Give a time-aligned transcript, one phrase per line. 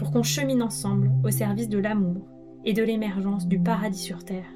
[0.00, 2.26] pour qu'on chemine ensemble au service de l'amour
[2.64, 4.50] et de l'émergence du paradis sur Terre.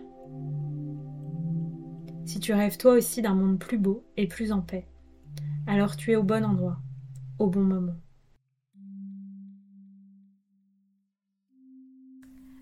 [2.25, 4.89] Si tu rêves toi aussi d'un monde plus beau et plus en paix,
[5.67, 6.79] alors tu es au bon endroit,
[7.39, 7.93] au bon moment.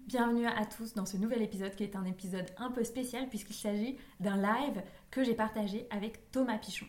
[0.09, 3.55] Bienvenue à tous dans ce nouvel épisode qui est un épisode un peu spécial puisqu'il
[3.55, 6.87] s'agit d'un live que j'ai partagé avec Thomas Pichon.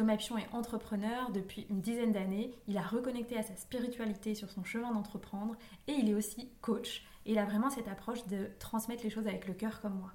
[0.00, 2.54] Thomas Pichon est entrepreneur depuis une dizaine d'années.
[2.66, 5.56] Il a reconnecté à sa spiritualité sur son chemin d'entreprendre
[5.88, 7.04] et il est aussi coach.
[7.26, 10.12] Il a vraiment cette approche de transmettre les choses avec le cœur comme moi.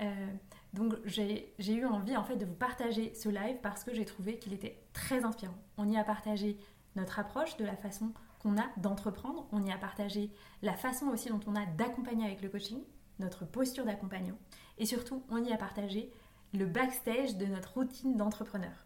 [0.00, 0.26] Euh,
[0.72, 4.36] donc j'ai eu envie en fait de vous partager ce live parce que j'ai trouvé
[4.40, 5.54] qu'il était très inspirant.
[5.78, 6.58] On y a partagé
[6.96, 11.28] notre approche de la façon qu'on a d'entreprendre, on y a partagé la façon aussi
[11.28, 12.80] dont on a d'accompagner avec le coaching,
[13.20, 14.36] notre posture d'accompagnant,
[14.78, 16.10] et surtout on y a partagé
[16.54, 18.84] le backstage de notre routine d'entrepreneur.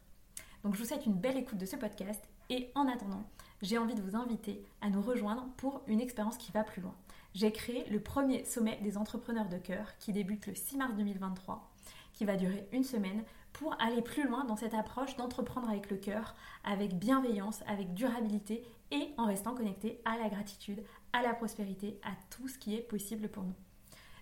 [0.63, 3.25] Donc je vous souhaite une belle écoute de ce podcast et en attendant,
[3.61, 6.95] j'ai envie de vous inviter à nous rejoindre pour une expérience qui va plus loin.
[7.35, 11.69] J'ai créé le premier sommet des entrepreneurs de cœur qui débute le 6 mars 2023,
[12.13, 15.97] qui va durer une semaine pour aller plus loin dans cette approche d'entreprendre avec le
[15.97, 21.99] cœur, avec bienveillance, avec durabilité et en restant connecté à la gratitude, à la prospérité,
[22.05, 23.55] à tout ce qui est possible pour nous.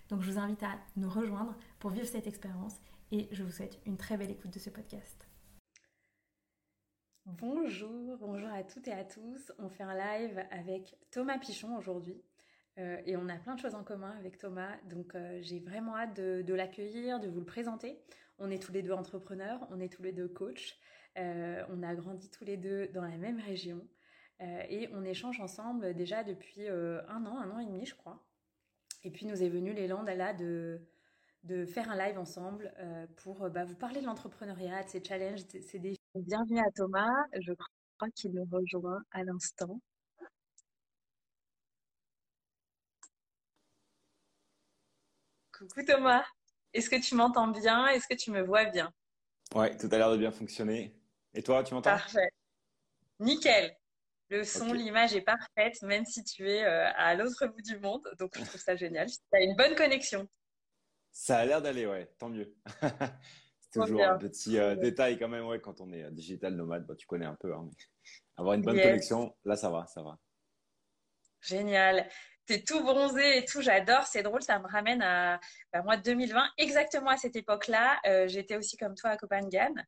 [0.09, 2.75] Donc je vous invite à nous rejoindre pour vivre cette expérience
[3.11, 5.27] et je vous souhaite une très belle écoute de ce podcast.
[7.25, 9.51] Bonjour, bonjour à toutes et à tous.
[9.57, 12.21] On fait un live avec Thomas Pichon aujourd'hui.
[12.77, 15.95] Euh, et on a plein de choses en commun avec Thomas, donc euh, j'ai vraiment
[15.95, 17.97] hâte de, l'accueillir, de vous le présenter.
[18.37, 20.77] On est tous les deux entrepreneurs, on est tous les deux coachs,
[21.17, 23.87] euh, on a grandi tous les deux dans la même région
[24.41, 28.21] et on échange ensemble déjà depuis un an, un an et demi je crois.
[29.05, 30.81] Et puis nous est venu l'élan là de,
[31.45, 35.03] de faire un live ensemble euh, pour euh, bah, vous parler de l'entrepreneuriat, de ses
[35.03, 35.99] challenges, de ses défis.
[36.15, 37.53] Bienvenue à Thomas, je
[37.97, 39.79] crois qu'il nous rejoint à l'instant.
[45.51, 46.25] Coucou Thomas,
[46.73, 47.87] est-ce que tu m'entends bien?
[47.87, 48.91] Est-ce que tu me vois bien?
[49.53, 50.95] Ouais, tout a l'air de bien fonctionner.
[51.33, 51.91] Et toi, tu m'entends?
[51.91, 52.29] Parfait.
[53.19, 53.75] Nickel.
[54.29, 58.01] Le son, l'image est parfaite, même si tu es euh, à l'autre bout du monde.
[58.17, 59.07] Donc, je trouve ça génial.
[59.07, 60.27] Tu as une bonne connexion.
[61.15, 62.53] Ça a l'air d'aller, ouais, tant mieux.
[63.61, 66.85] c'est toujours un petit euh, détail quand même, ouais, quand on est euh, digital nomade,
[66.85, 67.53] bah, tu connais un peu.
[67.53, 67.69] Hein,
[68.37, 70.19] avoir une bonne connexion, là, ça va, ça va.
[71.39, 72.05] Génial.
[72.45, 75.39] T'es tout bronzé et tout, j'adore, c'est drôle, ça me ramène à
[75.71, 77.97] bah, moi 2020, exactement à cette époque-là.
[78.05, 79.85] Euh, j'étais aussi comme toi à Copenhague.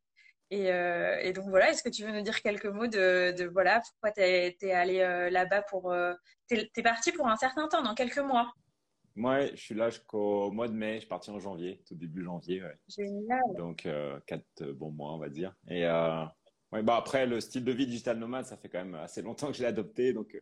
[0.50, 3.82] Et, et, donc voilà, est-ce que tu veux nous dire quelques mots de, de voilà
[3.82, 5.94] pourquoi t'es es allé là-bas pour
[6.46, 8.50] t'es es parti pour un certain temps, dans quelques mois?
[9.18, 10.94] Moi, je suis là jusqu'au mois de mai.
[10.94, 12.62] Je suis parti en janvier, tout début janvier.
[12.86, 13.42] Génial.
[13.56, 15.56] Donc, euh, quatre euh, bons mois, on va dire.
[15.66, 16.24] Et euh,
[16.70, 19.48] ouais, bah après, le style de vie digital nomade, ça fait quand même assez longtemps
[19.48, 20.12] que je l'ai adopté.
[20.12, 20.40] Donc,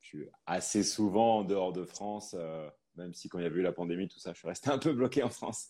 [0.00, 2.36] je suis assez souvent en dehors de France,
[2.96, 4.78] même si quand il y avait eu la pandémie, tout ça, je suis resté un
[4.78, 5.68] peu bloqué en France.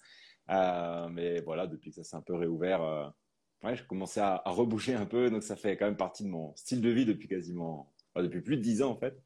[0.48, 3.14] mais voilà, depuis que ça s'est un peu réouvert,
[3.62, 5.30] ouais, j'ai commencé à, à, reboucher un peu.
[5.30, 8.56] Donc, ça fait quand même partie de mon style de vie depuis quasiment, depuis plus
[8.56, 9.16] de dix ans en fait.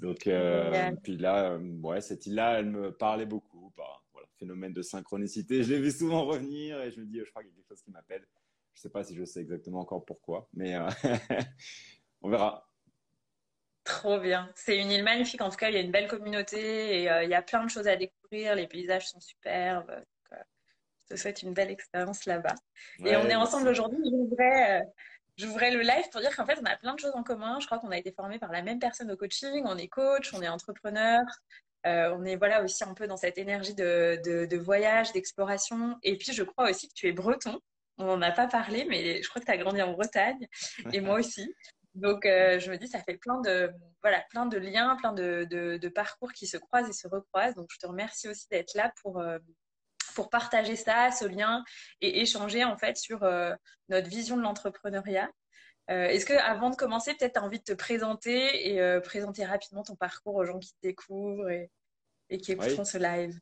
[0.00, 3.72] Donc, euh, puis là, euh, ouais, cette île-là, elle me parlait beaucoup.
[3.76, 5.62] Bah, voilà, phénomène de synchronicité.
[5.62, 7.68] Je l'ai vu souvent revenir et je me dis, je crois qu'il y a quelque
[7.68, 8.26] chose qui m'appelle.
[8.72, 10.88] Je ne sais pas si je sais exactement encore pourquoi, mais euh,
[12.22, 12.66] on verra.
[13.84, 14.50] Trop bien.
[14.54, 15.42] C'est une île magnifique.
[15.42, 17.70] En tout cas, il y a une belle communauté et il y a plein de
[17.70, 18.54] choses à découvrir.
[18.54, 19.92] Les paysages sont superbes.
[20.30, 22.54] je te souhaite une belle expérience là-bas.
[23.04, 23.98] et on est ensemble aujourd'hui.
[24.04, 24.86] Je voudrais
[25.40, 27.58] J'ouvrais le live pour dire qu'en fait, on a plein de choses en commun.
[27.60, 29.62] Je crois qu'on a été formés par la même personne au coaching.
[29.64, 31.22] On est coach, on est entrepreneur.
[31.86, 35.96] Euh, on est voilà aussi un peu dans cette énergie de, voyage, d'exploration.
[36.02, 37.58] Et puis, je crois aussi que tu es breton.
[37.96, 40.46] On n'en a pas parlé, mais je crois que tu as grandi en Bretagne.
[40.92, 41.54] Et moi aussi.
[41.94, 43.70] Donc, je me dis, ça fait plein de,
[44.02, 47.54] voilà, plein de liens, plein de, de, parcours qui se croisent et se recroisent.
[47.54, 49.22] Donc, je te remercie aussi d'être là pour,
[50.14, 51.64] pour partager ça, ce lien
[52.00, 53.20] et échanger en fait sur
[53.88, 55.30] notre vision de l'entrepreneuriat.
[55.88, 59.82] Est-ce que avant de commencer, peut-être tu as envie de te présenter et présenter rapidement
[59.82, 61.70] ton parcours aux gens qui te découvrent et,
[62.28, 63.38] et qui écouteront ce live?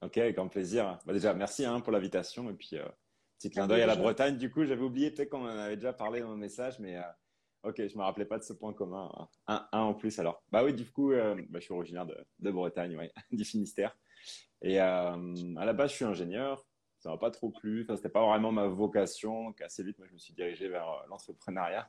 [0.00, 0.98] Ok, avec grand plaisir.
[1.06, 2.48] Bah, déjà, merci hein, pour l'invitation.
[2.50, 2.84] Et puis, euh,
[3.38, 4.36] petit clin d'œil à la Bretagne.
[4.36, 7.02] Du coup, j'avais oublié, peut-être qu'on en avait déjà parlé dans mon message, mais euh,
[7.64, 9.10] ok, je ne me rappelais pas de ce point commun.
[9.48, 10.42] Un, un, en plus, alors.
[10.50, 13.96] Bah oui, du coup, euh, bah, je suis originaire de, de Bretagne, ouais, du Finistère.
[14.62, 15.16] Et à
[15.56, 16.66] la base, je suis ingénieur.
[16.98, 17.82] Ça m'a pas trop plu.
[17.82, 19.44] Enfin, c'était pas vraiment ma vocation.
[19.44, 21.88] Donc, assez vite, moi, je me suis dirigé vers l'entrepreneuriat.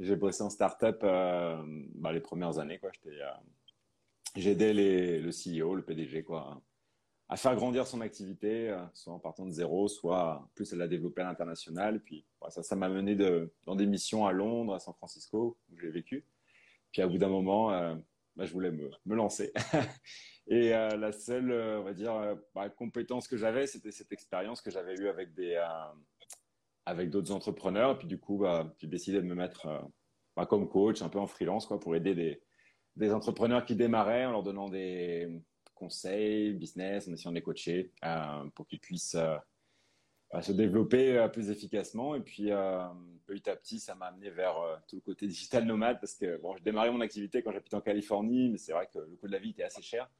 [0.00, 2.90] J'ai bossé en start-up bah, les premières années, quoi.
[4.36, 6.60] J'ai aidé les, le CEO, le PDG, quoi
[7.28, 10.88] à faire grandir son activité, euh, soit en partant de zéro, soit plus à la
[10.88, 12.00] développer à l'international.
[12.00, 13.16] Puis ça, ça m'a mené
[13.64, 16.24] dans des missions à Londres, à San Francisco, où j'ai vécu.
[16.92, 17.94] Puis à bout d'un moment, euh,
[18.36, 19.52] bah, je voulais me, me lancer.
[20.46, 24.70] Et euh, la seule, on va dire, bah, compétence que j'avais, c'était cette expérience que
[24.70, 25.62] j'avais eue avec des,
[26.84, 27.92] avec d'autres entrepreneurs.
[27.92, 29.88] Et puis du coup, bah, j'ai décidé de me mettre
[30.36, 32.42] bah, comme coach, un peu en freelance, quoi, pour aider des,
[32.96, 35.28] des entrepreneurs qui démarraient en leur donnant des
[35.74, 39.36] conseils, business, en essayant de les coacher euh, pour qu'ils puissent euh,
[40.42, 42.14] se développer euh, plus efficacement.
[42.14, 42.50] Et puis,
[43.26, 44.56] petit à petit, ça m'a amené vers
[44.88, 47.80] tout le côté digital nomade parce que bon, je démarrais mon activité quand j'habitais en
[47.80, 50.10] Californie, mais c'est vrai que le coût de la vie était assez cher.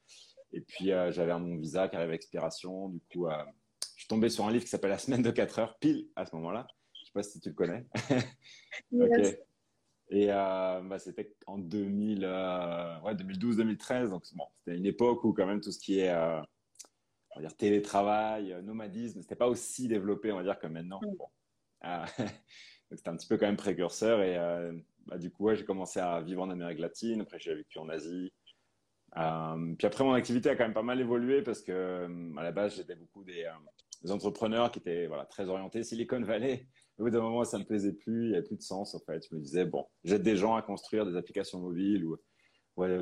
[0.53, 2.89] Et puis, j'avais mon visa qui arrivait à expiration.
[2.89, 5.77] Du coup, je suis tombé sur un livre qui s'appelle La semaine de 4 heures,
[5.79, 6.67] pile à ce moment-là.
[6.93, 7.85] Je sais pas si tu le connais.
[8.93, 9.37] ok.
[10.09, 14.09] Et euh, bah, c'était en 2000, euh, ouais, 2012-2013.
[14.09, 16.41] Donc, bon, c'était une époque où, quand même, tout ce qui est euh,
[17.35, 21.01] on va dire, télétravail, euh, nomadisme, c'était pas aussi développé, on va dire, que maintenant.
[21.01, 21.15] Mm.
[21.17, 21.27] Bon.
[21.85, 24.21] Euh, donc, c'était un petit peu quand même précurseur.
[24.21, 24.73] Et euh,
[25.05, 27.21] bah, du coup, ouais, j'ai commencé à vivre en Amérique latine.
[27.21, 28.31] Après, j'ai vécu en Asie.
[29.13, 32.75] puis après, mon activité a quand même pas mal évolué parce que, à la base,
[32.75, 33.49] j'étais beaucoup des,
[34.01, 36.67] des, entrepreneurs qui étaient voilà, très orientés Silicon Valley
[36.97, 38.99] au bout d'un moment, ça me plaisait plus, il n'y avait plus de sens en
[38.99, 39.27] fait.
[39.29, 42.17] Je me disais, bon, j'aide des gens à construire des applications mobiles ou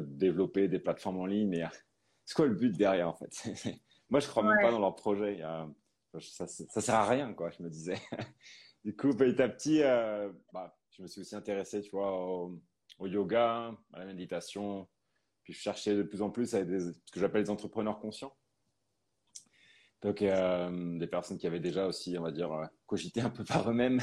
[0.02, 1.64] développer des plateformes en ligne, mais
[2.26, 3.32] c'est quoi le but derrière en fait?
[4.10, 5.42] Moi, je crois même pas dans leur projet.
[6.20, 8.00] Ça, ça sert à rien, quoi, je me disais.
[8.86, 12.62] du coup, petit à petit, euh, bah, je me suis aussi intéressé, tu vois, au,
[13.02, 14.88] yoga, à la méditation.
[15.44, 18.36] Puis je cherchais de plus en plus à des, ce que j'appelle les entrepreneurs conscients.
[20.02, 23.44] Donc, euh, des personnes qui avaient déjà aussi, on va dire, euh, cogité un peu
[23.46, 24.00] par eux-mêmes,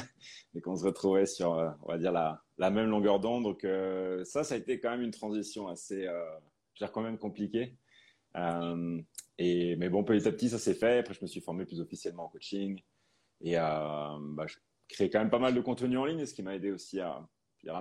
[0.53, 1.51] et qu'on se retrouvait sur,
[1.83, 3.43] on va dire, la, la même longueur d'onde.
[3.43, 6.23] Donc, euh, ça, ça a été quand même une transition assez, euh,
[6.75, 7.75] je veux dire, quand même compliquée.
[9.77, 10.99] Mais bon, petit à petit, ça s'est fait.
[10.99, 12.81] Après, je me suis formé plus officiellement en coaching.
[13.41, 14.57] Et bah, je
[14.89, 17.27] crée quand même pas mal de contenu en ligne, ce qui m'a aidé aussi à,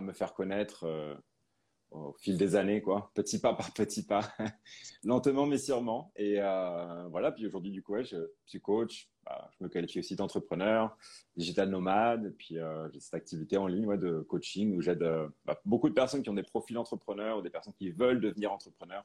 [0.00, 0.86] me faire connaître
[1.90, 4.32] au fil des années, quoi, petit pas par petit pas,
[5.04, 6.12] lentement mais sûrement.
[6.16, 8.16] Et euh, voilà, puis aujourd'hui, du coup, je
[8.46, 10.96] suis coach, bah, je me qualifie aussi d'entrepreneur,
[11.36, 15.28] digital nomade, et puis euh, j'ai cette activité en ligne de coaching où j'aide euh,
[15.44, 18.52] bah, beaucoup de personnes qui ont des profils entrepreneurs ou des personnes qui veulent devenir
[18.52, 19.04] entrepreneurs,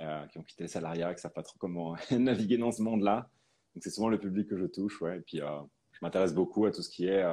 [0.00, 2.82] euh, qui ont quitté le salariat, qui ne savent pas trop comment naviguer dans ce
[2.82, 3.28] monde-là.
[3.74, 5.60] Donc c'est souvent le public que je touche, ouais, et puis euh,
[5.92, 7.24] je m'intéresse beaucoup à tout ce qui est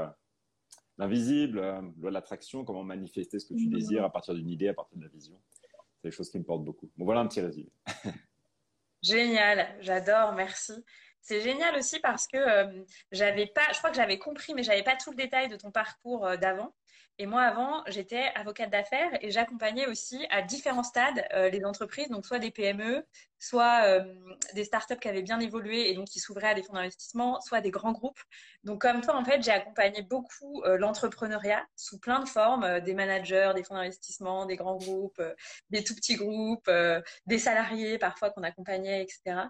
[0.98, 4.68] l'invisible, euh, loi de l'attraction, comment manifester ce que tu désires à partir d'une idée,
[4.68, 5.40] à partir de la vision.
[6.02, 6.90] C'est des choses qui me portent beaucoup.
[6.98, 7.70] Bon, voilà un petit résumé.
[9.04, 10.74] Génial, j'adore, merci.
[11.22, 14.84] C'est génial aussi parce que euh, j'avais pas, je crois que j'avais compris, mais j'avais
[14.84, 16.74] pas tout le détail de ton parcours euh, d'avant.
[17.20, 22.10] Et moi, avant, j'étais avocate d'affaires et j'accompagnais aussi à différents stades euh, les entreprises,
[22.10, 23.04] donc soit des PME,
[23.40, 24.04] soit euh,
[24.54, 27.60] des startups qui avaient bien évolué et donc qui s'ouvraient à des fonds d'investissement, soit
[27.60, 28.20] des grands groupes.
[28.64, 32.94] Donc, comme toi, en fait, j'ai accompagné beaucoup euh, l'entrepreneuriat sous plein de formes, des
[32.94, 35.22] managers, des fonds d'investissement, des grands groupes,
[35.72, 36.70] des tout petits groupes,
[37.26, 39.48] des salariés parfois qu'on accompagnait, etc.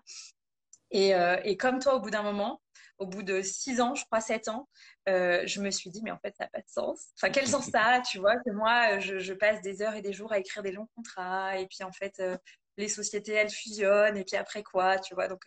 [0.91, 1.11] Et,
[1.43, 2.61] et comme toi, au bout d'un moment,
[2.97, 4.67] au bout de six ans, je crois sept ans,
[5.07, 7.07] euh, je me suis dit, mais en fait, ça n'a pas de sens.
[7.15, 10.01] Enfin, quel sens ça a, tu vois, que moi, je, je, passe des heures et
[10.01, 12.37] des jours à écrire des longs contrats, et puis en fait, euh,
[12.77, 15.27] les sociétés, elles fusionnent, et puis après quoi, tu vois.
[15.27, 15.41] Donc,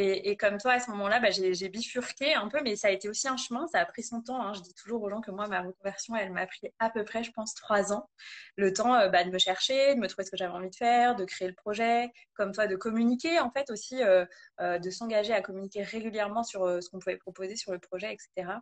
[0.00, 3.08] et, comme toi, à ce moment-là, bah, j'ai bifurqué un peu, mais ça a été
[3.08, 3.66] aussi un chemin.
[3.66, 4.40] Ça a pris son temps.
[4.40, 4.52] Hein.
[4.54, 7.24] Je dis toujours aux gens que moi, ma reconversion, elle m'a pris à peu près,
[7.24, 8.08] je pense, trois ans.
[8.56, 10.76] Le temps euh, bah, de me chercher, de me trouver ce que j'avais envie de
[10.76, 14.24] faire, de créer le projet, comme toi, de communiquer, en fait, aussi, euh,
[14.60, 18.52] euh, de s'engager à communiquer régulièrement sur ce qu'on pouvait proposer sur le projet, etc.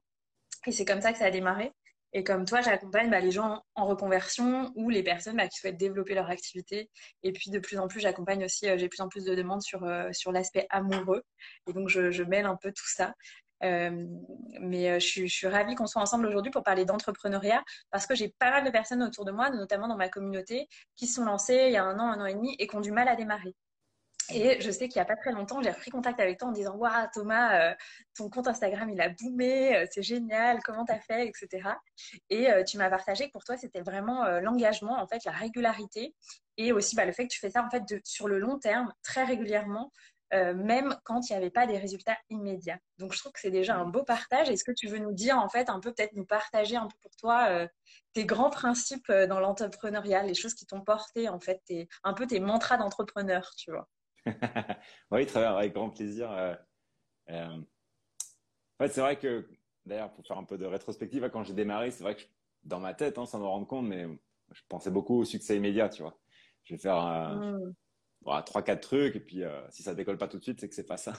[0.67, 1.73] Et c'est comme ça que ça a démarré.
[2.17, 5.77] Et comme toi, j'accompagne bah, les gens en reconversion ou les personnes bah, qui souhaitent
[5.77, 6.89] développer leur activité.
[7.23, 9.61] Et puis de plus en plus, j'accompagne aussi, euh, j'ai plus en plus de demandes
[9.61, 11.23] sur, euh, l'aspect amoureux.
[11.69, 13.13] Et donc, je, mêle un peu tout ça.
[13.61, 18.15] mais je suis, je suis, ravie qu'on soit ensemble aujourd'hui pour parler d'entrepreneuriat parce que
[18.15, 21.65] j'ai pas mal de personnes autour de moi, notamment dans ma communauté, qui sont lancées
[21.67, 23.17] il y a un an, un an et demi et qui ont du mal à
[23.17, 23.55] démarrer.
[24.31, 26.53] Et je sais qu'il n'y a pas très longtemps, j'ai repris contact avec toi en
[26.53, 27.75] disant Waouh, Thomas, euh,
[28.17, 31.69] ton compte Instagram, il a boomé, euh, c'est génial, comment t'as fait, etc.
[32.31, 36.15] Et euh, tu m'as partagé que pour toi, c'était vraiment l'engagement, en fait, la régularité
[36.57, 38.59] et aussi bah, le fait que tu fais ça, en fait, de, sur le long
[38.59, 39.93] terme, très régulièrement,
[40.33, 42.79] même quand il n'y avait pas des résultats immédiats.
[42.99, 44.51] Donc, je trouve que c'est déjà un beau partage.
[44.51, 46.97] Est-ce que tu veux nous dire, en fait, un peu, peut-être nous partager un peu
[47.01, 47.69] pour toi
[48.13, 51.63] tes grands principes dans l'entrepreneuriat, les choses qui t'ont porté, en fait,
[52.03, 53.89] un peu tes mantras d'entrepreneur, tu vois?
[55.11, 56.31] oui, très bien, avec grand plaisir.
[56.31, 56.55] Euh,
[57.31, 59.49] euh, en fait, c'est vrai que,
[59.85, 62.23] d'ailleurs, pour faire un peu de rétrospective, quand j'ai démarré, c'est vrai que
[62.65, 64.07] dans ma tête, hein, sans me rendre compte, mais
[64.53, 66.19] je pensais beaucoup au succès immédiat, tu vois.
[66.65, 66.97] Je vais faire
[67.37, 67.75] mmh.
[68.45, 70.75] trois, quatre trucs, et puis euh, si ça décolle pas tout de suite, c'est que
[70.75, 71.15] c'est pas ça.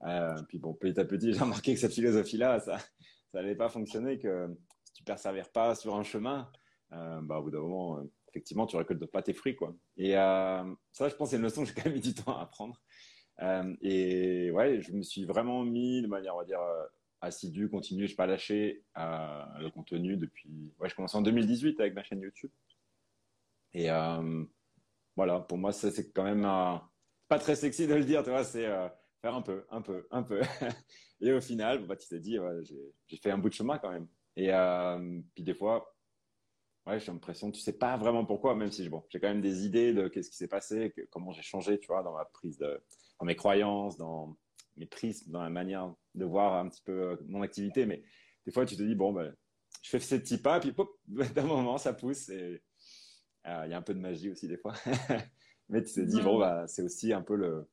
[0.48, 2.88] puis bon, petit à petit, j'ai remarqué que cette philosophie-là, ça, ça
[3.34, 4.48] n'allait pas fonctionner, que
[4.84, 6.50] si tu persévères pas sur un chemin,
[6.90, 9.74] bah, au bout d'un moment, effectivement, tu récoltes pas tes fruits, quoi.
[9.96, 12.36] Et euh, ça, je pense, c'est une leçon que j'ai quand même mis du temps
[12.36, 12.80] à apprendre.
[13.40, 16.84] Euh, et ouais, je me suis vraiment mis de manière, on va dire, euh,
[17.20, 18.06] assidue, continue.
[18.06, 20.74] Je n'ai pas lâché le contenu depuis.
[20.78, 22.50] Ouais, je commençais en 2018 avec ma chaîne YouTube.
[23.74, 23.88] Et
[25.16, 26.42] voilà, pour moi, c'est quand même
[27.28, 28.66] pas très sexy de le dire, tu vois, c'est
[29.20, 30.40] faire un peu, un peu, un peu.
[31.20, 32.38] et au final, bah, tu t'es dit,
[33.06, 34.06] j'ai fait un bout de chemin quand même.
[34.36, 34.52] Et
[35.34, 35.97] puis des fois,
[36.88, 39.66] ouais, j'ai l'impression, tu sais pas vraiment pourquoi, même si bon, j'ai quand même des
[39.66, 42.82] idées de qu'est-ce qui s'est passé, comment j'ai changé, tu vois, dans ma prise de,
[43.20, 44.36] dans mes croyances, dans
[44.76, 47.84] mes prismes, dans la manière de voir un petit peu euh, mon activité.
[47.84, 48.02] Mais
[48.46, 49.34] des fois, tu te dis, bon, ben,
[49.82, 50.74] je fais ces petits pas, puis
[51.34, 52.28] d'un moment, ça pousse.
[52.30, 52.62] Et
[53.46, 54.74] euh, il y a un peu de magie aussi, des fois.
[55.68, 57.68] mais tu te dis, bon, bah, c'est aussi un peu le,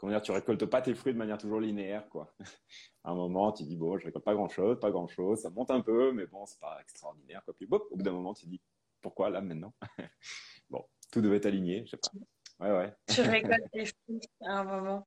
[0.00, 2.34] comment dire, tu récoltes pas tes fruits de manière toujours linéaire, quoi.
[3.04, 5.50] à un moment, tu dis, bon, je récolte pas grand chose, pas grand chose, ça
[5.50, 7.54] monte un peu, mais bon, c'est pas extraordinaire, quoi.
[7.54, 8.60] Puis, au bout d'un moment, tu dis,
[9.02, 9.74] pourquoi là, maintenant?
[10.70, 12.66] bon, tout devait aligné, je sais pas.
[12.66, 12.94] Ouais, ouais.
[13.14, 15.06] Tu récoltes tes fruits à un moment.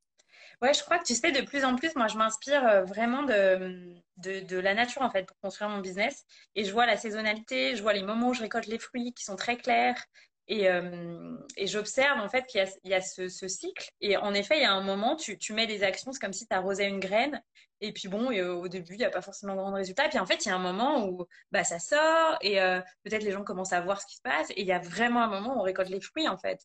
[0.62, 3.24] Ouais, je crois que tu sais, de plus en plus, moi, je m'inspire euh, vraiment
[3.24, 6.24] de, de, de, la nature, en fait, pour construire mon business.
[6.56, 9.24] Et je vois la saisonnalité, je vois les moments où je récolte les fruits qui
[9.24, 10.02] sont très clairs.
[10.48, 13.90] Et, euh, et j'observe en fait qu'il y a, il y a ce, ce, cycle.
[14.02, 16.34] Et en effet, il y a un moment, tu, tu mets des actions, c'est comme
[16.34, 17.42] si tu arrosais une graine.
[17.82, 20.06] Et puis bon, au début, il n'y a pas forcément grand résultat.
[20.06, 22.80] Et puis en fait, il y a un moment où bah, ça sort et euh,
[23.04, 24.50] peut-être les gens commencent à voir ce qui se passe.
[24.52, 26.60] Et il y a vraiment un moment où on récolte les fruits en fait.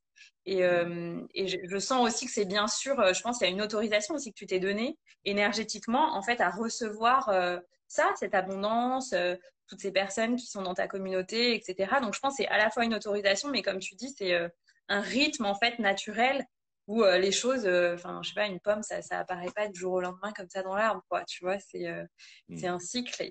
[0.47, 3.49] Et, euh, et je, je, sens aussi que c'est bien sûr, euh, je pense qu'il
[3.49, 7.59] y a une autorisation aussi que tu t'es donnée énergétiquement en fait à recevoir euh,
[7.89, 9.15] ça, cette abondance,
[9.69, 11.97] toutes ces personnes qui sont dans ta communauté, etc.
[12.03, 14.35] Donc je pense que c'est à la fois une autorisation, mais comme tu dis, c'est
[14.35, 14.49] euh,
[14.89, 16.45] un rythme en fait naturel
[16.87, 19.69] où euh, les choses, euh, enfin je sais pas, une pomme, ça, ça apparaît pas
[19.69, 21.23] du jour au lendemain comme ça dans l'arbre, quoi.
[21.27, 21.87] Tu vois, c'est
[22.49, 22.57] mm.
[22.57, 23.31] c'est un cycle et,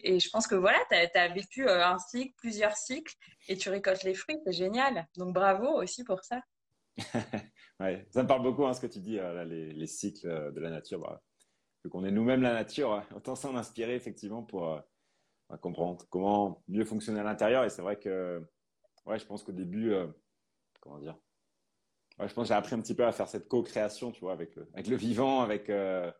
[0.00, 3.14] et je pense que voilà, tu as, vécu un cycle, plusieurs cycles
[3.48, 5.06] et tu récoltes les fruits, c'est génial.
[5.16, 6.40] Donc bravo aussi pour ça.
[7.80, 10.70] ouais, ça me parle beaucoup hein, ce que tu dis, les, les, cycles de la
[10.70, 10.98] nature.
[10.98, 11.22] Bah,
[11.84, 14.82] vu qu'on est nous-mêmes la nature, autant s'en inspirer effectivement pour
[15.60, 17.64] comprendre comment mieux fonctionner à l'intérieur.
[17.64, 18.42] Et c'est vrai que,
[19.06, 20.06] ouais, je pense qu'au début, euh,
[20.80, 21.16] comment dire,
[22.18, 24.32] ouais, je pense que j'ai appris un petit peu à faire cette co-création, tu vois,
[24.32, 26.10] avec le, avec le vivant, avec, euh,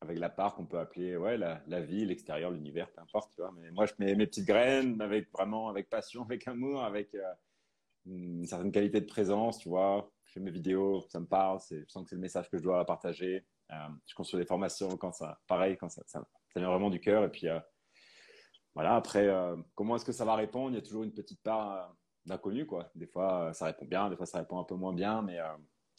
[0.00, 3.40] avec la part qu'on peut appeler, ouais, la, la vie, l'extérieur, l'univers, peu importe, tu
[3.40, 3.52] vois.
[3.56, 7.34] Mais moi, je mets mes petites graines avec vraiment, avec passion, avec amour, avec euh,
[8.06, 10.10] une certaine qualité de présence, tu vois.
[10.26, 12.62] Je fais mes vidéos, ça me parle, je sens que c'est le message que je
[12.62, 13.46] dois partager.
[13.70, 16.24] je construis des formations quand ça, pareil, quand ça, ça
[16.56, 17.24] vient vraiment du cœur.
[17.24, 17.48] Et puis,
[18.74, 20.70] voilà, après, euh, comment est-ce que ça va répondre?
[20.70, 21.86] Il y a toujours une petite part euh,
[22.26, 22.90] d'inconnu, quoi.
[22.94, 25.38] Des fois, euh, ça répond bien, des fois, ça répond un peu moins bien, mais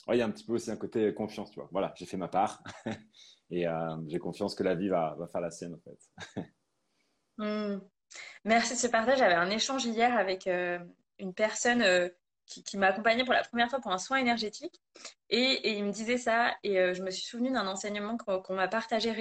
[0.10, 1.70] il y a un petit peu aussi un côté confiance, tu vois.
[1.72, 2.62] Voilà, j'ai fait ma part
[3.50, 3.66] et
[4.08, 6.46] j'ai confiance que la vie va, faire la sienne, en fait.
[7.38, 7.82] Hmm.
[8.46, 9.18] Merci de ce partage.
[9.18, 11.84] J'avais un échange hier avec une personne
[12.46, 14.82] qui, m'a accompagnée pour la première fois pour un soin énergétique
[15.30, 19.12] et, il me disait ça et je me suis souvenue d'un enseignement qu'on m'a partagé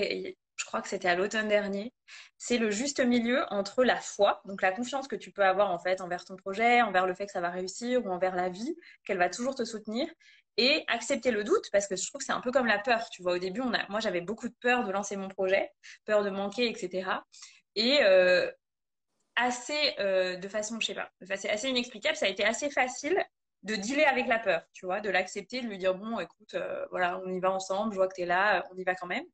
[0.83, 1.93] que c'était à l'automne dernier,
[2.39, 5.79] c'est le juste milieu entre la foi, donc la confiance que tu peux avoir en
[5.79, 8.77] fait envers ton projet, envers le fait que ça va réussir ou envers la vie,
[9.05, 10.09] qu'elle va toujours te soutenir,
[10.57, 13.09] et accepter le doute parce que je trouve que c'est un peu comme la peur.
[13.11, 15.71] Tu vois, au début, moi j'avais beaucoup de peur de lancer mon projet,
[16.05, 17.11] peur de manquer, etc.
[17.75, 18.51] Et euh,
[19.37, 23.19] assez, euh, de façon, je sais pas, façon assez inexplicable, ça a été assez facile
[23.65, 26.87] de dealer avec la peur, tu vois, de l'accepter, de lui dire bon, écoute, euh,
[26.91, 29.07] voilà, on y va ensemble, je vois que tu es là, on y va quand
[29.07, 29.25] même.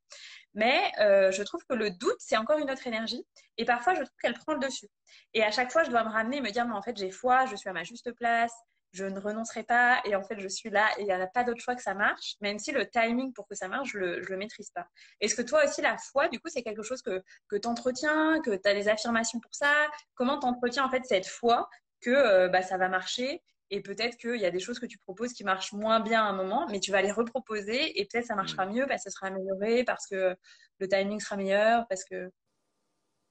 [0.55, 3.25] Mais euh, je trouve que le doute, c'est encore une autre énergie.
[3.59, 4.89] Et parfois, je trouve qu'elle prend le dessus.
[5.35, 7.47] Et à chaque fois, je dois me ramener, me dire, mais en fait, j'ai foi,
[7.47, 8.53] je suis à ma juste place,
[8.93, 11.45] je ne renoncerai pas et en fait je suis là et il n'y a pas
[11.45, 14.21] d'autre choix que ça marche, même si le timing pour que ça marche, je le,
[14.21, 14.87] le maîtrise pas.
[15.21, 18.41] Est-ce que toi aussi la foi, du coup, c'est quelque chose que, que tu entretiens,
[18.41, 19.73] que tu as des affirmations pour ça?
[20.15, 21.69] Comment tu entretiens en fait cette foi
[22.01, 24.99] que euh, bah, ça va marcher et peut-être qu'il y a des choses que tu
[24.99, 28.27] proposes qui marchent moins bien à un moment, mais tu vas les reproposer et peut-être
[28.27, 30.37] ça marchera mieux parce que ça sera amélioré, parce que
[30.79, 32.31] le timing sera meilleur, parce que...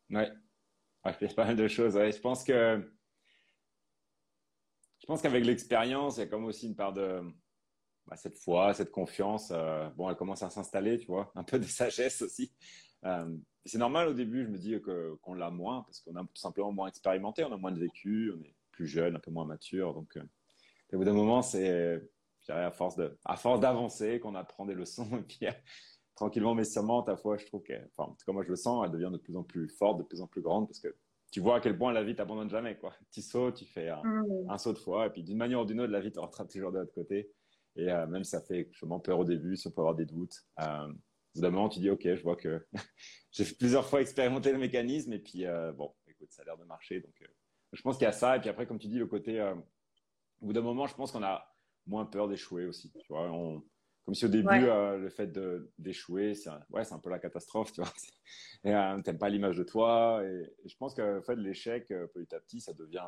[0.10, 0.32] Ouais,
[1.06, 1.94] ouais je pas mal de choses.
[1.96, 2.90] Je pense que
[5.00, 7.22] je pense qu'avec l'expérience, il y a comme aussi une part de
[8.06, 9.52] bah, cette foi, cette confiance.
[9.52, 12.54] Euh, bon, elle commence à s'installer, tu vois, un peu de sagesse aussi.
[13.06, 16.36] Euh, c'est normal au début, je me dis qu'on l'a moins parce qu'on a tout
[16.36, 19.44] simplement moins expérimenté, on a moins de vécu, on est plus jeune, un peu moins
[19.44, 19.94] mature.
[19.94, 20.24] Donc, euh,
[20.94, 22.02] au bout d'un moment, c'est
[22.48, 25.46] à force de, à force d'avancer qu'on apprend des leçons et puis
[26.16, 28.56] tranquillement mais sûrement ta foi, je trouve que, enfin, en tout cas moi je le
[28.56, 30.96] sens, elle devient de plus en plus forte, de plus en plus grande parce que
[31.32, 32.78] tu vois à quel point la vie t'abandonne jamais.
[32.78, 32.94] Quoi.
[33.12, 35.92] Tu sautes, tu fais un, saut de foi, et puis d'une manière ou d'une autre,
[35.92, 37.30] la vie te rattrape toujours de l'autre côté.
[37.76, 40.36] Et euh, même ça fait sûrement peur au début, si on peut avoir des doutes,
[40.60, 40.94] euh, au
[41.36, 42.66] bout d'un moment, tu dis, OK, je vois que
[43.32, 46.66] j'ai plusieurs fois expérimenté le mécanisme, et puis euh, bon, écoute, ça a l'air de
[46.66, 47.00] marcher.
[47.00, 47.28] Donc, euh,
[47.74, 49.42] je pense qu'il y a ça, et puis après, comme tu dis, le côté,
[50.42, 51.46] au bout d'un moment, je pense qu'on a
[51.86, 52.92] moins peur d'échouer aussi.
[52.92, 53.64] Tu vois, on,
[54.10, 55.32] comme si au début, euh, le fait
[55.78, 57.94] d'échouer, c'est ouais, un peu la catastrophe, tu vois.
[58.64, 60.24] Et euh, t'aimes pas l'image de toi.
[60.26, 63.06] Et, je pense que fait, l'échec, euh, petit à petit, ça devient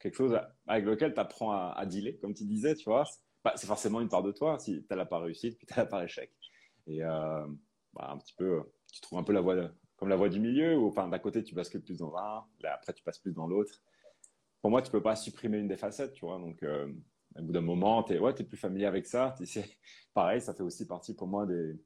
[0.00, 3.04] quelque chose avec lequel tu apprends à, dealer, comme tu disais, tu vois.
[3.54, 4.58] C'est forcément une part de toi.
[4.58, 6.32] Si tu n'as pas réussi, puis tu n'as pas échec.
[6.88, 7.46] Et bah,
[7.96, 8.60] un petit peu,
[8.92, 11.42] tu trouves un peu la voie, comme la voie du milieu, ou enfin, d'un côté,
[11.42, 13.82] tu bascules plus dans un, là, après, tu passes plus dans l'autre.
[14.62, 16.38] Pour moi, tu peux pas supprimer une des facettes, tu vois.
[16.38, 16.64] Donc,
[17.36, 19.34] au bout d'un moment, tu es, ouais, es plus familier avec ça.
[20.14, 21.76] Pareil, ça fait aussi partie pour moi des,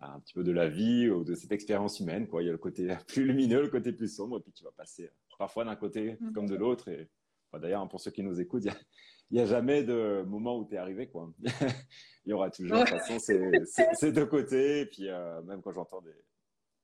[0.00, 2.28] un petit peu de la vie ou de cette expérience humaine.
[2.28, 2.42] Quoi.
[2.42, 4.72] Il y a le côté plus lumineux, le côté plus sombre, et puis tu vas
[4.72, 6.32] passer parfois d'un côté mm.
[6.32, 6.88] comme de l'autre.
[6.88, 7.08] Et
[7.52, 8.64] d'ailleurs, pour ceux qui nous écoutent,
[9.30, 11.08] il n'y a, jamais de moment où tu es arrivé.
[11.08, 11.32] Quoi.
[12.24, 14.80] il y aura toujours, de toute façon, ces, deux côtés.
[14.80, 16.14] Et puis, euh, même quand j'entends des,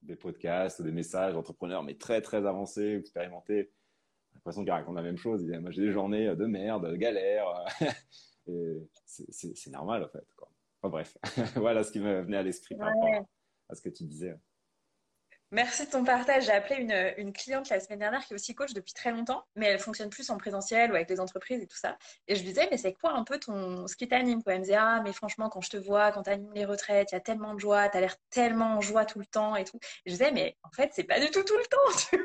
[0.04, 3.72] des, podcasts ou des messages d'entrepreneurs, mais très, très avancés, expérimentés,
[4.34, 5.42] l'impression qu'il raconte la même chose.
[5.42, 7.46] Il dit, moi, j'ai des journées de merde, de galère.
[9.06, 10.26] c'est normal, en fait.
[10.36, 10.48] Quoi.
[10.82, 11.16] Enfin, bref,
[11.56, 13.26] voilà ce qui me venait à l'esprit par rapport
[13.68, 14.34] à ce que tu disais.
[15.54, 16.46] Merci de ton partage.
[16.46, 19.66] J'ai appelé une, cliente la semaine dernière qui est aussi coach depuis très longtemps, mais
[19.66, 21.96] elle fonctionne plus en présentiel ou avec les entreprises et tout ça.
[22.26, 24.62] Et je lui disais, mais c'est quoi un peu ton, ce qui t'anime Elle me
[24.62, 27.18] disait, ah, mais franchement, quand je te vois, quand tu animes les retraites, il y
[27.18, 29.78] a tellement de joie, tu as l'air tellement en joie tout le temps et tout.
[30.04, 32.18] Et je disais, mais en fait, c'est pas du tout tout le temps.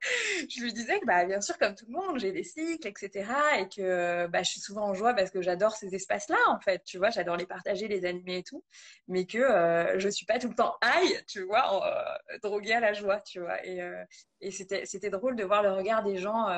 [0.48, 3.30] je lui disais que bah, bien sûr, comme tout le monde, j'ai des cycles, etc.
[3.58, 6.82] Et que bah, je suis souvent en joie parce que j'adore ces espaces-là, en fait.
[6.84, 8.64] Tu vois, j'adore les partager, les animer et tout.
[9.08, 12.80] Mais que euh, je suis pas tout le temps aïe, tu vois, euh, droguée à
[12.80, 13.64] la joie, tu vois.
[13.66, 14.04] Et, euh,
[14.40, 16.48] et c'était, c'était drôle de voir le regard des gens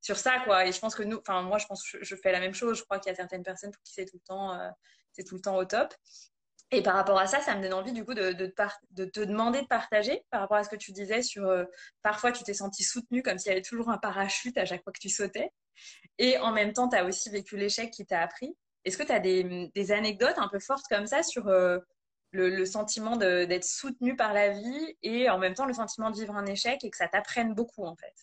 [0.00, 0.66] sur ça, quoi.
[0.66, 2.78] Et je pense que nous, enfin, moi, je pense que je, fais la même chose.
[2.78, 4.72] Je crois qu'il y a certaines personnes pour qui c'est tout le temps,
[5.12, 5.92] c'est tout le temps au top.
[6.70, 9.66] Et par rapport à ça, ça me donne envie du coup de, te demander de
[9.66, 11.64] partager par rapport à ce que tu disais sur euh,
[12.02, 14.92] parfois tu t'es senti soutenu comme s'il y avait toujours un parachute à chaque fois
[14.92, 15.50] que tu sautais.
[16.18, 18.54] Et en même temps, tu as aussi vécu l'échec qui t'a appris.
[18.84, 21.78] Est-ce que tu as des, anecdotes un peu fortes comme ça sur euh,
[22.32, 26.34] le, sentiment d'être soutenu par la vie et en même temps le sentiment de vivre
[26.34, 28.14] un échec et que ça t'apprenne beaucoup en fait?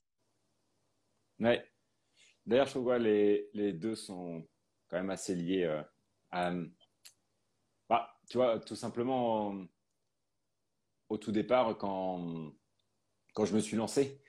[1.39, 1.65] Ouais.
[2.45, 4.47] D'ailleurs, je trouve que les, les, deux sont
[4.87, 5.63] quand même assez liés.
[5.63, 5.81] Euh,
[6.31, 6.51] à,
[7.89, 9.55] bah, tu vois, tout simplement,
[11.09, 12.51] au tout départ, quand,
[13.33, 14.21] quand je me suis lancé,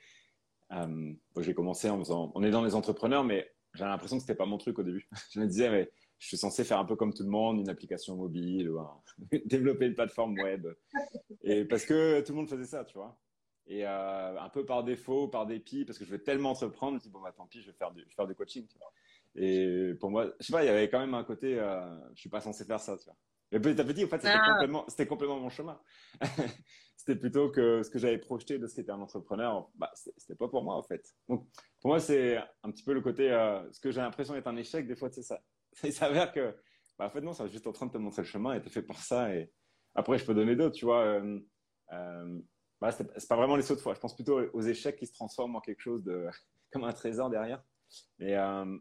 [0.71, 4.35] euh, j'ai commencé en faisant, on est dans les entrepreneurs, mais j'ai l'impression que c'était
[4.35, 5.07] pas mon truc au début.
[5.31, 7.69] je me disais, mais je suis censé faire un peu comme tout le monde, une
[7.69, 8.79] application mobile ou
[9.45, 10.67] développer une plateforme web.
[11.41, 13.17] Et parce que tout le monde faisait ça, tu vois.
[13.67, 16.95] Et euh, un peu par défaut, par dépit, parce que je veux tellement entreprendre, je
[16.95, 18.65] me dis, bon, bah, tant pis, je vais faire du, coaching.
[19.35, 22.21] Et pour moi, je sais pas, il y avait quand même un côté, euh, je
[22.21, 23.17] suis pas censé faire ça, tu vois.
[23.51, 24.51] Mais petit à petit, en fait, c'était ah.
[24.51, 25.79] complètement, c'était complètement mon chemin.
[26.97, 30.47] c'était plutôt que ce que j'avais projeté de ce qu'était un entrepreneur, bah, c'était pas
[30.47, 31.15] pour moi, en fait.
[31.29, 31.47] Donc,
[31.79, 34.57] pour moi, c'est un petit peu le côté, euh, ce que j'ai l'impression d'être un
[34.57, 35.39] échec, des fois, c'est ça.
[35.83, 36.55] Il s'avère que,
[36.97, 38.69] bah, en fait, non, c'est juste en train de te montrer le chemin et t'es
[38.69, 39.33] fait pour ça.
[39.33, 39.51] Et
[39.95, 41.03] après, je peux donner d'autres, tu vois.
[41.03, 41.39] Euh,
[41.93, 42.39] euh,
[42.79, 43.93] bah, c'est pas vraiment les sauts de foi.
[43.93, 46.27] Je pense plutôt aux échecs qui se transforment en quelque chose de,
[46.71, 47.63] comme un trésor derrière.
[48.19, 48.77] Et, euh,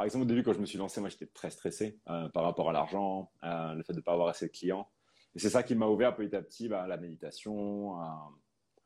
[0.00, 2.42] par exemple, au début, quand je me suis lancé, moi, j'étais très stressé euh, par
[2.42, 4.88] rapport à l'argent, euh, le fait de ne pas avoir assez de clients.
[5.34, 8.30] Et c'est ça qui m'a ouvert petit à petit bah, la méditation, à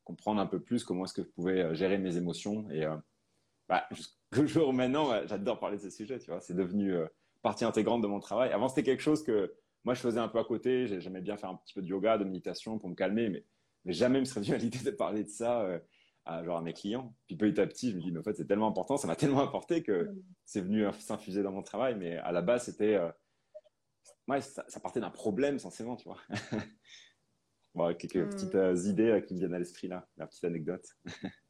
[0.03, 2.69] comprendre un peu plus comment est-ce que je pouvais euh, gérer mes émotions.
[2.73, 2.85] Et
[3.69, 6.19] bah, jusqu'au jour maintenant, j'adore parler de ce sujet.
[6.19, 6.93] Tu vois, c'est devenu
[7.43, 8.51] partie intégrante de mon travail.
[8.51, 11.01] Avant, c'était quelque chose que moi, je faisais un peu à côté.
[11.01, 13.45] J'aimais bien faire un petit peu de yoga, de méditation pour me calmer, mais,
[13.85, 15.65] mais jamais me serait venu à l'idée de parler de ça
[16.25, 17.15] à, genre à mes clients.
[17.27, 19.17] Puis petit à petit, je me dis, mais en fait, c'est tellement important, ça m'a
[19.17, 20.11] tellement apporté que
[20.45, 21.97] c'est venu s'infuser dans mon travail.
[21.97, 22.95] Mais à la base, c'était.
[22.95, 23.11] Euh,
[24.29, 26.21] ouais, ça, partait d'un problème, censément, tu vois.
[27.75, 28.29] bon, quelques mm.
[28.31, 30.87] petites euh, idées euh, qui me viennent à l'esprit là, la petite anecdote.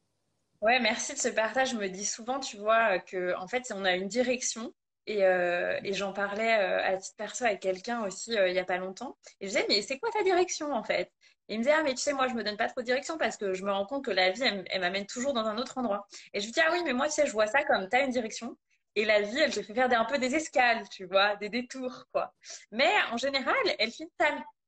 [0.61, 1.71] ouais, merci de ce partage.
[1.71, 4.73] Je me dis souvent, tu vois, que en fait, on a une direction.
[5.07, 9.17] Et, et j'en parlais à titre perso avec quelqu'un aussi il n'y a pas longtemps.
[9.39, 11.11] Et je disais, mais c'est quoi ta direction en fait?
[11.47, 13.17] Il me disait, ah, mais tu sais, moi, je me donne pas trop de direction
[13.17, 15.77] parce que je me rends compte que la vie, elle, m'amène toujours dans un autre
[15.77, 16.07] endroit.
[16.33, 17.95] Et je lui dis, ah oui, mais moi, tu sais, je vois ça comme tu
[17.95, 18.57] as une direction.
[18.95, 22.05] Et la vie, elle te fait faire un peu des escales, tu vois, des détours,
[22.11, 22.33] quoi.
[22.71, 24.09] Mais en général, elle finit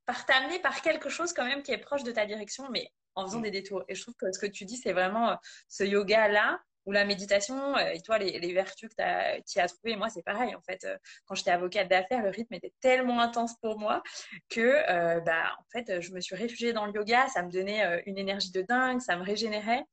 [0.05, 3.25] par t'amener par quelque chose quand même qui est proche de ta direction, mais en
[3.25, 3.83] faisant des détours.
[3.87, 5.35] Et je trouve que ce que tu dis, c'est vraiment euh,
[5.67, 10.09] ce yoga-là ou la méditation, euh, et toi, les, vertus que tu as, trouvées, moi,
[10.09, 10.55] c'est pareil.
[10.55, 14.01] En fait, euh, quand j'étais avocate d'affaires, le rythme était tellement intense pour moi
[14.49, 17.27] que, euh, bah, en fait, je me suis réfugiée dans le yoga.
[17.27, 19.83] Ça me donnait une énergie de dingue, ça me régénérait.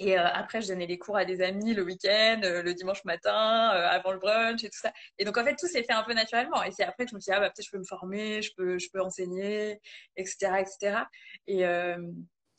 [0.00, 4.10] Et après, je donnais les cours à des amis le week-end, le dimanche matin, avant
[4.10, 4.92] le brunch et tout ça.
[5.18, 6.64] Et donc, en fait, tout s'est fait un peu naturellement.
[6.64, 8.42] Et c'est après que je me suis dit, ah, bah, peut-être je peux me former,
[8.42, 9.78] je peux, je peux enseigner,
[10.16, 11.04] etc., etc.
[11.46, 11.64] Et,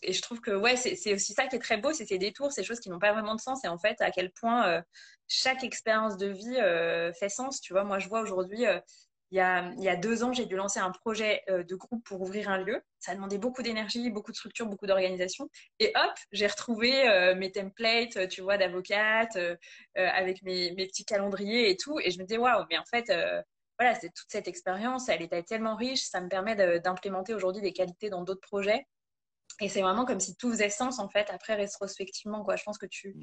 [0.06, 2.52] et je trouve que ouais, c'est aussi ça qui est très beau, c'est ces détours,
[2.52, 3.64] ces choses qui n'ont pas vraiment de sens.
[3.64, 4.82] Et en fait, à quel point euh,
[5.28, 7.60] chaque expérience de vie euh, fait sens.
[7.62, 8.80] Tu vois, moi, je vois aujourd'hui, euh,
[9.32, 9.40] il, y
[9.90, 12.82] a, deux ans, j'ai dû lancer un projet de groupe pour ouvrir un lieu.
[13.00, 15.50] Ça a demandé beaucoup d'énergie, beaucoup de structure, beaucoup d'organisation.
[15.80, 19.38] Et hop, j'ai retrouvé mes templates, tu vois, d'avocate,
[19.96, 22.00] avec mes, mes, petits calendriers et tout.
[22.00, 23.12] Et je me disais, waouh, mais en fait,
[23.78, 27.74] voilà, c'est toute cette expérience, elle est tellement riche, ça me permet d'implémenter aujourd'hui des
[27.74, 28.86] qualités dans d'autres projets.
[29.62, 32.56] Et c'est vraiment comme si tout faisait sens, en fait, après, rétrospectivement, quoi.
[32.56, 33.16] Je pense que tu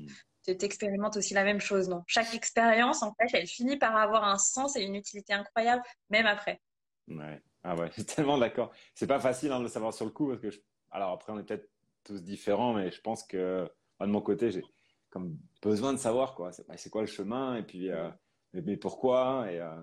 [0.47, 0.57] mm.
[0.57, 4.39] t'expérimentes aussi la même chose, non Chaque expérience, en fait, elle finit par avoir un
[4.39, 6.61] sens et une utilité incroyable, même après.
[7.09, 7.43] Ouais.
[7.65, 8.73] Ah ouais, je suis tellement d'accord.
[8.95, 10.49] C'est pas facile hein, de le savoir sur le coup, parce que,
[10.91, 11.69] alors après, on est peut-être
[12.05, 13.69] tous différents, mais je pense que,
[14.01, 14.63] de mon côté, j'ai
[15.11, 16.53] comme besoin de savoir, quoi.
[16.53, 18.09] C'est bah, quoi le chemin, et puis, euh,
[18.55, 19.47] mais, pourquoi?
[19.51, 19.83] Et euh,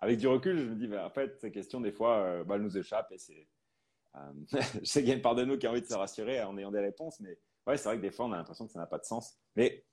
[0.00, 2.54] avec du recul, je me dis, bah, en fait, ces questions, des fois, euh, bah,
[2.54, 3.48] elles nous échappent, et c'est
[4.52, 6.42] je sais qu'il y a une part de nous qui a envie de se rassurer
[6.42, 8.72] en ayant des réponses, mais ouais, c'est vrai que des fois, on a l'impression que
[8.72, 9.38] ça n'a pas de sens.
[9.56, 9.84] Mais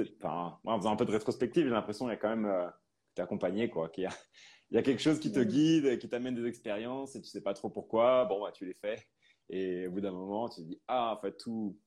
[0.00, 2.68] enfin, en faisant un peu de rétrospective, j'ai l'impression qu'il y a quand même euh,
[3.14, 3.88] t'es accompagné, quoi.
[3.88, 4.10] Qu'il y a,
[4.70, 7.42] il y a quelque chose qui te guide, qui t'amène des expériences et tu sais
[7.42, 8.24] pas trop pourquoi.
[8.26, 9.06] Bon, bah, tu les fais.
[9.48, 11.78] Et au bout d'un moment, tu te dis, ah, en fait, tout,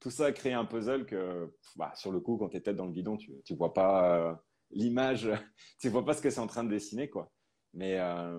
[0.00, 2.76] tout ça a créé un puzzle que, bah, sur le coup, quand tu es tête
[2.76, 4.34] dans le guidon, tu, tu vois pas euh,
[4.70, 5.28] l'image,
[5.80, 7.32] tu vois pas ce que c'est en train de dessiner, quoi.
[7.74, 8.38] Mais, euh,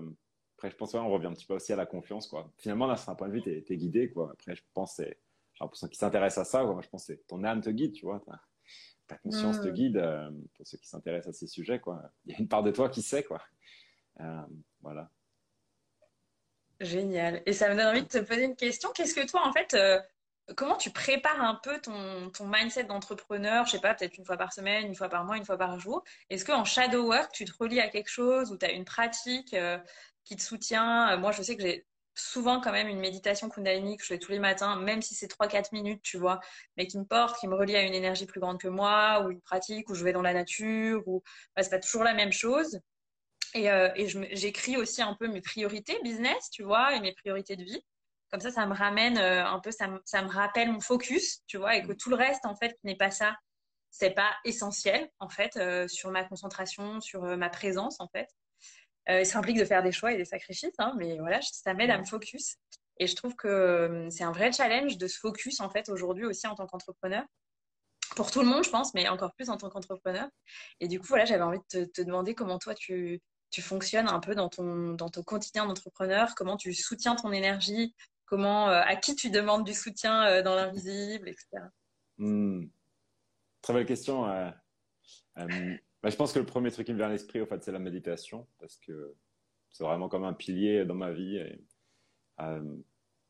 [0.60, 2.26] après, je pense qu'on revient un petit peu aussi à la confiance.
[2.26, 2.52] Quoi.
[2.58, 4.10] Finalement, là, c'est un point de vue, tu es, guidé.
[4.10, 4.30] Quoi.
[4.32, 5.18] Après, je pense c'est
[5.58, 8.04] pour ceux qui s'intéressent à ça, moi, je pense que ton âme te guide, tu
[8.04, 8.22] vois.
[9.06, 11.80] Ta, conscience te guide euh, pour ceux qui s'intéressent à ces sujets.
[11.80, 12.02] Quoi.
[12.26, 13.22] Il y a une part de toi qui sait.
[13.22, 13.40] Quoi.
[14.20, 14.42] Euh,
[14.82, 15.10] voilà.
[16.78, 17.42] Génial.
[17.46, 18.90] Et ça me donne envie de te poser une question.
[18.94, 19.98] Qu'est-ce que toi, en fait, euh,
[20.56, 24.52] comment tu prépares un peu ton, mindset d'entrepreneur Je sais pas, peut-être une fois par
[24.52, 26.02] semaine, une fois par mois, une fois par jour?
[26.30, 29.54] Est-ce qu'en shadow work, tu te relis à quelque chose ou tu as une pratique
[30.24, 31.12] qui te soutient?
[31.12, 34.18] Euh, moi, je sais que j'ai souvent quand même une méditation Kundalini que je fais
[34.18, 36.40] tous les matins, même si c'est 3-4 minutes, tu vois,
[36.76, 39.30] mais qui me porte, qui me relie à une énergie plus grande que moi, ou
[39.30, 41.22] une pratique où je vais dans la nature, ou
[41.56, 42.80] bah, c'est pas toujours la même chose.
[43.54, 47.56] Et, euh, et j'écris aussi un peu mes priorités business, tu vois, et mes priorités
[47.56, 47.84] de vie.
[48.30, 51.40] Comme ça, ça me ramène euh, un peu, ça me, ça me rappelle mon focus,
[51.46, 53.36] tu vois, et que tout le reste, en fait, qui n'est pas ça,
[53.90, 58.28] c'est pas essentiel, en fait, sur ma concentration, sur ma présence, en fait.
[59.08, 61.90] Euh, ça implique de faire des choix et des sacrifices, hein, mais voilà, ça m'aide
[61.90, 62.56] à me focus.
[62.98, 66.26] Et je trouve que euh, c'est un vrai challenge de se focus en fait aujourd'hui
[66.26, 67.24] aussi en tant qu'entrepreneur.
[68.14, 70.28] Pour tout le monde, je pense, mais encore plus en tant qu'entrepreneur.
[70.80, 74.20] Et du coup, voilà, j'avais envie de te, demander comment toi tu, tu fonctionnes un
[74.20, 77.94] peu dans ton, dans ton quotidien d'entrepreneur, comment tu soutiens ton énergie,
[78.30, 81.48] comment, euh, à qui tu demandes du soutien dans l'invisible, etc.
[82.16, 82.64] Hmm.
[83.60, 84.22] Très belle question.
[85.36, 87.78] Bah, je pense que le premier truc qui me vient à l'esprit, fait, c'est la
[87.78, 89.14] méditation, parce que
[89.70, 91.44] c'est vraiment comme un pilier dans ma vie.
[92.40, 92.76] Euh,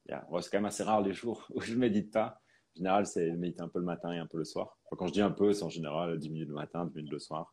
[0.07, 2.41] c'est quand même assez rare les jours où je ne médite pas.
[2.75, 4.79] En général, c'est méditer un peu le matin et un peu le soir.
[4.91, 7.19] quand je dis un peu, c'est en général 10 minutes le matin, 10 minutes le
[7.19, 7.53] soir.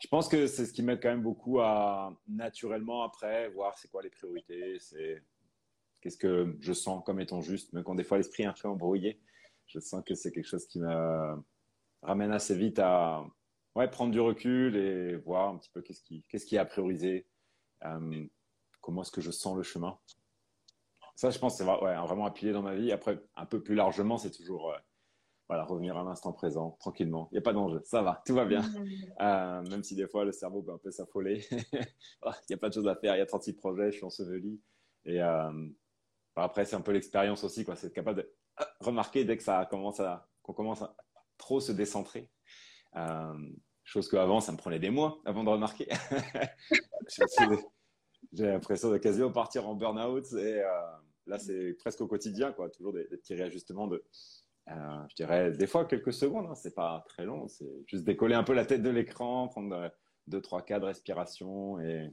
[0.00, 3.90] Je pense que c'est ce qui m'aide quand même beaucoup à naturellement après voir c'est
[3.90, 4.78] quoi les priorités,
[6.00, 8.68] qu'est-ce que je sens comme étant juste, mais quand des fois l'esprit est un peu
[8.68, 9.20] embrouillé,
[9.66, 11.36] je sens que c'est quelque chose qui me
[12.02, 13.24] ramène assez vite à
[13.76, 16.64] ouais, prendre du recul et voir un petit peu qu'est-ce qui, qu'est-ce qui est à
[16.64, 17.26] prioriser,
[17.84, 18.26] euh,
[18.80, 19.98] comment est-ce que je sens le chemin?
[21.16, 22.92] Ça, je pense, c'est ouais, vraiment un pilier dans ma vie.
[22.92, 24.78] Après, un peu plus largement, c'est toujours euh,
[25.48, 27.28] voilà, revenir à l'instant présent, tranquillement.
[27.30, 28.62] Il n'y a pas d'enjeu, ça va, tout va bien.
[28.62, 28.86] Mmh.
[29.20, 31.44] Euh, même si des fois, le cerveau peut un peu s'affoler.
[31.50, 34.04] Il n'y a pas de choses à faire, il y a 36 projets, je suis
[34.04, 34.60] enseveli.
[35.04, 35.20] Et
[36.36, 37.76] après, c'est un peu l'expérience aussi, quoi.
[37.76, 38.32] C'est capable de
[38.80, 40.96] remarqué dès que ça commence à, qu'on commence à
[41.38, 42.30] trop se décentrer.
[42.96, 43.50] Euh,
[43.84, 45.88] chose qu'avant, ça me prenait des mois avant de remarquer.
[48.32, 50.70] J'ai l'impression de quasiment partir en burn-out et euh,
[51.26, 52.68] là, c'est presque au quotidien, quoi.
[52.70, 54.04] Toujours des, petits réajustements de,
[54.68, 56.46] euh, je dirais, des fois quelques secondes.
[56.46, 56.54] Hein.
[56.54, 59.90] c'est pas très long, c'est juste décoller un peu la tête de l'écran, prendre
[60.26, 62.12] deux, trois cas de respiration et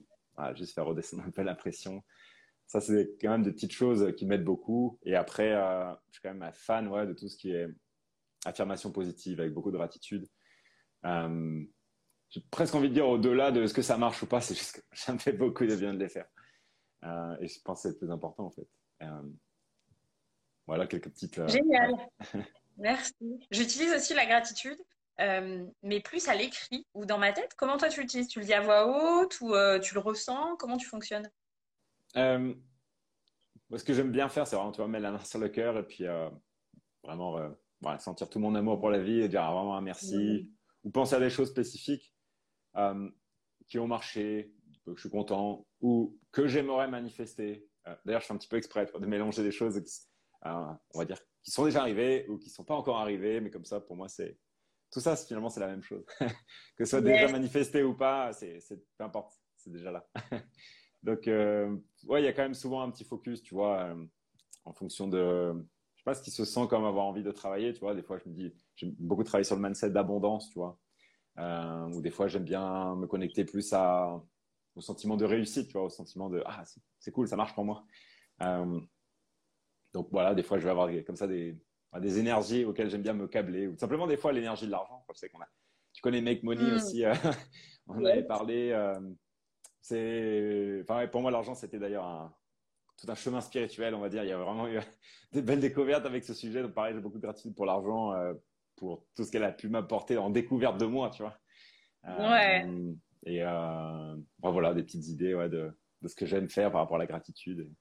[0.55, 2.03] juste faire redescendre un peu la pression.
[2.67, 4.99] Ça, c'est quand même des petites choses qui m'aident beaucoup.
[5.03, 7.67] Et après, euh, je suis quand même un fan ouais, de tout ce qui est
[8.45, 10.27] affirmation positive avec beaucoup de gratitude.
[11.05, 11.63] Euh,
[12.29, 14.75] j'ai presque envie de dire au-delà de ce que ça marche ou pas, c'est juste
[14.75, 16.27] que ça me fait beaucoup de bien de les faire.
[17.05, 18.67] Euh, et je pense que c'est le plus important en fait.
[20.65, 21.47] voilà quelques petites.
[21.47, 21.93] Génial.
[22.77, 23.15] Merci.
[23.49, 24.77] J'utilise aussi la gratitude,
[25.17, 27.53] mais plus à l'écrit ou dans ma tête.
[27.55, 28.27] Comment toi tu l'utilises?
[28.27, 30.57] Tu le dis à voix haute ou tu le ressens?
[30.57, 31.31] Comment tu fonctionnes?
[32.17, 32.53] Euh,
[33.75, 35.77] ce que j'aime bien faire, c'est vraiment tu vois, mettre la main sur le cœur
[35.77, 36.29] et puis euh,
[37.03, 40.51] vraiment euh, sentir tout mon amour pour la vie et dire ah, vraiment un merci
[40.83, 42.13] ou penser à des choses spécifiques
[43.67, 44.53] qui ont marché,
[44.85, 47.67] que je suis content ou que j'aimerais manifester.
[48.05, 49.91] D'ailleurs, je fais un petit peu exprès de mélanger des choses qui,
[50.43, 53.49] on va dire, qui sont déjà arrivées ou qui ne sont pas encore arrivées, mais
[53.49, 54.37] comme ça, pour moi, c'est
[54.91, 56.05] tout ça, finalement, c'est la même chose.
[56.77, 58.59] que ce soit déjà manifesté ou pas, c'est
[58.97, 60.07] peu importe, c'est déjà là.
[61.07, 61.73] Donc, euh,
[62.07, 64.05] ouais, il y a quand même souvent un petit focus, tu vois, euh,
[64.65, 65.53] en fonction de,
[65.95, 67.95] je sais pas ce qui se sent comme avoir envie de travailler, tu vois.
[67.95, 70.77] Des fois, je me dis, j'aime beaucoup travailler sur le mindset d'abondance, tu vois.
[71.39, 74.21] Euh, ou des fois, j'aime bien me connecter plus à,
[74.75, 76.63] au sentiment de réussite, tu vois, au sentiment de, ah,
[76.99, 77.85] c'est cool, ça marche pour moi.
[79.93, 81.57] donc voilà, des fois, je vais avoir comme ça des,
[82.01, 85.05] des énergies auxquelles j'aime bien me câbler, ou simplement des fois l'énergie de l'argent.
[85.07, 85.47] Qu'on a,
[85.93, 86.75] tu connais Make Money mm.
[86.75, 87.03] aussi,
[87.87, 88.73] on avait parlé
[89.87, 92.29] c'est, enfin, pour moi, l'argent, c'était d'ailleurs
[92.97, 94.23] tout un chemin spirituel, on va dire.
[94.23, 94.79] Il y a vraiment eu
[95.31, 96.61] des belles découvertes avec ce sujet.
[96.61, 98.33] Donc, pareil, j'ai beaucoup de gratitude pour l'argent, euh,
[98.75, 101.37] pour tout ce qu'elle a pu m'apporter en découverte de moi, tu vois.
[102.05, 102.69] Euh, ouais.
[103.25, 105.71] Et euh, voilà, des petites idées ouais, de,
[106.01, 107.71] de, ce que j'aime faire par rapport à la gratitude.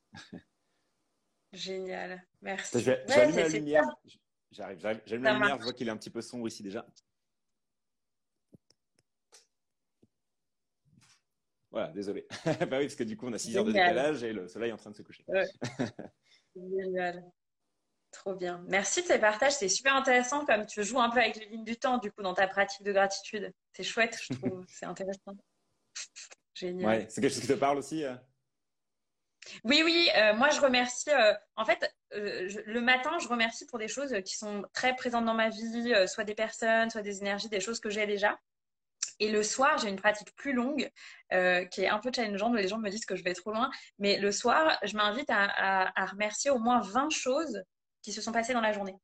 [1.52, 2.80] Génial, merci.
[2.80, 3.84] J'allume la lumière.
[4.52, 5.56] J'arrive, j'allume la lumière.
[5.58, 6.86] Je vois qu'il est un petit peu sombre ici déjà.
[11.76, 12.26] Voilà, désolé.
[12.70, 14.70] bah oui, parce que du coup, on a 6 heures de décalage et le soleil
[14.70, 15.26] est en train de se coucher.
[16.56, 17.22] Génial.
[18.10, 18.64] Trop bien.
[18.66, 19.52] Merci de ces partages.
[19.52, 22.22] C'est super intéressant comme tu joues un peu avec les lignes du temps, du coup,
[22.22, 23.52] dans ta pratique de gratitude.
[23.74, 24.64] C'est chouette, je trouve.
[24.68, 25.36] C'est intéressant.
[26.54, 26.88] Génial.
[26.88, 28.14] Ouais, c'est quelque chose qui te parle aussi euh?
[29.62, 30.08] Oui, oui.
[30.16, 31.10] Euh, moi, je remercie.
[31.10, 35.34] Euh, en fait, le matin, je remercie pour des choses qui sont très présentes dans
[35.34, 38.38] ma vie, soit des personnes, soit des énergies, des choses que j'ai déjà.
[39.18, 40.90] Et le soir, j'ai une pratique plus longue
[41.32, 42.54] euh, qui est un peu challengeante.
[42.54, 43.70] Les gens me disent que je vais trop loin.
[43.98, 47.62] Mais le soir, je m'invite à, remercier au moins 20 choses
[48.02, 48.94] qui se sont passées dans la journée.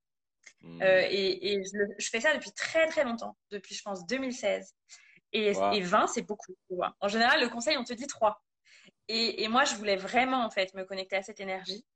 [0.61, 0.83] Mmh.
[0.83, 1.63] Euh, et,
[1.99, 4.75] je, fais ça depuis très très longtemps, depuis je pense 2016.
[5.33, 6.55] Et, 20, c'est beaucoup.
[7.01, 8.43] En général, le conseil, on te dit 3.
[9.09, 11.87] Et, moi, je voulais vraiment en fait me connecter à cette énergie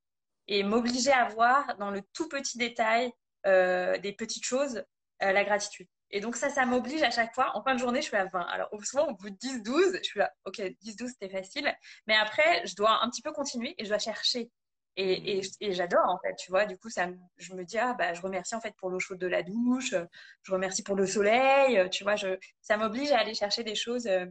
[0.48, 3.12] et m'obliger à voir dans le tout petit détail
[3.46, 4.85] euh, des petites choses
[5.20, 5.88] la gratitude.
[6.11, 7.57] Et donc, ça, ça m'oblige à chaque fois.
[7.57, 8.40] En fin de journée, je suis à 20.
[8.40, 11.75] Alors, souvent, au bout de 10, 12, je suis là, OK, 10, 12, c'était facile.
[12.07, 14.51] Mais après, je dois un petit peu continuer et je dois chercher.
[14.99, 16.64] Et, et, j'adore, en fait, tu vois.
[16.64, 19.19] Du coup, ça, je me dis, ah, bah, je remercie, en fait, pour l'eau chaude
[19.19, 19.95] de la douche.
[20.42, 21.88] Je remercie pour le soleil.
[21.90, 24.25] Tu vois, je, ça m'oblige à aller chercher des choses, euh,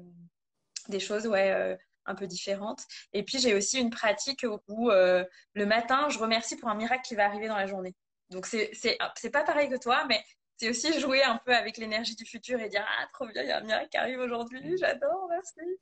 [0.88, 2.84] des choses, ouais, euh, un peu différentes.
[3.14, 7.04] Et puis, j'ai aussi une pratique où, euh, le matin, je remercie pour un miracle
[7.06, 7.94] qui va arriver dans la journée.
[8.32, 10.24] Donc, c'est, c'est pas pareil que toi, mais
[10.58, 13.50] c'est aussi jouer un peu avec l'énergie du futur et dire ah trop bien il
[13.50, 14.78] y a un miracle qui arrive aujourd'hui mm.
[14.78, 15.80] j'adore merci.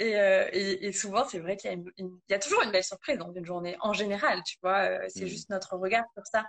[0.00, 1.70] Euh, et, et, souvent c'est vrai qu'il
[2.28, 5.24] y, a toujours une belle surprise dans une journée en général tu vois euh, c'est
[5.24, 5.28] mm.
[5.28, 6.46] juste notre regard sur ça.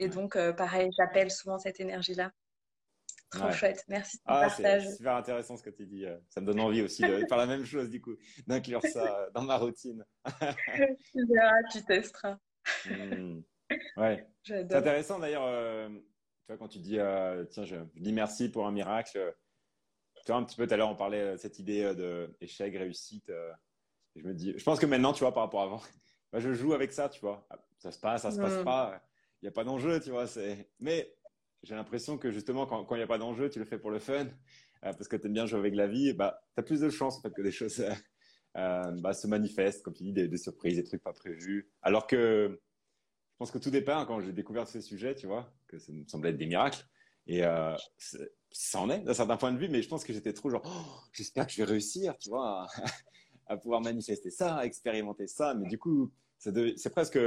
[0.00, 2.32] Et donc euh, pareil j'appelle souvent cette énergie là
[3.30, 6.60] trop chouette merci de ah, c'est super intéressant ce que tu dis ça me donne
[6.60, 10.04] envie aussi de faire la même chose du coup d'inclure ça dans ma routine.
[11.12, 12.38] Tu verras tu testeras.
[12.86, 13.42] Mm.
[13.98, 14.26] ouais.
[14.42, 15.90] C'est intéressant d'ailleurs
[16.56, 19.30] quand tu dis, euh, tiens, je, dis merci pour un miracle, euh,
[20.24, 22.74] tu vois, un petit peu tout à l'heure, on parlait de cette idée euh, d'échec,
[22.74, 23.30] réussite.
[24.16, 25.82] je me dis, je pense que maintenant, tu vois, par rapport à avant,
[26.32, 27.46] bah, je joue avec ça, tu vois.
[27.78, 29.02] Ça se passe, ça se passe pas.
[29.40, 30.24] Il n'y a pas d'enjeu, tu vois.
[30.80, 31.14] Mais
[31.62, 33.98] j'ai l'impression que justement, quand il n'y a pas d'enjeu, tu le fais pour le
[34.00, 34.26] fun,
[34.80, 37.10] parce que tu aimes bien jouer avec la vie, bah, tu as plus de en
[37.10, 37.84] fait, que des choses
[38.54, 41.70] bah, se manifestent, comme tu dis, des, des, surprises, des trucs pas prévus.
[41.82, 42.60] Alors que
[43.38, 46.30] pense que tout départ, quand j'ai découvert ces sujets, tu vois, que ça me semblait
[46.30, 46.84] être des miracles.
[47.28, 47.76] Et euh,
[48.50, 50.62] ça en est d'un certain point de vue, mais je pense que j'étais trop genre,
[50.66, 52.66] oh, j'espère que je vais réussir, tu vois,
[53.46, 55.54] à, pouvoir manifester ça, à expérimenter ça.
[55.54, 57.18] Mais du coup, c'est presque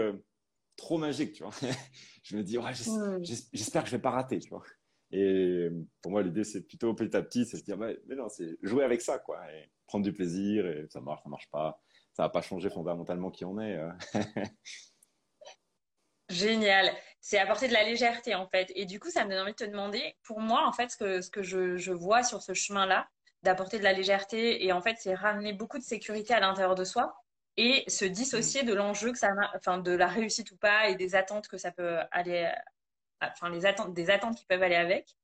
[0.76, 1.54] trop magique, tu vois.
[2.24, 2.74] je me dis, ouais,
[3.21, 4.63] j'espère que je vais pas rater, tu vois.
[5.12, 5.69] Et
[6.02, 8.84] pour moi, l'idée, c'est plutôt petit à petit, c'est se dire, mais non, c'est jouer
[8.84, 11.82] avec ça, quoi, et prendre du plaisir, et ça marche, ça marche pas,
[12.13, 13.80] ça va pas changer fondamentalement qui on est.
[16.32, 16.91] Génial.
[17.20, 18.72] C'est apporter de la légèreté, en fait.
[18.76, 21.30] Et du coup, ça me donne envie de te demander, pour moi, en fait, ce
[21.30, 23.08] que, je vois sur ce chemin-là,
[23.44, 26.84] d'apporter de la légèreté, et en fait, c'est ramener beaucoup de sécurité à l'intérieur de
[26.84, 27.15] soi
[27.58, 31.15] et se dissocier de l'enjeu que ça enfin de la réussite ou pas et des
[31.15, 32.50] attentes que ça peut aller
[33.22, 35.15] enfin les attentes des attentes qui peuvent aller avec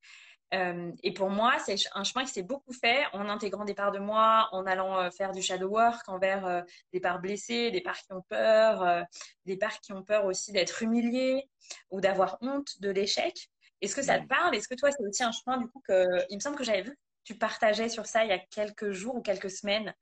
[0.54, 3.92] euh, et pour moi c'est un chemin qui s'est beaucoup fait en intégrant des parts
[3.92, 6.62] de moi en allant euh, faire du shadow work envers euh,
[6.94, 9.06] des parts blessées des parts qui ont peur
[9.46, 11.50] des parts qui ont peur aussi d'être humiliées
[11.92, 13.50] ou d'avoir honte de l'échec
[13.82, 14.56] est-ce que ça te parle?
[14.56, 16.84] Est-ce que toi c'est aussi un chemin du coup que il me semble que j'avais
[16.84, 19.94] vu tu partageais sur ça il y a quelques jours ou quelques semaines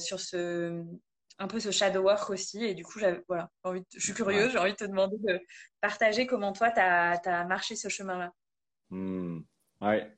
[0.00, 0.82] sur ce
[1.38, 2.64] un peu ce shadow work aussi.
[2.64, 3.50] Et du coup, voilà,
[3.94, 5.40] je suis curieuse, j'ai envie de te demander de
[5.80, 8.32] partager comment toi, tu as, marché ce chemin-là.
[8.90, 9.40] Hmm.
[9.80, 10.12] Ouais.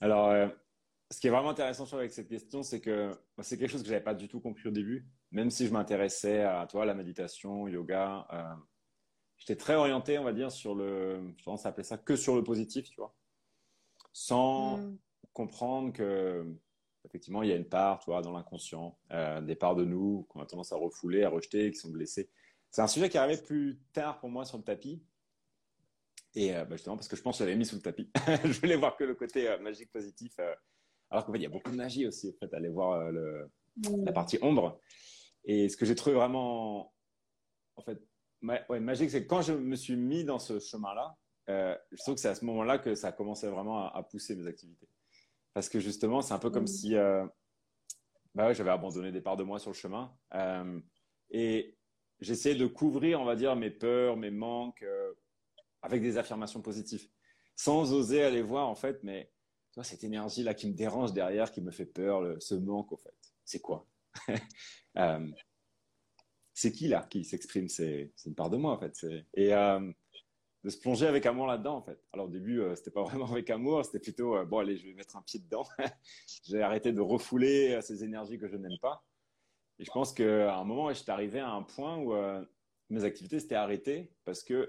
[0.00, 0.48] Alors, euh,
[1.10, 3.92] ce qui est vraiment intéressant avec cette question, c'est que c'est quelque chose que je
[3.92, 5.08] n'avais pas du tout compris au début.
[5.30, 8.54] Même si je m'intéressais à toi, la méditation, yoga, euh,
[9.36, 12.44] j'étais très orienté, on va dire, sur le, je pense appeler ça que sur le
[12.44, 13.14] positif, tu vois,
[14.12, 14.98] sans hmm.
[15.32, 16.46] comprendre que
[17.04, 20.26] effectivement, il y a une part, tu vois, dans l'inconscient, euh, des parts de nous
[20.28, 22.30] qu'on a tendance à refouler, à rejeter, qui sont blessées.
[22.70, 25.02] C'est un sujet qui est arrivé plus tard pour moi sur le tapis.
[26.34, 28.10] Et euh, bah, justement, parce que je pense que je l'avais mis sous le tapis.
[28.44, 30.38] je voulais voir que le côté euh, magique positif.
[31.10, 33.50] alors qu'en fait, il y a beaucoup de magie aussi, en fait, aller voir le,
[34.04, 34.80] la partie ombre.
[35.44, 36.92] Et ce que j'ai trouvé vraiment,
[37.76, 37.98] en fait,
[38.42, 41.16] ouais, magique, c'est que quand je me suis mis dans ce chemin-là,
[41.48, 44.46] je trouve que c'est à ce moment-là que ça a commencé vraiment à pousser mes
[44.46, 44.88] activités.
[45.58, 46.68] Parce que justement, c'est un peu comme mm.
[46.68, 47.26] si euh,
[48.32, 50.16] bah j'avais abandonné des parts de moi sur le chemin.
[50.34, 50.80] Euh,
[51.30, 51.76] et
[52.20, 55.12] j'essayais de couvrir, on va dire, mes peurs, mes manques euh,
[55.82, 57.08] avec des affirmations positives.
[57.56, 59.32] Sans oser aller voir, en fait, mais
[59.72, 63.16] toi, cette énergie-là qui me dérange derrière, qui me fait peur, ce manque, en fait,
[63.44, 63.86] c'est quoi?
[66.54, 67.68] C'est qui, là, qui s'exprime?
[67.68, 69.06] C'est une part de moi, en fait.
[69.34, 69.52] Et
[70.64, 71.98] de se plonger avec amour là-dedans en fait.
[72.12, 74.86] Alors au début, euh, c'était pas vraiment avec amour, c'était plutôt euh, bon allez, je
[74.86, 75.66] vais mettre un pied dedans.
[76.44, 79.04] J'ai arrêté de refouler euh, ces énergies que je n'aime pas.
[79.78, 82.12] Et je pense qu'à un moment, j'étais arrivé à un point où
[82.90, 84.68] mes activités s'étaient arrêtées parce que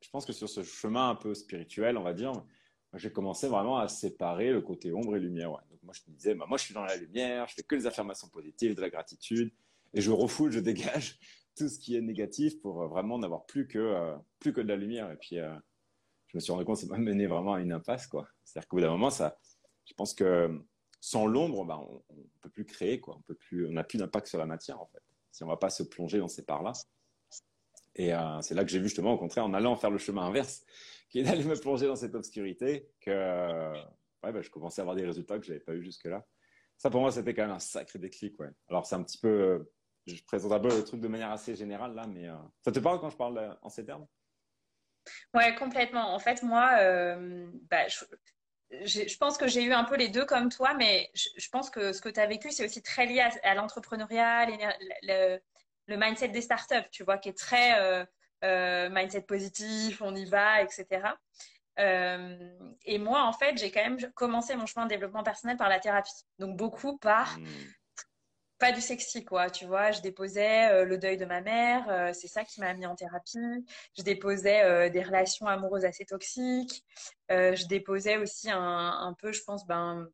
[0.00, 2.32] je pense que sur ce chemin un peu spirituel, on va dire,
[2.94, 5.50] j'ai commencé vraiment à séparer le côté ombre et lumière.
[5.50, 7.74] Donc moi, je me disais, bah, moi, je suis dans la lumière, je fais que
[7.74, 9.52] les affirmations positives, de la gratitude,
[9.94, 11.18] et je refoule, je dégage
[11.56, 14.68] tout ce qui est négatif pour euh, vraiment n'avoir plus que euh, plus que de
[14.68, 15.10] la lumière.
[15.10, 15.54] Et puis, euh,
[16.28, 18.08] je me suis rendu compte que ça m'a mené vraiment à une impasse.
[18.44, 19.38] C'est-à-dire qu'au bout d'un moment, ça,
[19.84, 20.60] je pense que
[21.00, 23.20] sans l'ombre, bah, on, ne peut plus créer, quoi.
[23.52, 25.02] On n'a plus d'impact sur la matière, en fait.
[25.30, 26.72] Si on va pas se plonger dans ces parts-là.
[27.96, 30.64] Et c'est là que j'ai vu justement, au contraire, en allant faire le chemin inverse,
[31.08, 33.72] qui est d'aller me plonger dans cette obscurité, que
[34.22, 36.26] ouais, bah, je commençais à avoir des résultats que je n'avais pas eu jusque-là.
[36.76, 38.38] Ça, pour moi, c'était quand même un sacré déclic.
[38.38, 38.50] Ouais.
[38.68, 39.66] Alors, c'est un petit peu
[40.06, 42.78] je présente un peu le truc de manière assez générale là, mais euh, ça te
[42.78, 44.06] parle quand je parle euh, en ces termes?
[45.34, 46.14] Ouais, complètement.
[46.14, 50.48] En fait, moi, euh, bah, je, pense que j'ai eu un peu les deux comme
[50.48, 53.54] toi, mais je, pense que ce que tu as vécu, c'est aussi très lié à,
[53.54, 54.46] l'entrepreneuriat,
[55.86, 58.06] le, mindset des startups, tu vois, qui est très
[58.90, 61.02] mindset positif, on y va, etc.
[61.78, 65.80] et moi, en fait, j'ai quand même commencé mon chemin de développement personnel par la
[65.80, 66.12] thérapie.
[66.38, 67.46] Donc, beaucoup par mmh
[68.58, 69.50] pas du sexy, quoi.
[69.50, 72.72] Tu vois, je déposais euh, le deuil de ma mère, euh, c'est ça qui m'a
[72.74, 73.66] mis en thérapie.
[73.96, 76.84] Je déposais euh, des relations amoureuses assez toxiques.
[77.28, 80.08] je déposais aussi un, un, peu, je pense, ben,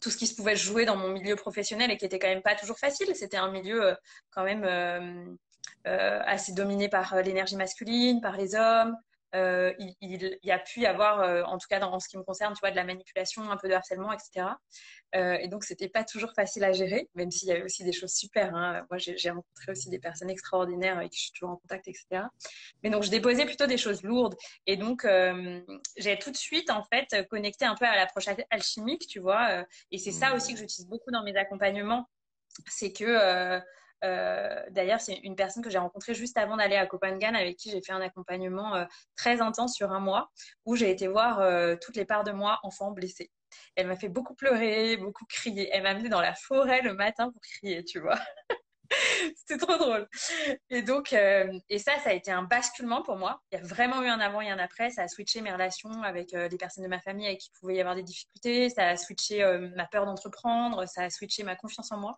[0.00, 2.42] tout ce qui se pouvait jouer dans mon milieu professionnel et qui était quand même
[2.42, 3.14] pas toujours facile.
[3.14, 3.96] C'était un milieu
[4.30, 5.36] quand même
[5.84, 8.96] assez dominé par l'énergie masculine, par les hommes.
[9.36, 12.22] Euh, il, y a pu y avoir, euh, en tout cas dans ce qui me
[12.22, 14.46] concerne, tu vois, de la manipulation, un peu de harcèlement, etc.
[15.14, 17.92] Euh, et donc, c'était pas toujours facile à gérer, même s'il y avait aussi des
[17.92, 18.54] choses super.
[18.54, 18.86] Hein.
[18.90, 22.24] Moi, j'ai rencontré aussi des personnes extraordinaires avec qui je suis toujours en contact, etc.
[22.82, 24.36] Mais donc, je déposais plutôt des choses lourdes.
[24.66, 25.06] Et donc,
[25.96, 29.64] j'ai tout de suite, en fait, connecté un peu à l'approche alchimique, tu vois.
[29.90, 32.08] et c'est ça aussi que j'utilise beaucoup dans mes accompagnements.
[32.68, 33.60] C'est que
[34.02, 37.82] d'ailleurs, c'est une personne que j'ai rencontrée juste avant d'aller à Copenhague, avec qui j'ai
[37.82, 38.84] fait un accompagnement euh,
[39.16, 40.30] très intense sur un mois,
[40.64, 43.30] où j'ai été voir euh, toutes les parts de moi enfants blessés.
[43.74, 45.70] Elle m'a fait beaucoup pleurer, beaucoup crier.
[45.72, 48.18] Elle m'a amené dans la forêt le matin pour crier, tu vois.
[49.36, 50.08] C'était trop drôle.
[50.70, 53.40] Et donc, et ça, ça a été un basculement pour moi.
[53.50, 54.90] Il y a vraiment eu un avant et un après.
[54.90, 57.80] Ça a switché mes relations avec les personnes de ma famille avec qui pouvait y
[57.80, 58.70] avoir des difficultés.
[58.70, 59.44] Ça a switché
[59.74, 60.86] ma peur d'entreprendre.
[60.86, 62.16] Ça a switché ma confiance en moi.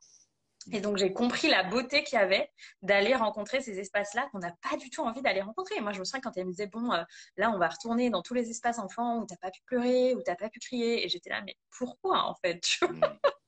[0.72, 2.50] Et donc, j'ai compris la beauté qu'il y avait
[2.82, 5.80] d'aller rencontrer ces espaces-là qu'on n'a pas du tout envie d'aller rencontrer.
[5.80, 7.02] Moi, je me souviens quand elle me disait, bon, euh,
[7.36, 10.14] là, on va retourner dans tous les espaces enfants où tu n'as pas pu pleurer,
[10.14, 11.04] où tu n'as pas pu crier.
[11.04, 13.00] Et j'étais là, mais pourquoi, en fait mm.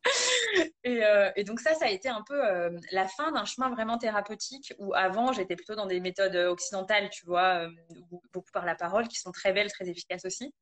[0.86, 3.98] euh, et, donc, ça, ça a été un peu euh, la fin d'un chemin vraiment
[3.98, 7.68] thérapeutique où avant, j'étais plutôt dans des méthodes occidentales, tu vois,
[8.32, 10.54] beaucoup par la parole, qui sont très belles, très efficaces aussi.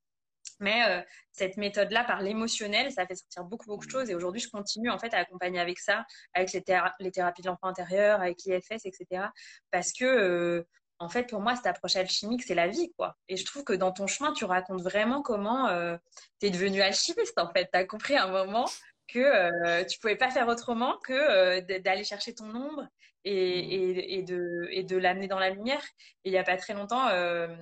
[0.60, 1.00] Mais euh,
[1.32, 4.10] cette méthode-là, par l'émotionnel, ça fait sortir beaucoup, beaucoup de choses.
[4.10, 6.04] Et aujourd'hui, je continue en fait à accompagner avec ça,
[6.34, 6.62] avec les,
[7.00, 9.26] les thérapies de l'enfant intérieur, avec l'IFS, etc.
[9.70, 10.66] Parce que, euh,
[10.98, 13.16] en fait, pour moi, cette approche alchimique, c'est la vie, quoi.
[13.28, 15.96] Et je trouve que dans ton chemin, tu racontes vraiment comment euh,
[16.40, 17.68] tu es devenu alchimiste, en fait.
[17.72, 18.68] Tu as compris à un moment
[19.06, 22.86] que tu pouvais pas faire autrement que d'aller chercher ton ombre
[23.24, 23.70] et, mmh.
[23.70, 25.82] et, et de, et de l'amener dans la lumière.
[26.24, 27.56] Et il n'y a pas très longtemps, un,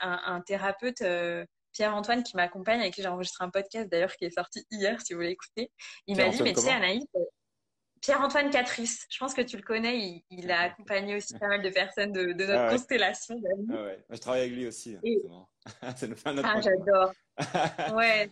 [0.00, 1.02] un, thérapeute
[1.72, 5.12] Pierre-Antoine qui m'accompagne, avec qui j'ai enregistré un podcast d'ailleurs qui est sorti hier, si
[5.12, 5.70] vous voulez écouter.
[6.06, 7.20] Il m'a dit, mais tu sais, Anaïs, euh,
[8.00, 11.68] Pierre-Antoine Catrice, je pense que tu le connais, il, a accompagné aussi pas mal de
[11.68, 13.36] personnes de, notre ah constellation.
[13.70, 14.04] Ah ouais.
[14.08, 14.96] Je travaille avec lui aussi.
[15.96, 17.12] Ça nous fait un autre Ah, j'adore.
[17.96, 18.30] ouais,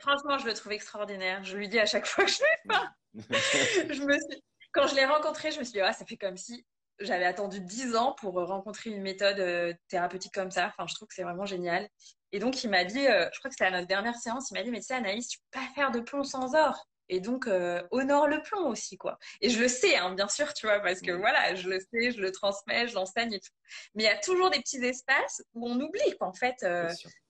[0.00, 1.44] franchement, je le trouve extraordinaire.
[1.44, 2.90] Je lui dis à chaque fois que je le pas.
[3.14, 4.42] je me suis...
[4.72, 6.66] Quand je l'ai rencontré, je me suis dit, ah, ça fait comme si
[6.98, 10.66] j'avais attendu 10 ans pour rencontrer une méthode euh, thérapeutique comme ça.
[10.66, 11.88] Enfin, je trouve que c'est vraiment génial.
[12.34, 14.54] Et donc, il m'a dit, euh, je crois que c'était à notre dernière séance, il
[14.54, 16.88] m'a dit, mais tu sais, Anaïs, tu peux pas faire de plomb sans or.
[17.08, 19.20] Et donc, euh, honore le plomb aussi, quoi.
[19.40, 22.10] Et je le sais, hein, bien sûr, tu vois, parce que voilà, je le sais,
[22.10, 23.52] je le transmets, je l'enseigne et tout.
[23.94, 26.88] Mais il y a toujours des petits espaces où on oublie qu'en fait, euh,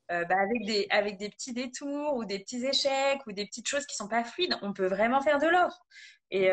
[0.09, 3.85] bah, avec, des, avec des petits détours ou des petits échecs ou des petites choses
[3.85, 5.85] qui sont pas fluides, on peut vraiment faire de l'or.
[6.31, 6.51] Et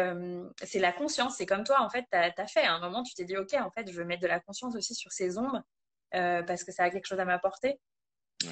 [0.61, 1.37] c'est la conscience.
[1.37, 2.63] C'est comme toi, en fait, tu as, fait.
[2.63, 4.75] À un moment, tu t'es dit, OK, en fait, je veux mettre de la conscience
[4.75, 5.61] aussi sur ces ombres
[6.11, 7.79] parce que ça a quelque chose à m'apporter.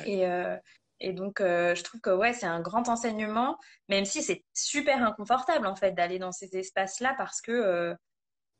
[0.06, 0.58] Et, euh,
[1.00, 5.04] et donc, euh, je trouve que ouais, c'est un grand enseignement, même si c'est super
[5.04, 7.96] inconfortable en fait d'aller dans ces espaces-là parce que euh,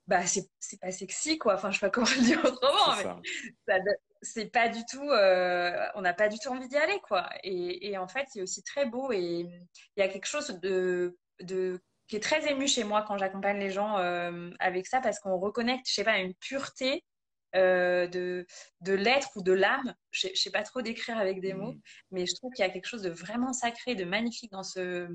[0.08, 1.56] bah, c'est pas sexy quoi.
[1.56, 2.96] Enfin, je sais pas comment le dire autrement,
[3.68, 3.80] mais
[4.22, 7.30] c'est pas du tout, on n'a pas du tout envie d'y aller quoi.
[7.44, 11.18] Et, et en fait, c'est aussi très beau et il y a quelque chose de,
[11.42, 13.96] de qui est très ému chez moi quand j'accompagne les gens
[14.60, 17.04] avec ça parce qu'on reconnecte, je sais pas, une pureté
[17.56, 18.46] euh, de,
[18.82, 19.96] de l'être ou de l'âme.
[20.12, 21.82] Je ne sais pas trop décrire avec des mots, mm.
[22.12, 25.08] mais je trouve qu'il y a quelque chose de vraiment sacré, de magnifique dans ce,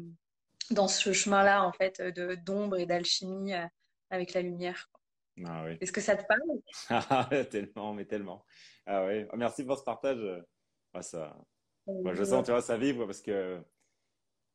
[0.70, 3.66] dans ce chemin-là, en fait, de, d'ombre et d'alchimie euh,
[4.11, 4.91] avec la lumière.
[5.45, 7.49] Ah Est-ce que ça te parle?
[7.51, 8.45] Tellement, mais tellement.
[8.87, 9.26] Ah oui.
[9.32, 10.20] Oh, merci pour ce partage.
[10.93, 11.37] Ah, ça...
[11.87, 13.61] je sens, tu vois, ça vibre parce que,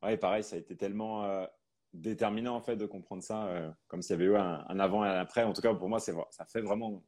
[0.01, 1.45] ouais, pareil, ça a été tellement euh,
[1.93, 5.09] déterminant en fait de comprendre ça, comme s'il y avait eu un, un, avant et
[5.09, 5.43] un après.
[5.43, 7.03] En tout cas, pour moi, c'est ça fait vraiment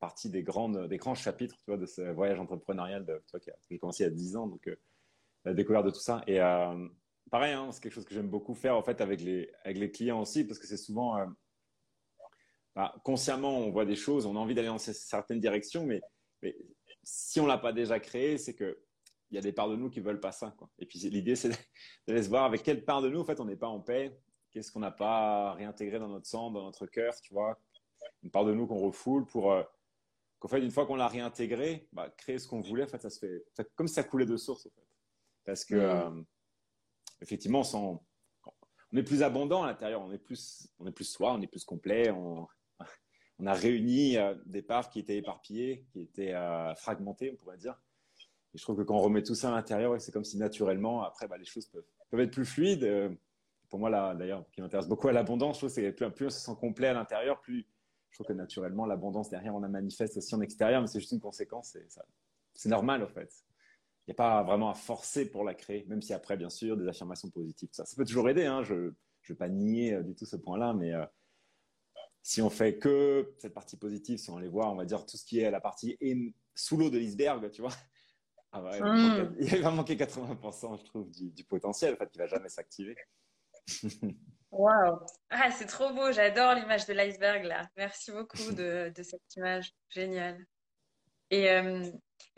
[0.00, 3.40] partie des, grandes, des grands chapitres tu vois, de ce voyage entrepreneurial de, tu vois,
[3.40, 4.46] qui a commencé il y a 10 ans.
[4.46, 4.76] Donc, euh,
[5.46, 6.22] la découverte de tout ça.
[6.26, 6.88] Et euh,
[7.30, 9.90] pareil, hein, c'est quelque chose que j'aime beaucoup faire en fait avec les, avec les
[9.90, 11.26] clients aussi, parce que c'est souvent euh,
[12.74, 16.02] bah, consciemment, on voit des choses, on a envie d'aller dans certaines directions, mais,
[16.42, 16.56] mais
[17.04, 18.82] si on l'a pas déjà créé, c'est que
[19.30, 20.54] il y a des parts de nous qui veulent pas ça.
[20.56, 20.70] Quoi.
[20.78, 21.48] Et puis l'idée, c'est
[22.06, 24.16] de, se voir avec quelle part de nous, en fait, on n'est pas en paix.
[24.52, 27.58] Qu'est-ce qu'on n'a pas réintégré dans notre sang, dans notre cœur, tu vois
[28.22, 29.52] Une part de nous qu'on refoule pour
[30.38, 33.10] qu'en fait, une fois qu'on l'a réintégré, bah, créer ce qu'on voulait, en fait, ça
[33.10, 34.86] se fait comme si ça coulait de source, en fait.
[35.44, 35.78] Parce que, mm.
[35.78, 36.22] euh,
[37.22, 38.00] effectivement, on,
[38.92, 41.46] on, est plus abondant à l'intérieur, on est plus, on est plus soi, on est
[41.46, 42.46] plus complet, on,
[43.38, 47.58] on a réuni euh, des parts qui étaient éparpillées, qui étaient euh, fragmentées, on pourrait
[47.58, 47.80] dire.
[48.54, 51.02] Et je trouve que quand on remet tout ça à l'intérieur, c'est comme si naturellement,
[51.02, 53.18] après, bah, les choses peuvent, peuvent être plus fluides.
[53.68, 56.30] pour moi, là, d'ailleurs, qui m'intéresse beaucoup à l'abondance, je trouve que plus, plus on
[56.30, 57.66] se sent complet à l'intérieur, plus
[58.16, 61.12] je trouve que naturellement, l'abondance derrière, on la manifeste aussi en extérieur, mais c'est juste
[61.12, 61.76] une conséquence.
[62.54, 63.30] C'est normal, en fait.
[64.06, 66.78] Il n'y a pas vraiment à forcer pour la créer, même si après, bien sûr,
[66.78, 68.46] des affirmations positives, ça, ça peut toujours aider.
[68.46, 68.62] Hein.
[68.62, 68.94] Je ne
[69.28, 71.04] veux pas nier euh, du tout ce point-là, mais euh,
[72.22, 75.18] si on fait que cette partie positive, si on les voit, on va dire tout
[75.18, 75.98] ce qui est la partie
[76.54, 77.74] sous l'eau de l'iceberg, tu vois.
[78.50, 79.36] Ah hmm.
[79.40, 82.96] il, va manquer 80%, je trouve, du, du potentiel, en fait, qui va jamais s'activer.
[84.52, 84.98] Waouh!
[85.30, 87.68] Ah, c'est trop beau, j'adore l'image de l'iceberg là.
[87.76, 90.38] Merci beaucoup de, cette image, génial.
[91.30, 91.84] Et, euh,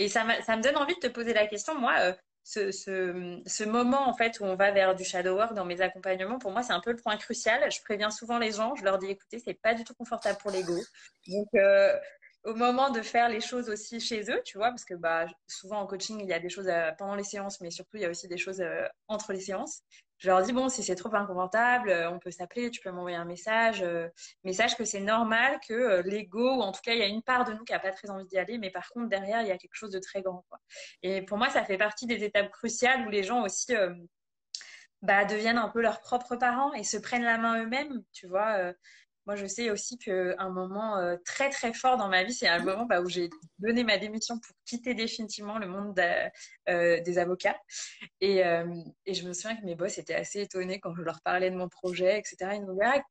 [0.09, 4.15] ça, me donne envie de te poser la question, moi, euh, ce, ce, moment en
[4.15, 6.81] fait où on va vers du shadow work dans mes accompagnements, pour moi, c'est un
[6.81, 7.71] peu le point crucial.
[7.71, 10.51] Je préviens souvent les gens, je leur dis écoutez, c'est pas du tout confortable pour
[10.51, 10.77] l'ego.
[11.27, 11.95] Donc, euh,
[12.45, 15.81] au moment de faire les choses aussi chez eux, tu vois, parce que bah, souvent
[15.81, 18.11] en coaching, il y a des choses pendant les séances, mais surtout, il y a
[18.11, 18.65] aussi des choses
[19.09, 19.83] entre les séances
[20.19, 23.17] je leur dis bon si c'est trop inconfortable euh, on peut s'appeler tu peux m'envoyer
[23.17, 24.09] un message euh,
[24.45, 27.23] message que c'est normal que euh, l'ego ou en tout cas il y a une
[27.23, 29.49] part de nous qui a pas très envie d'y aller mais par contre derrière il
[29.49, 30.45] y a quelque chose de très grand
[31.03, 33.75] et pour moi ça fait partie des étapes cruciales où les gens aussi
[35.03, 38.73] bah, deviennent un peu leurs propres parents et se prennent la main eux-mêmes, tu vois.
[39.29, 42.87] Moi, je sais aussi qu'un moment très, très fort dans ma vie, c'est un moment
[42.87, 45.95] bah, où j'ai donné ma démission pour quitter définitivement le monde
[46.67, 47.59] des avocats.
[48.23, 51.51] Et, et, je me souviens que mes boss étaient assez étonnés quand je leur parlais
[51.51, 52.53] de mon projet, etc.
[52.55, 53.03] Ils nous disaient, ah,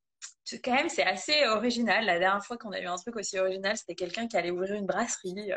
[0.63, 2.05] quand même, c'est assez original.
[2.05, 4.73] La dernière fois qu'on a eu un truc aussi original, c'était quelqu'un qui allait ouvrir
[4.73, 5.51] une brasserie.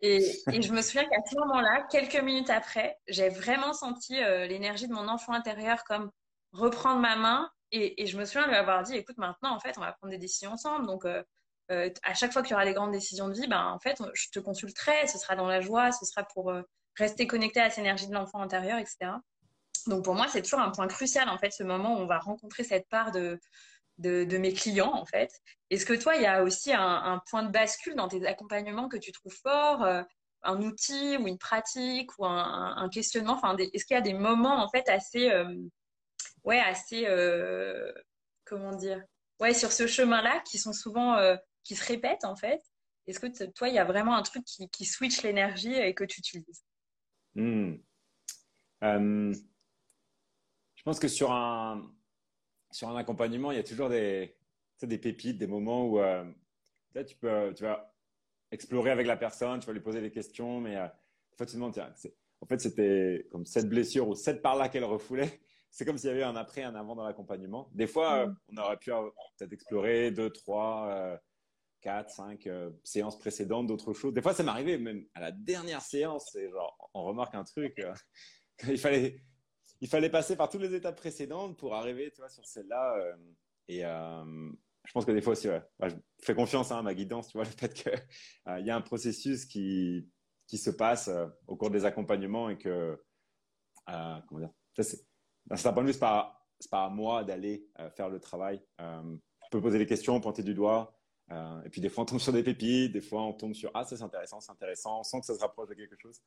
[0.00, 4.88] Et, je me souviens qu'à ce moment-là, quelques minutes après, j'ai vraiment senti euh, l'énergie
[4.88, 6.10] de mon enfant intérieur comme
[6.52, 7.50] reprendre ma main.
[7.72, 10.18] Et, je me souviens lui avoir dit, écoute, maintenant, en fait, on va prendre des
[10.18, 10.86] décisions ensemble.
[10.86, 11.22] Donc, euh,
[11.70, 14.00] euh, à chaque fois qu'il y aura des grandes décisions de vie, ben, en fait,
[14.14, 15.06] je te consulterai.
[15.08, 16.52] Ce sera dans la joie, ce sera pour
[16.96, 19.12] rester connecté à cette énergie de l'enfant intérieur, etc.
[19.86, 22.18] Donc, pour moi, c'est toujours un point crucial, en fait, ce moment où on va
[22.18, 23.38] rencontrer cette part de,
[23.98, 25.30] de, mes clients, en fait.
[25.70, 28.96] Est-ce que toi, il y a aussi un, point de bascule dans tes accompagnements que
[28.96, 30.02] tu trouves fort, euh,
[30.42, 33.34] un outil ou une pratique ou un, questionnement?
[33.34, 35.54] Enfin, Est-ce qu'il y a des moments, en fait, assez, euh,
[36.46, 37.92] ouais, assez, euh,
[38.44, 39.02] comment dire,
[39.40, 41.18] ouais, sur ce chemin-là, qui sont souvent,
[41.64, 42.62] qui se répètent, en fait
[43.06, 46.20] Est-ce que toi, il y a vraiment un truc qui, switch l'énergie et que tu
[46.20, 46.64] utilises?
[47.34, 47.74] Hmm.
[48.82, 51.92] Je pense que sur un,
[52.70, 54.36] sur un accompagnement, il y a toujours des,
[54.82, 56.24] des pépites, des moments où euh,
[57.06, 57.94] tu, peux, tu vas
[58.50, 60.86] explorer avec la personne, tu vas lui poser des questions, mais euh,
[61.38, 61.92] tu te demandes, tiens,
[62.40, 65.40] en fait, c'était comme cette blessure ou cette part-là qu'elle refoulait.
[65.76, 67.68] C'est comme s'il y avait un après, un avant dans l'accompagnement.
[67.72, 68.36] Des fois, euh, mm.
[68.48, 71.20] on aurait pu peut-être explorer deux, trois,
[71.82, 72.48] quatre, cinq
[72.82, 74.14] séances précédentes, d'autres choses.
[74.14, 77.84] Des fois, ça m'arrivait même à la dernière séance, et genre, on remarque un truc.
[78.68, 79.20] il fallait
[79.80, 82.96] il fallait passer par toutes les étapes précédentes pour arriver, tu vois, sur celle-là.
[82.98, 83.16] Euh,
[83.68, 84.50] et euh,
[84.84, 87.38] je pense que des fois aussi, ouais, je fais confiance hein, à ma guidance, tu
[87.38, 87.92] vois, le fait qu'il
[88.48, 90.08] euh, y a un processus qui,
[90.46, 91.10] qui se passe
[91.46, 92.98] au cours des accompagnements et que,
[93.86, 94.52] comment dire,
[95.46, 98.62] d'un certain point de vue, ce n'est pas, pas à moi d'aller faire le travail.
[98.78, 100.96] je peux poser des questions, pointer du doigt.
[101.30, 103.84] et puis des fois, on tombe sur des pépites, des fois, on tombe sur Ah,
[103.84, 106.20] ça c'est intéressant, c'est intéressant, on sent que ça se rapproche de quelque chose.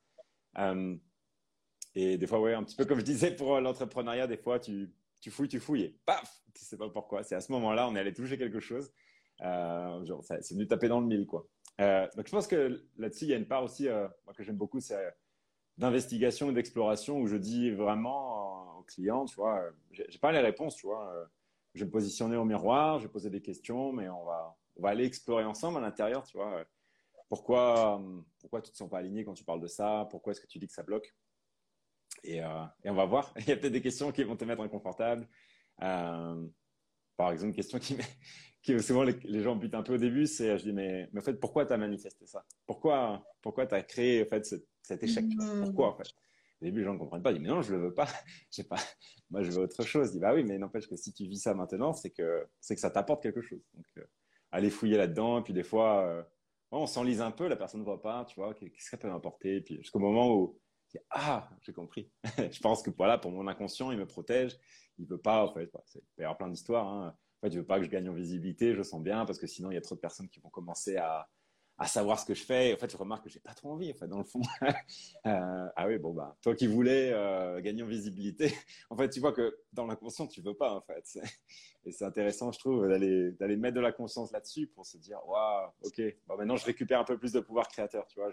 [1.94, 4.60] Et des fois, ouais, un petit peu comme je disais pour euh, l'entrepreneuriat, des fois,
[4.60, 7.22] tu, tu fouilles, tu fouilles et paf, tu sais pas pourquoi.
[7.22, 8.92] C'est à ce moment-là, on est allé toucher quelque chose.
[9.42, 11.46] Euh, genre, c'est venu taper dans le mille, quoi.
[11.80, 14.42] Euh, donc, je pense que là-dessus, il y a une part aussi euh, moi, que
[14.42, 15.14] j'aime beaucoup, c'est
[15.78, 20.76] d'investigation et d'exploration où je dis vraiment aux clients, tu vois, j'ai pas les réponses,
[20.76, 21.12] tu vois.
[21.74, 24.82] je vais me positionner au miroir, je vais poser des questions, mais on va, on
[24.82, 26.64] va aller explorer ensemble à l'intérieur, tu vois.
[27.28, 28.02] Pourquoi,
[28.40, 30.08] pourquoi tu te sens pas aligné quand tu parles de ça?
[30.10, 31.14] Pourquoi est-ce que tu dis que ça bloque?
[32.26, 33.32] Euh, et, on va voir.
[33.38, 35.28] Il y a peut-être des questions qui vont te mettre inconfortable.
[35.82, 36.46] Euh,
[37.16, 37.96] par exemple, une question qui,
[38.62, 41.24] qui souvent les, gens butent un peu au début, c'est je dis mais, mais en
[41.24, 42.44] fait pourquoi tu as manifesté ça?
[42.66, 44.44] Pourquoi pourquoi tu as créé en fait
[44.82, 45.24] cet échec?
[45.24, 45.64] Mmh.
[45.64, 46.08] Pourquoi en fait?
[46.60, 47.30] Au début, les gens ne comprennent pas.
[47.30, 48.06] Ils disent mais non, je le veux pas.
[48.68, 48.78] pas.
[49.30, 50.08] Moi, je veux autre chose.
[50.08, 52.74] Je dis bah oui, mais n'empêche que si tu vis ça maintenant, c'est que c'est
[52.74, 53.62] que ça t'apporte quelque chose.
[53.74, 54.04] Donc euh,
[54.50, 55.38] aller fouiller là-dedans.
[55.38, 56.26] Et puis des fois,
[56.70, 58.24] on s'enlise un peu, la personne ne voit pas.
[58.26, 59.60] Tu vois, qu'est-ce que ça peut m'apporter?
[59.60, 60.58] Puis jusqu'au moment où
[61.10, 62.10] ah, j'ai compris.
[62.50, 64.58] je pense que voilà, pour mon inconscient, il me protège.
[64.98, 66.86] Il veut pas, en fait, il peut y avoir plein d'histoires.
[66.88, 67.16] Hein.
[67.42, 69.46] En fait, il veut pas que je gagne en visibilité, je sens bien, parce que
[69.46, 71.28] sinon, il y a trop de personnes qui vont commencer à,
[71.80, 72.74] à savoir ce que je fais.
[72.74, 74.42] En fait, je remarque que j'ai pas trop envie, en fait, dans le fond.
[74.62, 78.52] euh, ah oui, bon, bah, toi qui voulais euh, gagner en visibilité,
[78.90, 81.04] en fait, tu vois que dans l'inconscient, tu veux pas, en fait.
[81.86, 85.18] Et c'est intéressant, je trouve, d'aller, d'aller mettre de la conscience là-dessus pour se dire,
[85.26, 88.30] waouh, ok, bon, maintenant, je récupère un peu plus de pouvoir créateur, tu vois.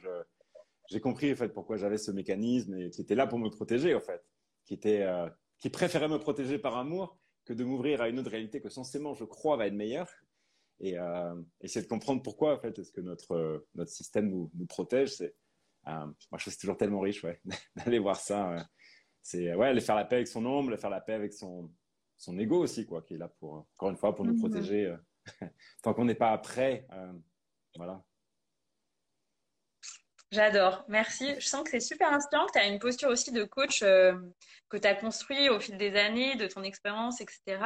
[0.89, 3.93] J'ai compris en fait pourquoi j'avais ce mécanisme et qui était là pour me protéger
[3.93, 4.23] en fait,
[4.63, 5.27] qui était euh,
[5.59, 9.13] qui préférait me protéger par amour que de m'ouvrir à une autre réalité que censément
[9.13, 10.09] je crois va être meilleure
[10.79, 14.65] et euh, essayer de comprendre pourquoi en fait est-ce que notre notre système nous, nous
[14.65, 15.35] protège c'est
[15.87, 17.41] euh, moi je trouve c'est toujours tellement riche ouais
[17.75, 18.55] d'aller voir ça
[19.21, 21.71] c'est ouais aller faire la paix avec son ombre aller faire la paix avec son
[22.15, 24.39] son ego aussi quoi qui est là pour encore une fois pour nous mmh.
[24.39, 24.95] protéger
[25.81, 26.87] tant qu'on n'est pas prêt
[27.75, 28.03] voilà
[30.31, 31.35] J'adore, merci.
[31.39, 34.13] Je sens que c'est super inspirant, que tu as une posture aussi de coach euh,
[34.67, 37.59] que tu as construit au fil des années, de ton expérience, etc.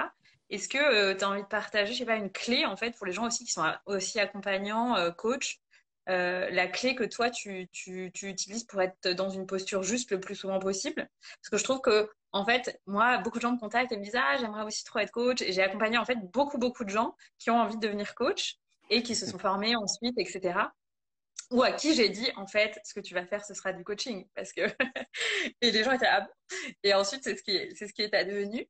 [0.52, 2.92] Est-ce que euh, tu as envie de partager, je sais pas, une clé en fait
[2.98, 5.60] pour les gens aussi qui sont aussi accompagnants, euh, coach,
[6.08, 10.20] la clé que toi tu, tu, tu, utilises pour être dans une posture juste le
[10.20, 11.08] plus souvent possible?
[11.42, 14.04] Parce que je trouve que en fait, moi, beaucoup de gens me contactent et me
[14.04, 15.42] disent ah j'aimerais aussi trop être coach.
[15.42, 18.58] Et j'ai accompagné en fait beaucoup beaucoup de gens qui ont envie de devenir coach
[18.90, 20.66] et qui se sont formés ensuite, etc
[21.52, 23.84] ou à qui j'ai dit en fait ce que tu vas faire ce sera du
[23.84, 24.26] coaching.
[24.34, 24.62] Parce que
[25.62, 26.28] et les gens étaient ah
[26.84, 28.68] et ensuite c'est ce qui est c'est ce qui est advenu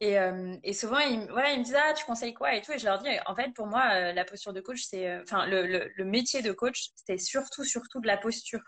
[0.00, 2.72] et, euh, et souvent ils, voilà ils me disent ah tu conseilles quoi et tout.
[2.72, 5.22] Et je leur dis en fait pour moi euh, la posture de coach c'est euh,
[5.22, 8.60] enfin le, le, le, métier de coach c'est surtout surtout de la posture.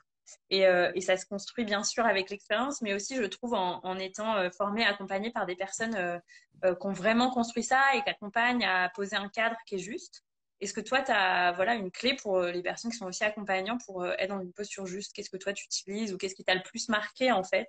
[0.51, 3.81] Et, euh, et, ça se construit bien sûr avec l'expérience, mais aussi, je trouve, en,
[3.85, 6.19] en étant euh, formé, accompagné par des personnes euh,
[6.65, 9.79] euh, qui ont vraiment construit ça et qui accompagnent à poser un cadre qui est
[9.79, 10.25] juste.
[10.61, 13.79] Est-ce que toi, tu as voilà, une clé pour les personnes qui sont aussi accompagnants
[13.87, 15.13] pour être dans une posture juste?
[15.15, 17.69] Qu'est-ce que toi, tu utilises ou qu'est-ce qui t'a le plus marqué, en fait,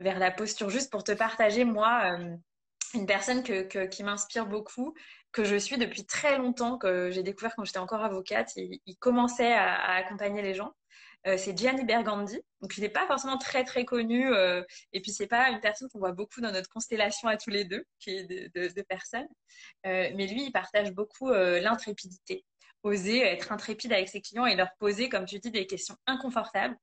[0.00, 2.18] vers la posture juste pour te partager, moi,
[2.94, 4.94] une personne qui m'inspire beaucoup,
[5.32, 8.52] que je suis depuis très longtemps, que j'ai découvert quand j'étais encore avocate.
[8.56, 10.72] Il, commençait à, accompagner les gens.
[11.26, 12.40] Euh, c'est Gianni Bergandi.
[12.62, 14.32] Donc, il n'est pas forcément très, très connu.
[14.32, 17.50] Euh, et puis, c'est pas une personne qu'on voit beaucoup dans notre constellation à tous
[17.50, 19.28] les deux, qui est de, de, personnes.
[19.86, 22.44] Euh, mais lui, il partage beaucoup euh, l'intrépidité.
[22.82, 26.76] Oser être intrépide avec ses clients et leur poser, comme tu dis, des questions inconfortables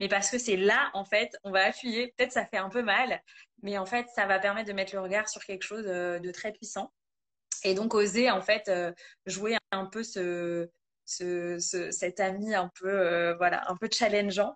[0.00, 2.14] mais parce que c'est là, en fait, on va appuyer.
[2.16, 3.20] Peut-être ça fait un peu mal,
[3.62, 6.30] mais en fait, ça va permettre de mettre le regard sur quelque chose euh, de
[6.30, 6.92] très puissant.
[7.64, 8.92] Et donc, oser, en fait, euh,
[9.26, 10.68] jouer un peu ce,
[11.04, 14.54] ce, ce, cet ami un peu, euh, voilà, un peu challengeant.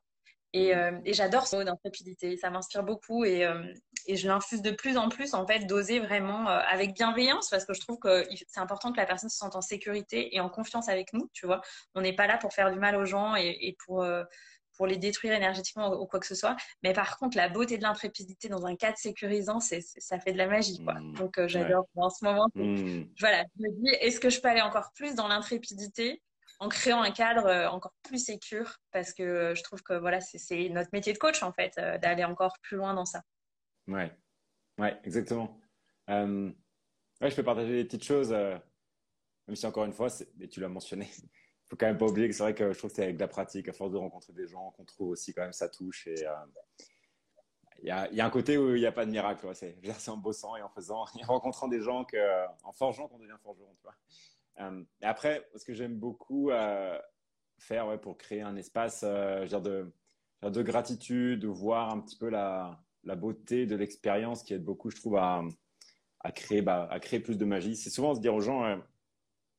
[0.55, 2.37] Et, euh, et j'adore ce mot d'intrépidité.
[2.39, 3.63] Ça m'inspire beaucoup et, euh,
[4.07, 7.75] et je l'infuse de plus en plus, en fait, d'oser vraiment avec bienveillance parce que
[7.75, 10.89] je trouve que c'est important que la personne se sente en sécurité et en confiance
[10.89, 11.61] avec nous, tu vois.
[11.95, 14.07] On n'est pas là pour faire du mal aux gens et, et pour
[14.79, 16.57] pour les détruire énergétiquement ou, quoi que ce soit.
[16.83, 20.39] Mais par contre, la beauté de l'intrépidité dans un cadre sécurisant, c'est, ça fait de
[20.39, 20.83] la magie.
[20.83, 20.95] Quoi.
[20.95, 22.05] Mmh, Donc, euh, j'adore ouais.
[22.05, 22.49] en ce moment.
[22.55, 23.03] Mmh.
[23.21, 26.23] Voilà, je me dis, est-ce que je peux aller encore plus dans l'intrépidité
[26.61, 28.79] en créant un cadre euh, encore plus sécure?
[28.93, 31.73] Parce que euh, je trouve que voilà, c'est, c'est notre métier de coach, en fait,
[31.79, 33.23] euh, d'aller encore plus loin dans ça.
[33.89, 34.17] Ouais,
[34.79, 35.61] ouais exactement.
[36.09, 36.53] Euh,
[37.21, 40.09] ouais, je peux partager des petites choses, même si encore une fois,
[40.41, 41.09] et tu l'as mentionné,
[41.69, 43.29] faut quand même pas oublier que c'est vrai que je trouve que c'est avec la
[43.29, 46.07] pratique, à force de rencontrer des gens, qu'on trouve aussi quand même ça touche.
[46.07, 49.11] Et il euh, y, a, y, a, un côté où il n'y a pas de
[49.11, 49.47] miracle.
[49.55, 53.37] C'est en bossant et en faisant en rencontrant des gens, que, en forgeant qu'on devient
[53.43, 53.75] forgeron.
[53.77, 53.95] Tu vois.
[54.61, 56.99] Euh, et après, ce que j'aime beaucoup euh,
[57.59, 59.93] faire ouais, pour créer un espace euh, de,
[60.43, 64.91] de gratitude, de voir un petit peu la, la beauté de l'expérience qui aide beaucoup,
[64.91, 65.43] je trouve, à,
[66.21, 67.77] à, créer, bah, à créer plus de magie.
[67.77, 68.77] C'est souvent se dire aux gens, euh,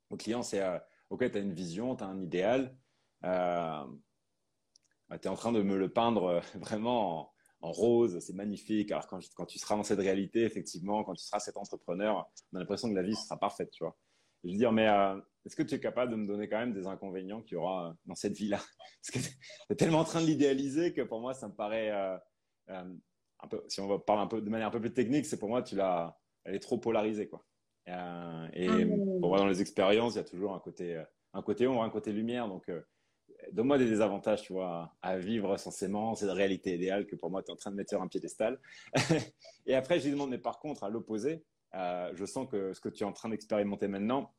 [0.09, 0.61] aux clients, c'est
[1.09, 2.75] ok, tu as une vision, tu as un idéal,
[3.25, 3.83] euh,
[5.11, 7.31] tu es en train de me le peindre euh, vraiment
[7.61, 8.91] en, rose, c'est magnifique.
[8.91, 12.59] Alors quand, tu seras dans cette réalité, effectivement, quand tu seras cet entrepreneur, on a
[12.59, 13.97] l'impression que la vie sera parfaite, tu vois.
[14.45, 16.73] Je veux dire, mais euh, est-ce que tu es capable de me donner quand même
[16.73, 18.59] des inconvénients qu'il y aura euh, dans cette vie-là?
[19.01, 19.35] Parce que tu
[19.69, 21.91] es tellement en train de l'idéaliser que pour moi, ça me paraît
[22.69, 25.39] un peu, si on va parler un peu de manière un peu plus technique, c'est
[25.39, 27.45] pour moi, tu l'as, elle est trop polarisée, quoi.
[27.89, 28.85] Euh, et
[29.19, 31.01] pour moi, dans les expériences, il y a toujours un côté,
[31.33, 32.47] un côté ombre, un côté lumière.
[32.47, 32.81] Donc, euh,
[33.51, 37.43] donne-moi des désavantages, tu vois, à vivre censément, c'est la réalité idéale que pour moi,
[37.43, 38.59] tu es en train de mettre sur un piédestal.
[39.65, 41.43] et après, je lui demande, mais par contre, à l'opposé,
[41.75, 44.33] euh, je sens que ce que tu es en train d'expérimenter maintenant,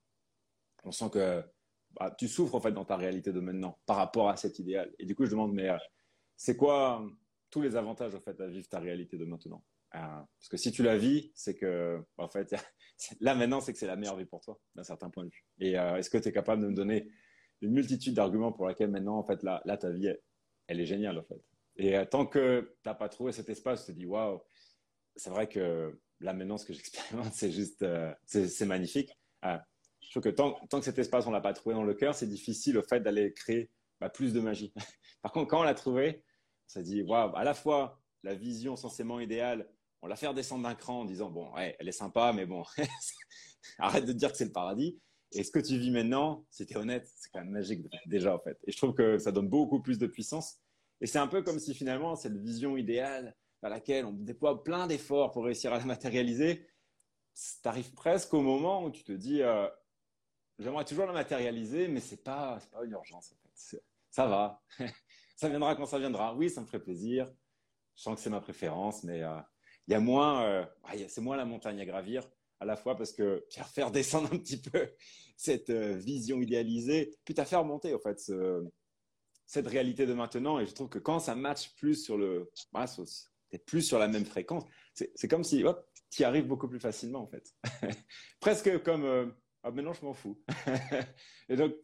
[0.84, 1.42] on sent que
[1.92, 4.92] bah, tu souffres en fait dans ta réalité de maintenant par rapport à cet idéal.
[4.98, 5.76] Et du coup, je demande, mais euh,
[6.36, 7.04] c'est quoi
[7.50, 9.62] tous les avantages en fait à vivre ta réalité de maintenant?
[9.62, 12.54] euh, Parce que si tu la vis, c'est que en fait,
[13.20, 15.44] là maintenant, c'est que c'est la meilleure vie pour toi d'un certain point de vue.
[15.58, 17.08] Et euh, est-ce que tu es capable de me donner
[17.60, 20.08] une multitude d'arguments pour laquelle maintenant, en fait, là, là ta vie,
[20.66, 21.40] elle, est géniale en fait?
[21.76, 24.40] Et euh, tant que tu n'as pas trouvé cet espace, tu te dis, waouh,
[25.16, 29.16] c'est vrai que là maintenant, ce que j'expérimente, c'est juste, euh, c'est magnifique.
[29.44, 29.58] Euh,
[30.02, 32.14] je trouve que tant, tant, que cet espace, on l'a pas trouvé dans le cœur,
[32.14, 33.70] c'est difficile au fait d'aller créer
[34.00, 34.72] bah, plus de magie.
[35.22, 36.24] Par contre, quand on l'a trouvé,
[36.66, 39.68] on s'est dit, waouh, à la fois la vision censément idéale,
[40.02, 42.64] on l'a fait redescendre d'un cran en disant, bon, ouais, elle est sympa, mais bon,
[43.78, 44.98] arrête de dire que c'est le paradis.
[45.32, 48.58] Et ce que tu vis maintenant, c'était honnête, c'est quand même magique déjà en fait.
[48.66, 50.60] Et je trouve que ça donne beaucoup plus de puissance.
[51.00, 54.86] Et c'est un peu comme si finalement cette vision idéale à laquelle on déploie plein
[54.86, 56.66] d'efforts pour réussir à la matérialiser,
[57.34, 59.68] tu arrives presque au moment où tu te dis, euh,
[60.58, 63.80] j'aimerais toujours la matérialiser, mais c'est pas, pas une urgence en fait.
[64.10, 64.62] Ça va,
[65.36, 66.34] ça viendra quand ça viendra.
[66.34, 67.30] Oui, ça me ferait plaisir.
[67.94, 69.38] Je sens que c'est ma préférence, mais euh,
[69.90, 70.64] il y a moins, euh,
[71.08, 72.22] c'est moins la montagne à gravir
[72.60, 74.88] à la fois parce que faire descendre un petit peu
[75.36, 78.64] cette euh, vision idéalisée, puis tu as fait remonter en fait ce,
[79.46, 80.60] cette réalité de maintenant.
[80.60, 84.06] Et je trouve que quand ça match plus sur le, bah, tu plus sur la
[84.06, 84.62] même fréquence,
[84.94, 85.64] c'est comme si
[86.08, 87.52] tu y arrives beaucoup plus facilement en fait.
[88.40, 89.26] Presque comme euh,
[89.64, 90.40] ah, maintenant je m'en fous.
[91.48, 91.74] et donc,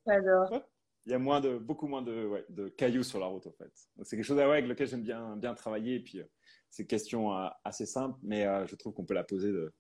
[1.07, 3.53] il y a moins de, beaucoup moins de, ouais, de cailloux sur la route en
[3.53, 3.73] fait.
[3.97, 5.97] Donc c'est quelque chose ouais, avec lequel j'aime bien, bien travailler.
[5.97, 6.25] Et puis euh,
[6.71, 9.73] c'est une question euh, assez simple, mais euh, je trouve qu'on peut la poser de,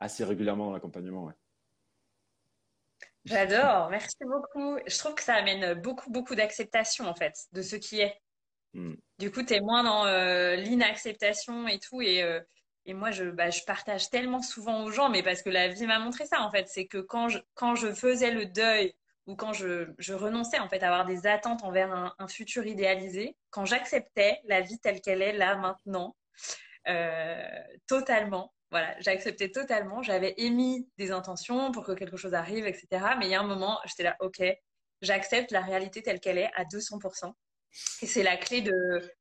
[0.00, 1.24] assez régulièrement dans l'accompagnement.
[1.24, 1.34] Ouais.
[3.24, 4.78] J'adore, merci beaucoup.
[4.86, 8.20] Je trouve que ça amène beaucoup, beaucoup d'acceptation en fait de ce qui est.
[8.74, 8.94] Mm.
[9.18, 12.02] Du coup, tu es moins dans euh, l'inacceptation et tout.
[12.02, 12.40] Et, euh,
[12.86, 15.86] et moi, je, bah, je partage tellement souvent aux gens, mais parce que la vie
[15.86, 16.68] m'a montré ça en fait.
[16.68, 18.94] C'est que quand je, quand je faisais le deuil
[19.26, 23.64] ou quand je, renonçais en fait à avoir des attentes envers un, futur idéalisé, quand
[23.64, 26.14] j'acceptais la vie telle qu'elle est là maintenant,
[27.86, 28.52] totalement.
[28.70, 30.02] Voilà, j'acceptais totalement.
[30.02, 32.88] J'avais émis des intentions pour que quelque chose arrive, etc.
[33.18, 34.42] Mais il y a un moment, j'étais là, ok,
[35.00, 37.32] j'accepte la réalité telle qu'elle est à 200%.
[38.02, 38.72] Et c'est la clé de,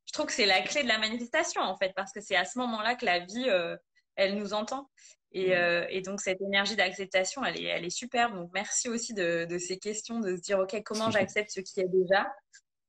[0.06, 2.46] je trouve que c'est la clé de la manifestation en fait, parce que c'est à
[2.46, 3.76] ce moment-là que la vie, euh,
[4.16, 4.90] elle nous entend.
[5.32, 5.52] Et, mm.
[5.52, 8.36] euh, et, donc cette énergie d'acceptation, elle est, elle est superbe.
[8.36, 11.80] Donc merci aussi de, de, ces questions, de se dire ok comment j'accepte ce qui
[11.80, 12.28] est déjà?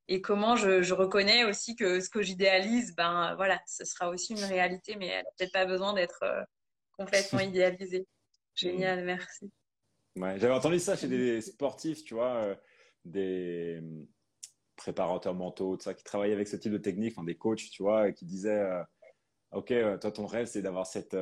[0.08, 4.34] Et comment je, je, reconnais aussi que ce que j'idéalise, ben voilà, ce sera aussi
[4.34, 6.42] une réalité, mais elle n'a peut-être pas besoin d'être euh,
[6.92, 8.06] complètement idéalisée.
[8.54, 9.06] Génial, mm.
[9.06, 9.50] merci.
[10.16, 12.54] Ouais, j'avais entendu ça chez des sportifs, tu vois, euh,
[13.04, 13.80] des
[14.76, 17.82] préparateurs mentaux, tout ça, qui travaillaient avec ce type de technique, enfin, des coachs, tu
[17.82, 18.64] vois, qui disaient
[19.52, 21.16] ok, euh, toi, ton rêve, c'est d'avoir cette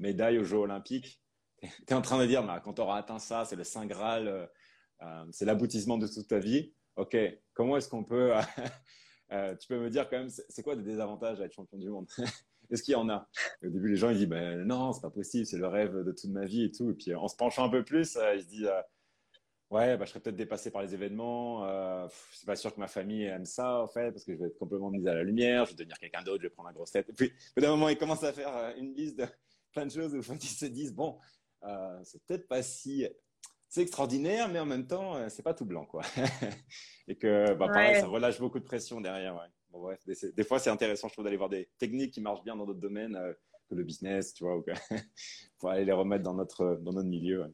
[0.00, 1.20] médaille aux Jeux Olympiques.
[1.60, 3.84] Tu es en train de dire, bah, quand tu auras atteint ça, c'est le Saint
[3.84, 4.48] Graal,
[5.30, 6.72] c'est l'aboutissement de toute ta vie.
[6.98, 7.16] Ok,
[7.54, 8.32] comment est-ce qu'on peut.
[9.60, 12.08] tu peux me dire quand même, c'est quoi les désavantages à être champion du monde?
[12.70, 13.26] Est-ce qu'il y en a?
[13.62, 16.12] Au début, les gens ils disent, ben, non, c'est pas possible, c'est le rêve de
[16.12, 16.90] toute ma vie et tout.
[16.90, 18.70] Et puis en se penchant un peu plus, ils se disent,
[19.70, 21.64] ouais, bah, je serais peut-être dépassé par les événements.
[21.64, 24.46] Euh, c'est pas sûr que ma famille aime ça, en fait, parce que je vais
[24.48, 25.64] être complètement mise à la lumière.
[25.64, 27.08] Je vais devenir quelqu'un d'autre, je vais prendre la grosse tête.
[27.08, 29.26] Et puis, au d'un moment, ils commencent à faire euh, une liste de
[29.72, 31.18] plein de choses où ils se disent, bon,
[31.64, 33.06] euh, c'est peut-être pas si.
[33.68, 36.02] C'est extraordinaire, mais en même temps, euh, c'est pas tout blanc, quoi.
[37.08, 39.34] et que, bah, pareil, ça relâche beaucoup de pression derrière.
[39.34, 39.48] Ouais.
[39.70, 42.42] Bon, bref, des, des, fois, c'est intéressant, je trouve, d'aller voir des techniques qui marchent
[42.42, 43.34] bien dans d'autres domaines euh,
[43.68, 44.70] que le business, tu vois, ou que,
[45.58, 47.42] pour aller les remettre dans notre, dans notre milieu.
[47.42, 47.52] Ouais.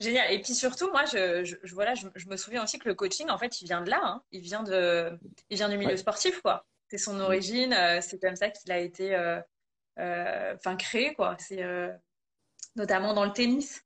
[0.00, 0.32] Génial.
[0.32, 3.36] Et puis surtout, moi, je, je voilà, je, me souviens aussi que le coaching, en
[3.36, 4.00] fait, il vient de là.
[4.02, 4.22] Hein.
[4.32, 5.16] Il, vient de,
[5.50, 6.66] il vient du milieu sportif, quoi.
[6.88, 7.20] C'est son mm.
[7.20, 7.72] origine.
[7.74, 9.40] Euh, c'est comme ça qu'il a été euh,
[10.54, 11.36] enfin, créé, quoi.
[11.38, 11.62] C'est
[12.74, 13.84] notamment dans le tennis.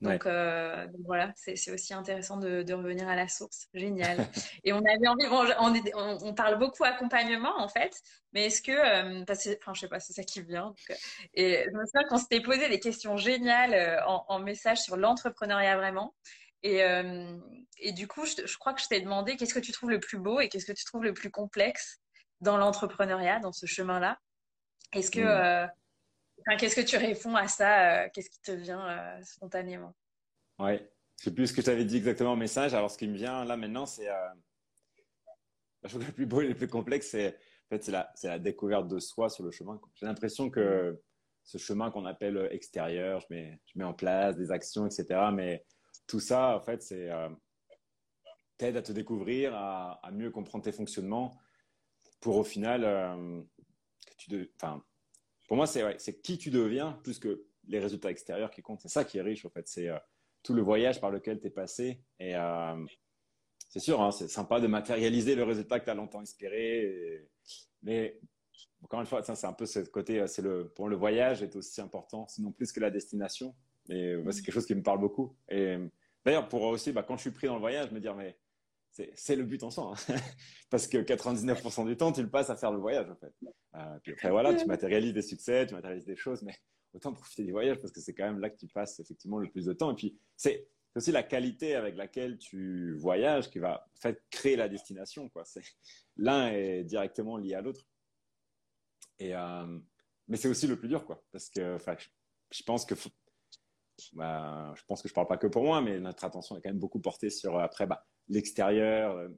[0.00, 3.66] Donc, euh, donc voilà, c'est aussi intéressant de, de, revenir à la source.
[3.74, 4.16] Génial.
[4.64, 5.26] Et on avait envie,
[5.94, 8.00] on, on, parle beaucoup accompagnement en fait,
[8.32, 10.66] mais est-ce que, euh, parce que, enfin je sais pas, c'est ça qui vient.
[10.66, 10.98] Donc,
[11.34, 14.96] et je me souviens qu'on s'était posé des questions géniales euh, en, en message sur
[14.96, 16.14] l'entrepreneuriat vraiment.
[16.62, 17.36] Et, euh,
[17.78, 20.00] et du coup, je, je, crois que je t'ai demandé qu'est-ce que tu trouves le
[20.00, 21.98] plus beau et qu'est-ce que tu trouves le plus complexe
[22.40, 24.18] dans l'entrepreneuriat, dans ce chemin-là?
[24.92, 25.70] Est-ce que mmh
[26.58, 29.94] qu'est-ce que tu réponds à ça euh, Qu'est-ce qui te vient euh, spontanément?
[30.58, 32.74] Ouais, je sais plus ce que tu avais dit exactement au message.
[32.74, 34.28] Alors, ce qui me vient là maintenant, c'est euh,
[35.82, 37.36] la chose la plus beau et la plus complexe, c'est
[37.70, 39.80] en fait, la, la, découverte de soi sur le chemin.
[39.94, 41.00] J'ai l'impression que
[41.44, 45.20] ce chemin qu'on appelle extérieur, je mets, je mets en place des actions, etc.
[45.32, 45.64] Mais
[46.06, 47.10] tout ça, en fait, c'est
[48.56, 51.38] t'aide à te découvrir, à, mieux comprendre tes fonctionnements,
[52.20, 54.50] pour au final que tu de,
[55.48, 58.82] pour moi, c'est qui tu deviens plus que les résultats extérieurs qui comptent.
[58.82, 59.66] C'est ça qui est riche, en fait.
[59.66, 59.98] C'est euh,
[60.42, 62.02] tout le voyage par lequel tu es passé.
[62.20, 62.84] Et euh,
[63.70, 67.26] c'est sûr, hein, c'est sympa de matérialiser le résultat que tu as longtemps espéré.
[67.82, 68.20] Mais
[68.82, 71.56] encore une fois, c'est un peu ce côté, euh, c'est le, pour le voyage est
[71.56, 73.56] aussi important, sinon plus que la destination.
[73.88, 75.34] Et c'est quelque chose qui me parle beaucoup.
[75.48, 75.78] Et
[76.26, 78.36] d'ailleurs, pour aussi, bah, quand je suis pris dans le voyage, me dire, mais
[79.14, 79.94] c'est le but en soi.
[80.08, 80.14] Hein.
[80.70, 83.32] Parce que 99% du temps, tu le passes à faire le voyage, en fait.
[83.74, 86.54] Euh, puis après, voilà, tu matérialises des succès, tu matérialises des choses, mais
[86.94, 89.50] autant profiter du voyage parce que c'est quand même là que tu passes effectivement le
[89.50, 89.92] plus de temps.
[89.92, 94.56] Et puis, c'est aussi la qualité avec laquelle tu voyages qui va en fait, créer
[94.56, 95.30] la destination.
[96.16, 97.86] L'un est directement lié à l'autre.
[99.18, 99.78] Et, euh,
[100.28, 101.22] mais c'est aussi le plus dur, quoi.
[101.32, 101.78] Parce que
[102.50, 102.94] je, pense que
[104.12, 106.70] bah, je pense que je parle pas que pour moi, mais notre attention est quand
[106.70, 109.28] même beaucoup portée sur après bah, l'extérieur, euh,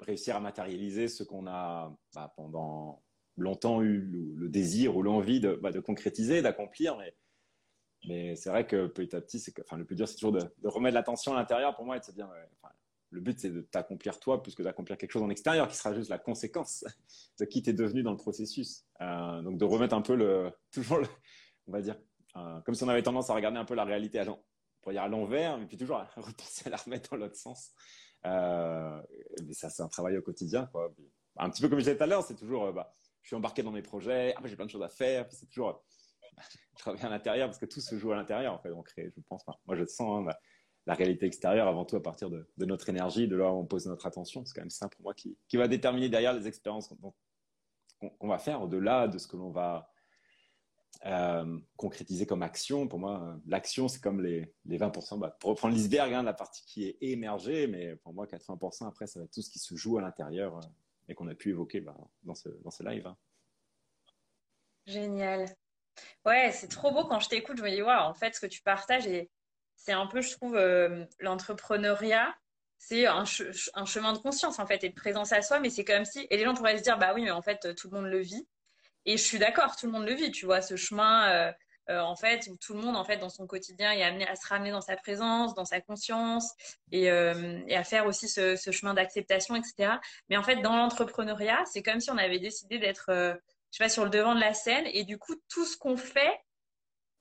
[0.00, 3.02] réussir à matérialiser ce qu'on a bah, pendant
[3.36, 3.98] longtemps eu
[4.36, 6.96] le, désir ou l'envie de, bah, de, concrétiser, d'accomplir.
[6.98, 7.14] Mais,
[8.06, 10.94] mais c'est vrai que petit à petit, c'est le plus dur, c'est toujours de, remettre
[10.94, 12.30] l'attention à l'intérieur pour moi et de se dire,
[13.10, 15.92] le but, c'est de t'accomplir toi plus que d'accomplir quelque chose en extérieur qui sera
[15.94, 16.84] juste la conséquence
[17.40, 18.84] de qui tu es devenu dans le processus.
[19.00, 21.00] Euh, donc, de remettre un peu le, toujours,
[21.66, 21.96] on va dire,
[22.36, 25.66] euh, comme si on avait tendance à regarder un peu la réalité à l'envers, mais
[25.66, 27.72] puis toujours à repenser à la remettre dans l'autre sens.
[28.26, 29.02] Euh,
[29.46, 30.66] mais ça, c'est un travail au quotidien.
[30.66, 30.92] Quoi.
[31.36, 33.36] Un petit peu comme je disais tout à l'heure, c'est toujours, euh, bah, je suis
[33.36, 35.82] embarqué dans mes projets, après j'ai plein de choses à faire, puis c'est toujours,
[36.76, 38.70] je travaille à l'intérieur parce que tout se joue à l'intérieur en fait.
[38.72, 40.32] On crée, je pense, moi je sens hein,
[40.86, 43.86] la, réalité extérieure avant tout à partir de, notre énergie, de là où on pose
[43.86, 44.44] notre attention.
[44.44, 48.62] C'est quand même ça pour moi qui va déterminer derrière les expériences qu'on va faire
[48.62, 49.90] au-delà de ce que l'on va
[51.06, 52.86] euh, concrétiser comme action.
[52.86, 55.18] Pour moi, l'action, c'est comme les, les 20%.
[55.18, 59.06] Bah, pour reprendre l'iceberg, hein, la partie qui est émergée, mais pour moi, 80% après,
[59.06, 60.60] ça va être tout ce qui se joue à l'intérieur euh,
[61.08, 63.06] et qu'on a pu évoquer bah, dans, ce, dans ce live.
[63.06, 63.16] Hein.
[64.86, 65.46] Génial.
[66.26, 67.56] Ouais, c'est trop beau quand je t'écoute.
[67.56, 69.08] Je me dis, waouh, en fait, ce que tu partages,
[69.76, 70.58] c'est un peu, je trouve,
[71.18, 72.34] l'entrepreneuriat,
[72.76, 73.24] c'est un,
[73.74, 76.26] un, chemin de conscience en fait et de présence à soi, mais c'est comme si,
[76.30, 78.20] et les gens pourraient se dire, bah oui, mais en fait, tout le monde le
[78.20, 78.48] vit.
[79.06, 81.52] Et je suis d'accord, tout le monde le vit, tu vois, ce chemin
[81.90, 84.36] euh, en fait, où tout le monde, en fait, dans son quotidien, est amené à
[84.36, 86.52] se ramener dans sa présence, dans sa conscience
[86.92, 89.94] et, euh, à faire aussi ce, chemin d'acceptation, etc.
[90.28, 93.34] Mais en fait, dans l'entrepreneuriat, c'est comme si on avait décidé d'être, euh,
[93.72, 95.96] je sais pas, sur le devant de la scène et du coup, tout ce qu'on
[95.96, 96.40] fait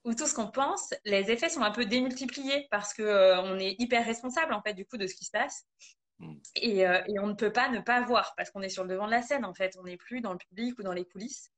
[0.03, 3.75] ou tout ce qu'on pense, les effets sont un peu démultipliés parce que on est
[3.79, 5.65] hyper responsable en fait du coup de ce qui se passe.
[6.19, 6.35] Mm.
[6.55, 9.05] Et, et, on ne peut pas ne pas voir parce qu'on est sur le devant
[9.05, 9.75] de la scène en fait.
[9.79, 11.51] On n'est plus dans le public ou dans les coulisses.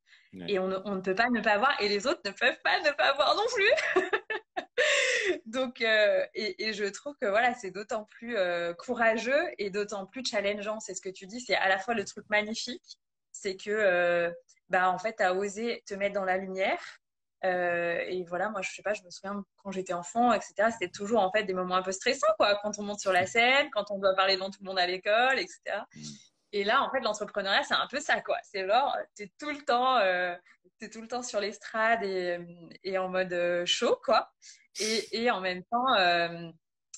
[0.48, 2.90] Et on ne, peut pas ne pas voir, et les autres ne peuvent pas ne
[2.92, 3.70] pas voir non plus.
[5.46, 10.24] Donc, euh, et, je trouve que voilà, c'est d'autant plus euh, courageux et d'autant plus
[10.24, 10.80] challengeant.
[10.80, 12.98] C'est ce que tu dis, c'est à la fois le truc magnifique,
[13.30, 14.30] c'est que, euh,
[14.70, 16.80] bah, en fait, tu as osé te mettre dans la lumière.
[17.42, 21.20] Et voilà, moi, je sais pas, je me souviens quand j'étais enfant, etc., c'était toujours
[21.20, 23.90] en fait des moments un peu stressants, quoi, quand on monte sur la scène, quand
[23.90, 25.60] on doit parler devant tout le monde à l'école, etc.
[26.52, 28.36] Et là, en fait, l'entrepreneuriat, c'est un peu ça, quoi.
[28.42, 30.34] C'est genre, tu es tout le temps, euh,
[30.80, 32.38] es tout le temps sur l'estrade et,
[32.84, 34.30] et, en mode euh, chaud, quoi.
[34.80, 36.50] Et, et en même temps, euh,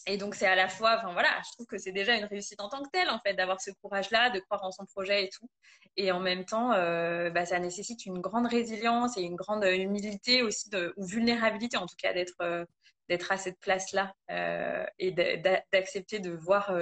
[0.06, 2.60] et donc c'est à la fois, enfin voilà, je trouve que c'est déjà une réussite
[2.60, 5.28] en tant que telle, en fait, d'avoir ce courage-là, de croire en son projet et
[5.30, 5.48] tout.
[5.96, 10.42] Et en même temps, euh, bah, ça nécessite une grande résilience et une grande humilité
[10.42, 12.64] aussi, de, ou vulnérabilité en tout cas, d'être euh,
[13.08, 16.72] d'être à cette place-là euh, et d'accepter de voir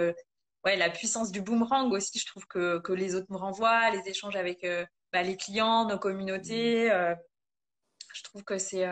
[0.65, 4.09] ouais, la puissance du boomerang aussi, je trouve que, que les autres me renvoient, les
[4.09, 4.65] échanges avec
[5.13, 6.89] bah, les clients, nos communautés.
[6.89, 6.93] Mm.
[6.93, 7.15] Euh,
[8.15, 8.87] je trouve que c'est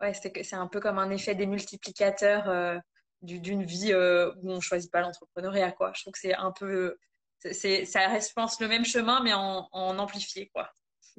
[0.00, 2.80] ouais, c'est un peu comme un effet démultiplicateur
[3.22, 5.72] d'une vie où on choisit pas l'entrepreneuriat.
[5.72, 5.92] Quoi.
[5.94, 6.96] Je trouve que c'est un peu.
[7.38, 10.50] c'est ça reste, je pense, le même chemin, mais en, en amplifié.
[10.54, 10.70] Quoi.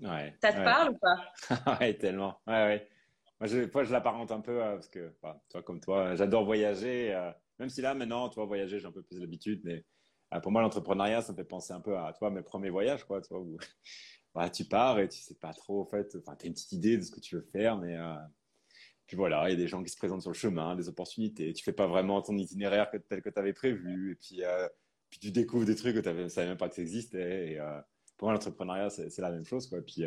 [0.02, 1.78] Ouais, ça te parle ou pas?
[1.80, 2.40] Ouais, tellement.
[2.48, 2.88] Ouais, ouais.
[3.40, 7.18] Moi, je, moi, je l'apparente un peu parce que, bah, toi, comme toi, j'adore voyager.
[7.62, 9.86] Même si là, maintenant, tu vois, voyager, j'ai un peu plus l'habitude, mais
[10.34, 13.04] euh, pour moi, l'entrepreneuriat, ça me fait penser un peu à, toi, mes premiers voyages,
[13.04, 13.58] quoi, tu vois, où
[14.34, 16.98] bah, tu pars et tu sais pas trop, en fait, enfin, as une petite idée
[16.98, 18.16] de ce que tu veux faire, mais euh,
[19.12, 21.52] puis voilà, il y a des gens qui se présentent sur le chemin, des opportunités,
[21.52, 24.70] tu fais pas vraiment ton itinéraire tel que tu avais prévu, et puis, euh,
[25.10, 27.60] puis tu découvres des trucs que tu ne savais même pas que ça existait, et
[28.16, 30.06] pour moi, l'entrepreneuriat, c'est la même chose, quoi, puis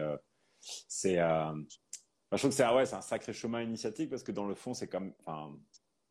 [0.89, 1.17] c'est...
[1.17, 4.89] je trouve que c'est ouais, un sacré chemin initiatique parce que dans le fond, c'est
[4.89, 5.13] comme,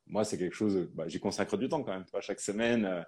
[0.05, 3.01] moi, c'est quelque chose, bah, j'y consacre du temps quand même, chaque semaine euh,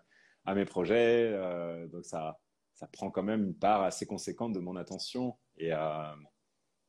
[0.46, 1.32] à mes projets.
[1.34, 2.40] Euh, donc, ça,
[2.74, 5.38] ça prend quand même une part assez conséquente de mon attention.
[5.58, 6.16] Et euh,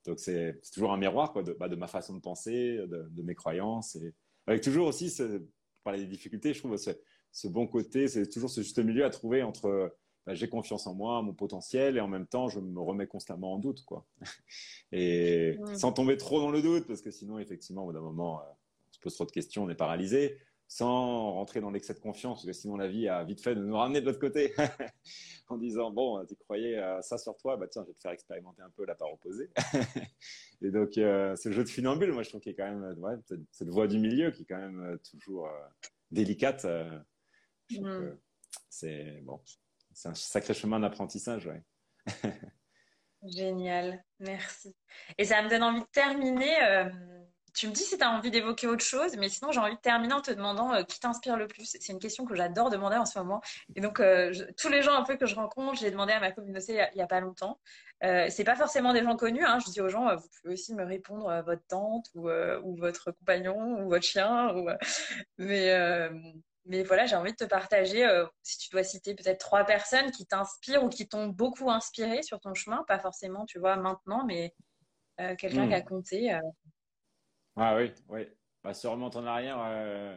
[0.06, 3.34] donc, c'est toujours un miroir quoi, de, bah, de, ma façon de penser, de, mes
[3.34, 3.96] croyances.
[3.96, 4.14] Et
[4.46, 5.40] avec toujours aussi, pour
[5.84, 9.42] parler des difficultés, je trouve ce, bon côté, c'est toujours ce juste milieu à trouver
[9.42, 9.94] entre
[10.26, 13.54] bah, j'ai confiance en moi, mon potentiel, et en même temps, je me remets constamment
[13.54, 13.84] en doute.
[13.84, 14.06] Quoi.
[14.92, 18.42] et sans tomber trop dans le doute, parce que sinon, effectivement, au bout d'un moment,
[18.90, 20.38] se pose trop de questions, on est paralysé,
[20.68, 23.62] sans rentrer dans l'excès de confiance, parce que sinon la vie a vite fait de
[23.62, 24.52] nous ramener de l'autre côté,
[25.48, 28.62] en disant bon, tu croyais ça sur toi, bah tiens, je vais te faire expérimenter
[28.62, 29.50] un peu la part opposée.
[30.62, 33.14] et donc euh, ce jeu de funambule, moi je trouve qu'il est quand même ouais,
[33.50, 35.68] cette voie du milieu qui est quand même euh, toujours euh,
[36.10, 36.66] délicate.
[37.70, 38.16] Mm.
[38.68, 39.40] C'est bon,
[39.92, 41.62] c'est un sacré chemin d'apprentissage, ouais.
[43.22, 44.76] Génial, merci.
[45.18, 46.54] Et ça me donne envie de terminer
[47.56, 49.80] tu me dis si tu as envie d'évoquer autre chose, mais sinon j'ai envie de
[49.80, 51.64] terminer en te demandant euh, qui t'inspire le plus.
[51.64, 53.40] C'est une question que j'adore demander en ce moment.
[53.74, 56.32] Et donc euh, tous les gens un peu que je rencontre, j'ai demandé à ma
[56.32, 57.58] communauté il n'y a, pas longtemps.
[58.04, 59.44] Euh, c'est pas forcément des gens connus.
[59.44, 59.58] Hein.
[59.66, 63.10] Je dis aux gens, euh, vous pouvez aussi me répondre votre tante ou, ou, votre
[63.12, 64.54] compagnon ou votre chien.
[64.54, 64.68] Ou,
[65.38, 66.10] mais
[66.68, 68.04] mais voilà, j'ai envie de te partager,
[68.42, 72.40] si tu dois citer peut-être trois personnes qui t'inspirent ou qui t'ont beaucoup inspiré sur
[72.40, 74.52] ton chemin, pas forcément, tu vois, maintenant, mais
[75.16, 75.84] quelqu'un qui a hmm.
[75.84, 76.40] compté.
[77.56, 78.26] Ah oui, oui.
[78.62, 80.16] Bah, on remonte en arrière, euh,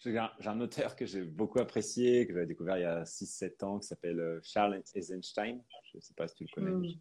[0.00, 3.78] j'ai un, auteur que j'ai beaucoup apprécié, que j'avais découvert il y a 6-7 ans,
[3.78, 5.62] qui s'appelle euh, Charles Eisenstein.
[5.92, 6.70] Je ne sais pas si tu le connais.
[6.70, 7.00] Mm.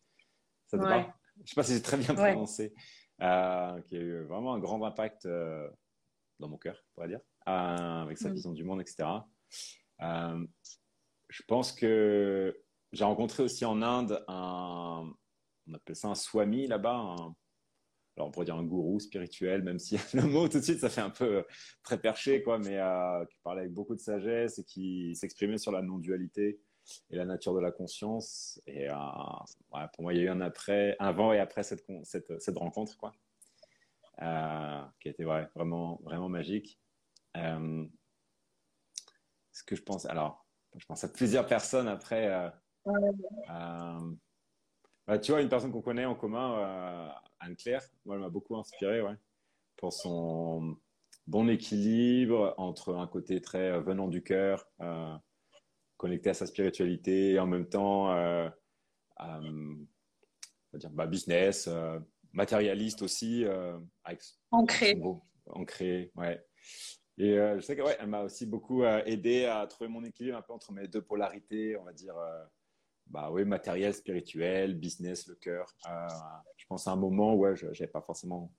[0.67, 2.73] Ça te Je ne sais pas si j'ai très bien prononcé.
[3.21, 8.17] Euh, qui a eu vraiment un grand impact dans mon cœur, on pourrait dire, avec
[8.17, 8.33] sa mm.
[8.33, 9.09] vision du monde, etc.
[9.99, 12.55] je pense que
[12.91, 15.11] j'ai rencontré aussi en Inde un,
[15.67, 17.35] on appelle ça un swami là-bas, un
[18.17, 20.89] alors on pourrait dire un gourou spirituel, même si le mot tout de suite ça
[20.89, 21.43] fait un peu euh,
[21.83, 25.71] très perché, quoi, mais euh, qui parlait avec beaucoup de sagesse et qui s'exprimait sur
[25.71, 26.59] la non-dualité
[27.09, 28.61] et la nature de la conscience.
[28.67, 28.95] Et euh,
[29.93, 32.97] pour moi, il y a eu un après, avant et après cette, cette, cette rencontre,
[32.97, 33.13] quoi,
[34.19, 36.79] qui a été vraiment, vraiment magique.
[37.35, 37.87] ce
[39.65, 40.45] que je pense, alors,
[40.75, 42.51] je pense à plusieurs personnes après.
[45.07, 47.11] Bah, tu vois, une personne qu'on connaît en commun,
[47.41, 49.15] Anne-Claire, moi, elle m'a beaucoup inspiré, ouais,
[49.77, 50.77] pour son
[51.27, 54.67] bon équilibre entre un côté très venant du cœur,
[55.97, 58.13] connecté à sa spiritualité, et en même temps,
[60.73, 61.67] dire, bah, business,
[62.31, 63.45] matérialiste aussi.
[64.51, 65.01] ancré.
[65.47, 66.45] ancré, ouais.
[67.17, 70.41] Et je sais qu'elle ouais, elle m'a aussi beaucoup aidé à trouver mon équilibre un
[70.41, 72.15] peu entre mes deux polarités, on va dire
[73.11, 75.75] bah oui, matériel, spirituel, business, le cœur.
[75.87, 76.07] Euh,
[76.55, 78.51] je pense à un moment où je n'avais pas forcément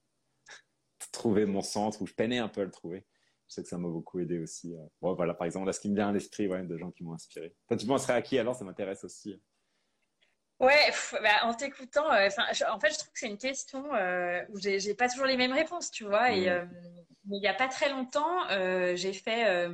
[1.12, 3.06] trouvé mon centre, où je peinais un peu à le trouver.
[3.48, 4.74] Je sais que ça m'a beaucoup aidé aussi.
[4.74, 4.86] Euh.
[5.00, 7.02] Bon, voilà, par exemple, là, ce qui me vient à l'esprit, ouais, de gens qui
[7.02, 7.54] m'ont inspiré.
[7.66, 8.54] Toi, tu penserais à qui alors?
[8.54, 9.42] Ça m'intéresse aussi.
[10.60, 12.28] Ouais, bah, en t'écoutant, euh,
[12.70, 13.84] en fait, je trouve que c'est une question
[14.50, 16.30] où j'ai pas toujours les mêmes réponses, tu vois.
[16.30, 16.70] Et mmh.
[17.30, 18.46] il n'y a pas très longtemps,
[18.94, 19.68] j'ai fait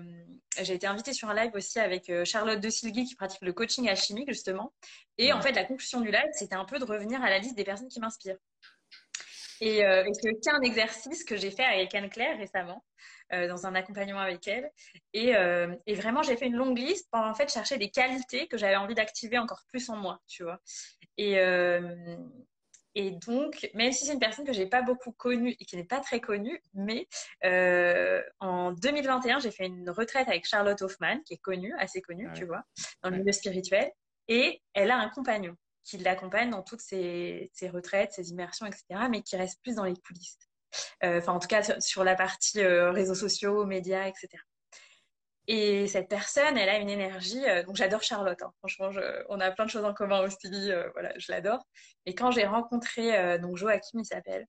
[0.65, 3.53] j'ai été invitée sur un live aussi avec euh, Charlotte De Silgui qui pratique le
[3.53, 4.73] coaching alchimique justement.
[5.17, 7.57] Et en fait, la conclusion du live, c'était un peu de revenir à la liste
[7.57, 8.39] des personnes qui m'inspirent.
[9.61, 12.85] Et, euh, c'est un exercice que j'ai fait avec Anne-Claire récemment,
[13.33, 14.71] euh, dans un accompagnement avec elle.
[15.13, 18.47] Et, euh, et vraiment, j'ai fait une longue liste pour en fait chercher des qualités
[18.47, 20.61] que j'avais envie d'activer encore plus en moi, tu vois.
[21.17, 21.37] Et,
[22.99, 25.85] et donc, même si c'est une personne que j'ai pas beaucoup connue et qui n'est
[25.85, 27.07] pas très connue, mais
[27.45, 32.29] euh, en 2021, j'ai fait une retraite avec Charlotte Hoffman, qui est connue, assez connue,
[32.35, 32.65] tu vois,
[33.05, 33.93] dans le milieu spirituel.
[34.27, 39.23] Et elle a un compagnon qui l'accompagne dans toutes ses, retraites, ses immersions, etc., mais
[39.23, 40.37] qui reste plus dans les coulisses.
[41.05, 44.43] Euh, enfin, en tout cas, sur la partie euh, réseaux sociaux, médias, etc.
[45.51, 47.43] Et cette personne, elle a une énergie.
[47.49, 48.41] Euh, donc j'adore Charlotte.
[48.43, 48.53] Hein.
[48.59, 48.91] Franchement,
[49.31, 50.39] on a plein de choses en commun aussi.
[50.71, 51.67] Euh, voilà, je l'adore.
[52.05, 54.47] Et quand j'ai rencontré euh, donc Joachim, il s'appelle.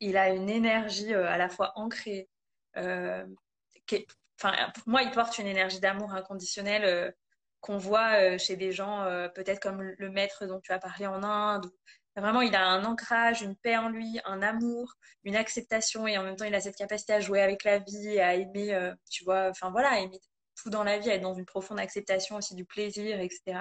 [0.00, 2.28] Il a une énergie à la fois ancrée.
[2.76, 7.14] Enfin, pour moi, il porte une énergie d'amour inconditionnel
[7.60, 9.04] qu'on voit chez des gens,
[9.34, 11.68] peut-être comme le maître dont tu as parlé en Inde,
[12.16, 14.94] Vraiment, il a un ancrage, une paix en lui, un amour,
[15.24, 18.18] une acceptation et en même temps, il a cette capacité à jouer avec la vie,
[18.18, 20.20] à aimer, euh, tu vois, enfin voilà, à aimer
[20.60, 23.60] tout dans la vie, à être dans une profonde acceptation aussi du plaisir, etc.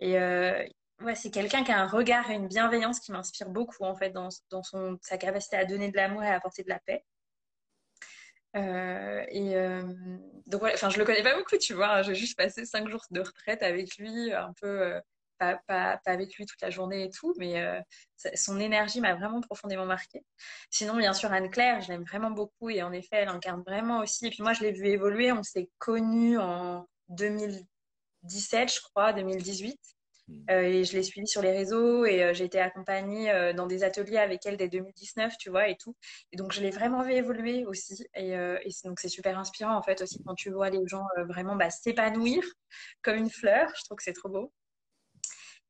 [0.00, 0.64] Et euh,
[1.02, 4.10] ouais, c'est quelqu'un qui a un regard et une bienveillance qui m'inspire beaucoup en fait
[4.10, 4.30] dans,
[5.02, 7.04] sa capacité à donner de l'amour et à apporter de la paix.
[8.56, 9.52] Euh, et
[10.46, 12.00] donc voilà, enfin je le connais pas beaucoup, tu vois.
[12.02, 14.98] J'ai juste passé cinq jours de retraite avec lui, un peu
[15.40, 17.80] pas, avec lui toute la journée et tout, mais euh,
[18.34, 20.24] son énergie m'a vraiment profondément marquée.
[20.70, 24.26] Sinon, bien sûr, Anne-Claire, je l'aime vraiment beaucoup et en effet, elle incarne vraiment aussi.
[24.26, 25.32] Et puis moi, je l'ai vu évoluer.
[25.32, 29.78] On s'est connus en 2017, je crois, 2018.
[30.28, 30.44] Hmm.
[30.50, 33.82] Euh, et je l'ai suivie sur les réseaux et euh, j'ai été accompagnée dans des
[33.82, 35.96] ateliers avec elle dès 2019, tu vois, et tout.
[36.32, 38.06] Et donc, je l'ai vraiment vu évoluer aussi.
[38.14, 38.36] Et,
[38.84, 42.44] donc, c'est super inspirant, en fait, aussi quand tu vois les gens vraiment bah, s'épanouir
[43.02, 43.68] comme une fleur.
[43.76, 44.52] Je trouve que c'est trop beau.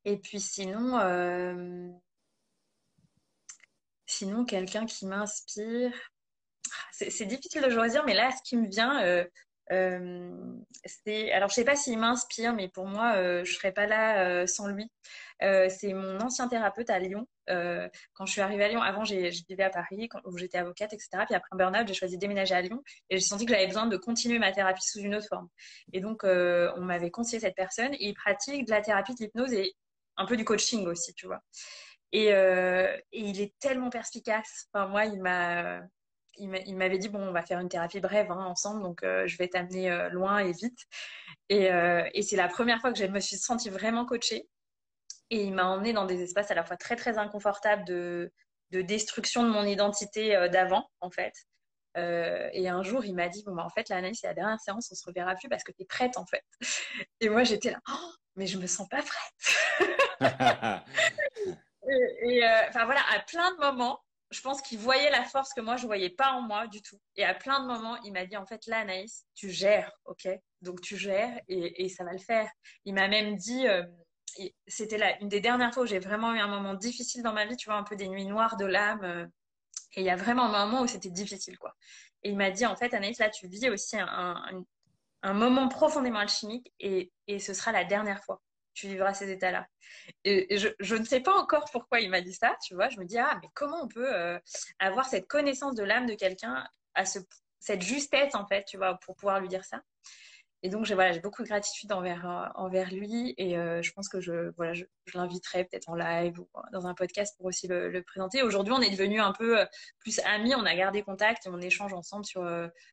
[0.05, 1.89] Et puis sinon, euh,
[4.05, 5.93] sinon quelqu'un qui m'inspire.
[6.91, 9.25] C'est difficile de choisir, mais là, ce qui me vient, euh,
[9.71, 10.31] euh,
[10.85, 11.31] c'est.
[11.31, 14.89] Alors, je sais pas s'il m'inspire, mais pour moi, je serais pas là sans lui.
[15.39, 17.27] c'est mon ancien thérapeute à Lyon.
[17.47, 19.15] quand je suis arrivée à Lyon, avant, je
[19.47, 21.09] vivais à Paris, où j'étais avocate, etc.
[21.25, 23.67] Puis après un burn-out, j'ai choisi de déménager à Lyon et j'ai senti que j'avais
[23.67, 25.49] besoin de continuer ma thérapie sous une autre forme.
[25.93, 29.73] Et donc, on m'avait conseillé cette personne il pratique de la thérapie de l'hypnose et
[30.17, 31.41] un peu du coaching aussi, tu vois.
[32.11, 34.67] Et, euh, il est tellement perspicace.
[34.73, 35.81] Enfin, moi, il m'a,
[36.37, 39.37] il m'avait dit bon, on va faire une thérapie brève hein, ensemble, donc euh, je
[39.37, 40.79] vais t'amener euh, loin et vite.
[41.49, 41.69] Et,
[42.21, 44.47] c'est la première fois que je me suis sentie vraiment coachée.
[45.29, 48.33] Et il m'a emmenée dans des espaces à la fois très très inconfortables de,
[48.71, 51.33] de destruction de mon identité d'avant, en fait.
[51.95, 54.89] et un jour, il m'a dit Bon, bah, en fait, l'analyse, c'est la dernière séance,
[54.91, 56.43] on se reverra plus parce que tu es prête, en fait.
[57.21, 59.33] Et moi, j'étais là oh, Mais je me sens pas prête.
[61.87, 63.99] et, euh, enfin voilà, à plein de moments,
[64.31, 66.99] je pense qu'il voyait la force que moi je voyais pas en moi du tout.
[67.15, 70.27] Et à plein de moments, il m'a dit en fait là, Anaïs, tu gères, ok?
[70.61, 72.49] Donc tu gères et, ça va le faire.
[72.85, 73.83] Il m'a même dit, euh,
[74.67, 77.45] c'était là une des dernières fois où j'ai vraiment eu un moment difficile dans ma
[77.45, 79.03] vie, tu vois, un peu des nuits noires de l'âme.
[79.03, 79.25] Euh,
[79.95, 81.75] et il y a vraiment un moment où c'était difficile, quoi.
[82.23, 84.63] Et il m'a dit en fait, Anaïs, là, tu vis aussi un, un
[85.23, 88.41] moment profondément alchimique et, et ce sera la dernière fois
[88.73, 89.67] tu vivras ces états-là.
[90.23, 92.89] Et, je, ne sais pas encore pourquoi il m'a dit ça, tu vois.
[92.89, 94.39] Je me dis, ah, mais comment on peut euh,
[94.79, 97.19] avoir cette connaissance de l'âme de quelqu'un, à ce,
[97.59, 99.81] cette justesse, en fait, tu vois, pour pouvoir lui dire ça?
[100.63, 104.51] Et donc, j'ai beaucoup de gratitude envers, euh, lui et euh, je pense que je,
[105.13, 108.43] l'inviterai peut-être en live ou dans un podcast pour aussi le, présenter.
[108.43, 109.65] Aujourd'hui, on est devenus un peu
[109.99, 112.43] plus amis, on a gardé contact et on échange ensemble sur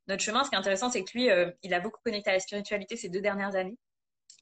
[0.07, 0.45] notre chemin.
[0.45, 1.29] Ce qui est intéressant, c'est que lui,
[1.63, 3.77] il a beaucoup connecté à la spiritualité ces deux dernières années.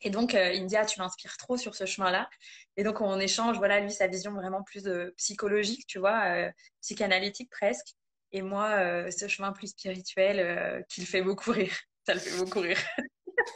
[0.02, 2.28] Et donc, euh, il ah, tu m'inspires trop sur ce chemin-là.
[2.76, 6.50] Et donc, on échange, voilà, lui, sa vision vraiment plus psychologique, tu vois, euh,
[6.82, 7.94] psychanalytique presque.
[8.32, 11.74] Et moi, ce chemin plus spirituel qui le fait beaucoup rire.
[12.06, 12.78] Ça le fait beaucoup rire.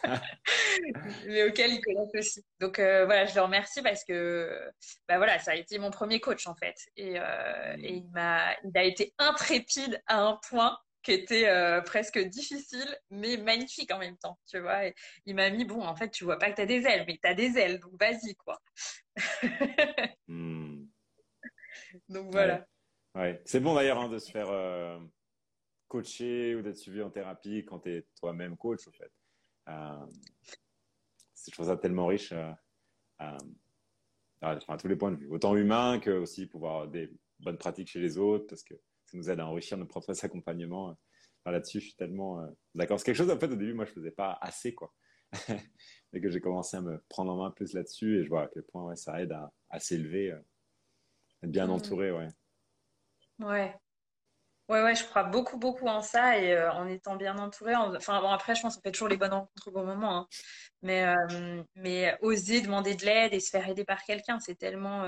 [1.27, 2.45] mais auquel il connaissent aussi.
[2.59, 4.71] Donc voilà, je le remercie parce que
[5.09, 6.77] bah, voilà, ça a été mon premier coach en fait.
[6.97, 12.19] Et, et il, m'a, il a été intrépide à un point qui était euh, presque
[12.19, 14.83] difficile, mais magnifique en même temps, tu vois.
[15.25, 17.19] il m'a mis, bon, en fait, tu vois pas que tu as des ailes, mais
[17.23, 18.61] tu as des ailes, donc vas-y, quoi.
[20.29, 20.87] Hmm.
[22.09, 22.65] Donc voilà.
[23.17, 23.43] Ouais.
[23.45, 25.01] C'est bon d'ailleurs hein, de se faire euh,
[25.89, 29.11] coacher ou d'être suivi en thérapie quand tu es toi-même coach, en fait.
[29.69, 30.07] Euh,
[31.47, 32.33] je trouve ça tellement riche
[33.19, 33.37] à
[34.79, 38.19] tous les points de vue, autant humain que aussi pouvoir des bonnes pratiques chez les
[38.19, 38.75] autres, parce que
[39.07, 40.97] ça nous aide à enrichir notre propre accompagnement.
[41.47, 42.99] Là-dessus, je suis tellement euh, d'accord.
[42.99, 44.95] C'est quelque chose, en fait, au début, moi, je faisais pas assez, quoi.
[46.13, 48.49] Mais que j'ai commencé à me prendre en main plus là-dessus et je vois à
[48.49, 49.33] quel point ça aide
[49.71, 50.41] à, s'élever, euh,
[51.43, 51.71] être bien mmh.
[51.71, 52.29] entouré, ouais.
[53.39, 53.75] Ouais.
[54.71, 57.75] Ouais, ouais, je crois beaucoup, beaucoup en ça et euh, en étant bien entouré.
[57.75, 60.17] Enfin, bon, après, je pense qu'on fait toujours les bonnes rencontres au bon moment.
[60.17, 60.29] Hein.
[60.83, 61.05] Mais,
[61.75, 65.05] mais oser demander de l'aide et se faire aider par quelqu'un, c'est tellement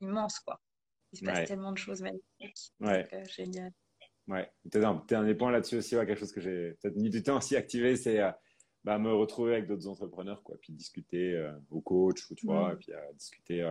[0.00, 0.60] immense, quoi.
[1.14, 2.72] Il se passe tellement de choses magnifiques.
[2.80, 3.08] Ouais.
[3.12, 3.70] Euh, génial.
[4.26, 7.36] Ouais, peut-être un, des points là-dessus aussi, quelque chose que j'ai peut-être mis du temps
[7.36, 8.32] aussi à activer, c'est euh,
[8.82, 12.72] bah, me retrouver avec d'autres entrepreneurs, quoi, puis discuter euh, au coach, ou, tu vois,
[12.72, 13.62] et puis discuter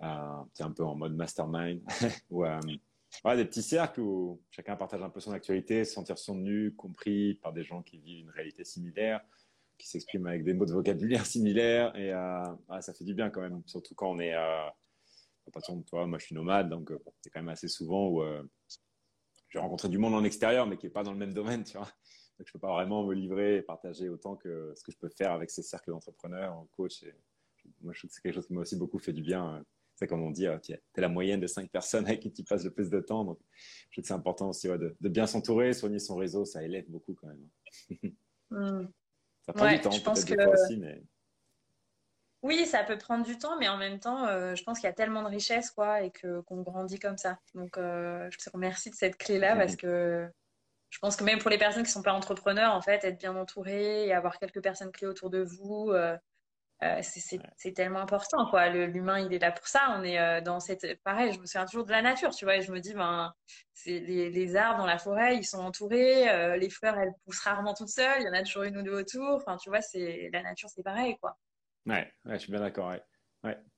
[0.00, 1.80] un peu en mode mastermind,
[2.30, 2.44] ou
[3.36, 7.34] des petits cercles où chacun partage un peu son actualité, se sentir son nu, compris
[7.34, 9.20] par des gens qui vivent une réalité similaire,
[9.76, 12.10] qui s'expriment avec des mots de vocabulaire similaires, et
[12.80, 14.34] ça fait du bien quand même, surtout quand on est
[15.86, 18.42] toi, moi je suis nomade, donc euh, c'est quand même assez souvent où euh,
[19.48, 21.76] j'ai rencontré du monde en extérieur, mais qui n'est pas dans le même domaine, tu
[21.76, 21.88] vois.
[22.38, 25.08] Donc je peux pas vraiment me livrer et partager autant que ce que je peux
[25.08, 27.02] faire avec ces cercles d'entrepreneurs, coach.
[27.02, 27.14] Et,
[27.80, 29.62] moi, je trouve que c'est quelque chose qui m'a aussi beaucoup fait du bien.
[29.98, 32.44] C'est comme on dit, euh, tu es la moyenne de cinq personnes avec qui tu
[32.44, 33.24] passes le plus de temps.
[33.24, 36.88] Donc, je trouve que c'est important aussi de, bien s'entourer, soigner son réseau, ça élève
[36.88, 37.48] beaucoup quand même.
[37.90, 38.08] Hein.
[38.50, 38.88] Hmm.
[39.46, 40.34] Ça prend du temps, peut-être que...
[40.34, 41.02] des fois aussi, mais
[42.42, 44.90] oui, ça peut prendre du temps, mais en même temps, euh, je pense qu'il y
[44.90, 47.38] a tellement de richesse, quoi, et que qu'on grandit comme ça.
[47.54, 50.28] Donc, euh, je te remercie de cette clé-là parce que
[50.90, 53.18] je pense que même pour les personnes qui ne sont pas entrepreneurs, en fait, être
[53.18, 56.16] bien entouré et avoir quelques personnes clés autour de vous, euh,
[57.02, 58.68] c'est tellement important, quoi.
[58.68, 59.96] L'humain, il est là pour ça.
[59.98, 62.62] On est dans cette, pareil, je me souviens toujours de la nature, tu vois, et
[62.62, 63.32] je me dis, ben,
[63.86, 67.88] les, les, arbres dans la forêt, ils sont entourés, les fleurs, elles poussent rarement toutes
[67.88, 69.36] seules, il y en a toujours une ou deux autour.
[69.36, 71.36] Enfin, tu vois, c'est la nature, c'est pareil, quoi.
[71.86, 72.88] Ouais, je suis bien d'accord.
[72.88, 73.02] Ouais.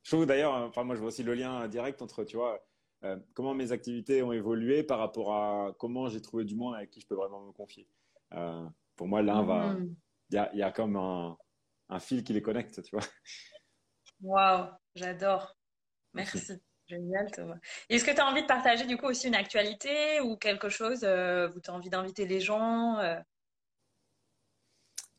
[0.03, 2.64] Je trouve d'ailleurs, euh, enfin moi je vois aussi le lien direct entre, tu vois,
[3.05, 6.90] euh, comment mes activités ont évolué par rapport à comment j'ai trouvé du monde avec
[6.90, 7.86] qui je peux vraiment me confier.
[8.32, 9.96] Euh, pour moi, l'un va, mm.
[10.30, 11.36] il y, a, y, a, comme un,
[11.91, 13.07] un, fil qui les connecte, tu vois.
[14.22, 15.57] Waouh, j'adore.
[16.14, 16.38] Merci.
[16.88, 17.59] Génial, Thomas.
[17.88, 21.05] Est-ce que tu as envie de partager du coup aussi une actualité ou quelque chose
[21.05, 22.99] où tu as envie d'inviter les gens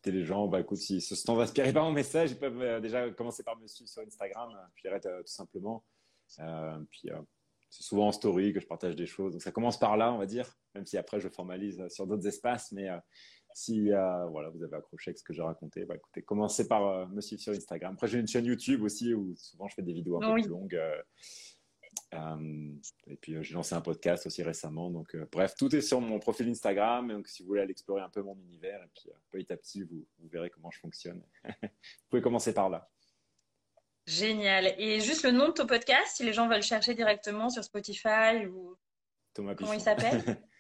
[0.10, 3.10] les gens, bah écoute, si ce sont inspirés par mon message, ils peuvent euh, déjà
[3.12, 5.84] commencer par me suivre sur Instagram, euh, je dirais euh, tout simplement.
[6.90, 7.10] puis
[7.70, 9.34] c'est souvent en story que je partage des choses.
[9.34, 12.28] Donc ça commence par là, on va dire, même si après je formalise sur d'autres
[12.28, 12.72] espaces.
[12.72, 12.90] Mais
[13.54, 17.22] si voilà, vous avez accroché avec ce que j'ai raconté, bah, écoutez, commencez par me
[17.22, 17.94] suivre sur Instagram.
[17.94, 20.50] Après, j'ai une chaîne YouTube aussi où souvent je fais des vidéos un peu plus
[20.50, 20.80] longues.
[22.14, 22.74] Euh,
[23.08, 24.90] et puis euh, j'ai lancé un podcast aussi récemment.
[24.90, 27.10] Donc euh, bref, tout est sur mon profil Instagram.
[27.10, 29.84] Donc si vous voulez aller explorer un peu mon univers, et puis petit à petit,
[29.84, 31.22] vous, vous verrez comment je fonctionne.
[31.46, 31.70] vous
[32.10, 32.90] pouvez commencer par là.
[34.06, 34.74] Génial.
[34.78, 38.46] Et juste le nom de ton podcast, si les gens veulent chercher directement sur Spotify
[38.50, 38.76] ou
[39.34, 40.42] Thomas Comment il s'appelle?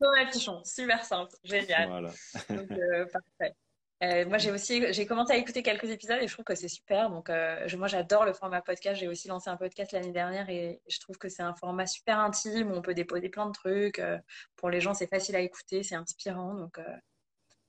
[0.00, 0.62] Thomas Pichon.
[0.64, 1.34] Super simple.
[1.44, 1.88] Génial.
[1.88, 2.10] Voilà.
[2.48, 2.68] Donc,
[3.12, 3.54] parfait.
[4.02, 6.68] Euh, moi, j'ai aussi j'ai commencé à écouter quelques épisodes et je trouve que c'est
[6.68, 7.10] super.
[7.10, 8.98] Donc, euh, moi, j'adore le format podcast.
[8.98, 12.18] J'ai aussi lancé un podcast l'année dernière et je trouve que c'est un format super
[12.18, 13.98] intime où on peut déposer plein de trucs.
[13.98, 14.18] Euh,
[14.56, 16.54] pour les gens, c'est facile à écouter, c'est inspirant.
[16.54, 16.80] Donc,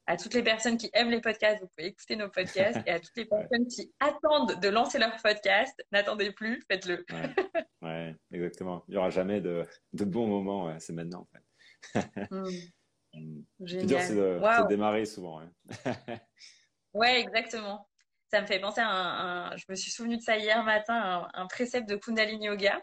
[0.08, 2.80] à toutes les personnes qui aiment les podcasts, vous pouvez écouter nos podcasts.
[2.86, 7.06] et à toutes les personnes qui attendent de lancer leur podcast, n'attendez plus, faites-le.
[7.82, 8.16] ouais.
[8.32, 8.86] exactement.
[8.88, 10.74] Il n'y aura jamais de, de bons moments.
[10.80, 11.44] C'est maintenant, en fait.
[12.32, 12.46] Hmm.
[13.14, 13.42] Mm.
[13.66, 14.04] Génial.
[14.04, 15.42] c'est de, démarrer souvent.
[15.42, 15.48] Ouais.
[16.94, 17.90] ouais, exactement.
[18.32, 21.48] Ça me fait penser à un, Je me suis souvenu de ça hier matin, un,
[21.48, 22.82] précepte de Kundalini Yoga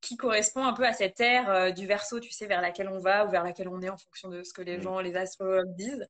[0.00, 3.00] qui correspond un peu à cette ère euh, du verso, tu sais, vers laquelle on
[3.00, 4.82] va ou vers laquelle on est en fonction de ce que les mm.
[4.82, 6.06] gens, les astrologues disent.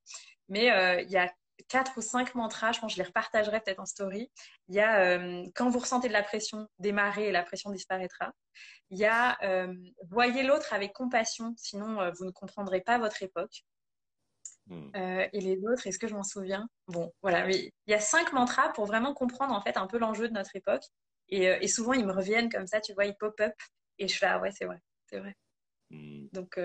[0.49, 1.33] Mais euh, il y a
[1.69, 4.31] quatre ou cinq mantras, je pense que je les repartagerai peut-être en story.
[4.69, 8.33] Il y a euh, quand vous ressentez de la pression, démarrez et la pression disparaîtra.
[8.91, 9.75] Il y a euh,
[10.09, 13.65] voyez l'autre avec compassion, sinon euh, vous ne comprendrez pas votre époque.
[14.69, 14.91] Hmm.
[14.97, 16.69] et les autres, est-ce que je m'en souviens?
[16.89, 19.97] Bon, voilà, mais il y a cinq mantras pour vraiment comprendre en fait un peu
[19.97, 20.83] l'enjeu de notre époque.
[21.29, 23.55] Et, souvent ils me reviennent comme ça, tu vois, ils pop-up
[23.99, 25.37] et je fais ah ouais c'est vrai, c'est vrai.
[25.91, 26.27] Hmm.
[26.33, 26.59] Donc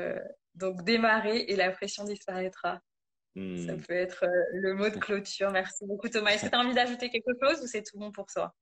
[0.56, 2.82] Donc démarrer et la pression disparaîtra.
[3.36, 3.82] Ça hmm.
[3.88, 5.52] peut être euh, le mot de clôture.
[5.52, 6.32] Merci beaucoup Thomas.
[6.32, 8.54] Est-ce que tu as envie d'ajouter quelque chose ou c'est tout bon pour toi?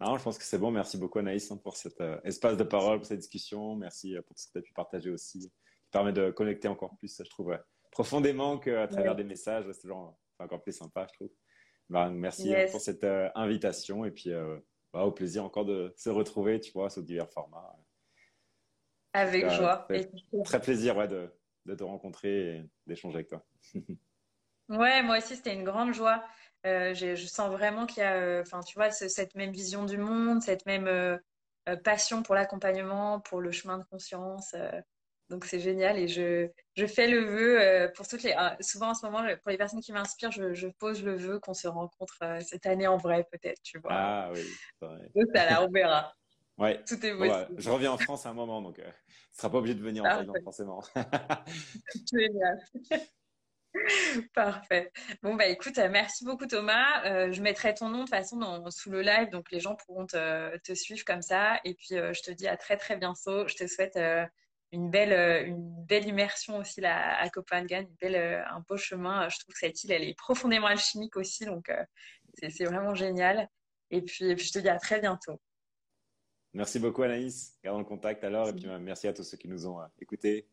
[0.00, 0.70] Non, je pense que c'est bon.
[0.70, 3.76] Merci beaucoup Anaïs hein, pour cet euh, espace de parole, pour cette discussion.
[3.76, 6.96] Merci pour tout ce que tu as pu partager aussi, qui permet de connecter encore
[6.96, 7.54] plus, je trouve,
[7.90, 9.66] profondément qu'à travers des messages.
[9.72, 11.30] C'est encore plus sympa, je trouve.
[11.90, 14.30] Bah, merci pour cette invitation et puis
[14.94, 17.76] bah, au plaisir encore de se retrouver, tu vois, sous divers formats.
[19.12, 19.86] Avec joie.
[20.44, 21.30] Très plaisir ouais, de,
[21.66, 23.44] de, te rencontrer et d'échanger avec toi.
[24.68, 26.24] ouais, moi aussi, c'était une grande joie.
[26.66, 29.98] Euh, je sens vraiment qu'il y a, euh, enfin, tu vois, cette même vision du
[29.98, 31.18] monde, cette même euh,
[31.84, 34.54] passion pour l'accompagnement, pour le chemin de conscience.
[35.28, 38.34] donc c'est génial et je, je, fais le vœu pour toutes les.
[38.60, 41.54] souvent en ce moment, pour les personnes qui m'inspirent, je, je, pose le vœu qu'on
[41.54, 43.92] se rencontre cette année en vrai, peut-être, tu vois.
[43.92, 44.46] Ah oui,
[44.80, 45.10] c'est vrai.
[45.34, 46.14] ça là, on verra.
[46.58, 46.82] Ouais.
[46.86, 47.48] Tout est possible.
[47.58, 49.82] je reviens en France à un moment, donc euh, tu ne seras pas obligé de
[49.82, 50.82] venir en Thaïlande, forcément.
[52.12, 52.58] Génial.
[54.34, 54.92] Parfait.
[55.20, 57.04] Bon, bah écoute, euh, merci beaucoup Thomas.
[57.06, 59.74] Euh, je mettrai ton nom de toute façon dans, sous le live, donc les gens
[59.74, 61.58] pourront te, te suivre comme ça.
[61.64, 63.48] Et puis, je te dis à très très bientôt.
[63.48, 63.98] Je te souhaite
[64.70, 69.28] une, belle, une belle immersion aussi là, à Copenhague, une belle, un beau chemin.
[69.28, 71.68] Je trouve que cette île, elle est profondément alchimique aussi, donc
[72.48, 73.48] c'est vraiment génial.
[73.90, 75.40] Et puis, et puis, je te dis à très bientôt.
[76.54, 77.58] Merci beaucoup Anaïs.
[77.64, 78.48] Gardons le contact alors.
[78.48, 80.48] Et puis euh, merci à tous ceux qui nous ont euh, écoutés.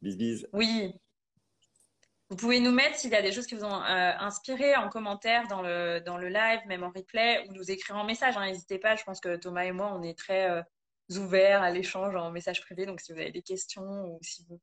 [0.00, 0.46] Bis bis.
[0.52, 0.94] Oui.
[2.30, 4.88] Vous pouvez nous mettre s'il y a des choses qui vous ont euh, inspiré en
[4.88, 8.36] commentaire dans le, dans le live, même en replay, ou nous écrire en message.
[8.36, 8.46] Hein.
[8.46, 8.94] N'hésitez pas.
[8.94, 10.64] Je pense que Thomas et moi, on est très
[11.10, 12.86] ouverts à l'échange en message privé.
[12.86, 14.60] Donc si vous avez des questions ou si vous,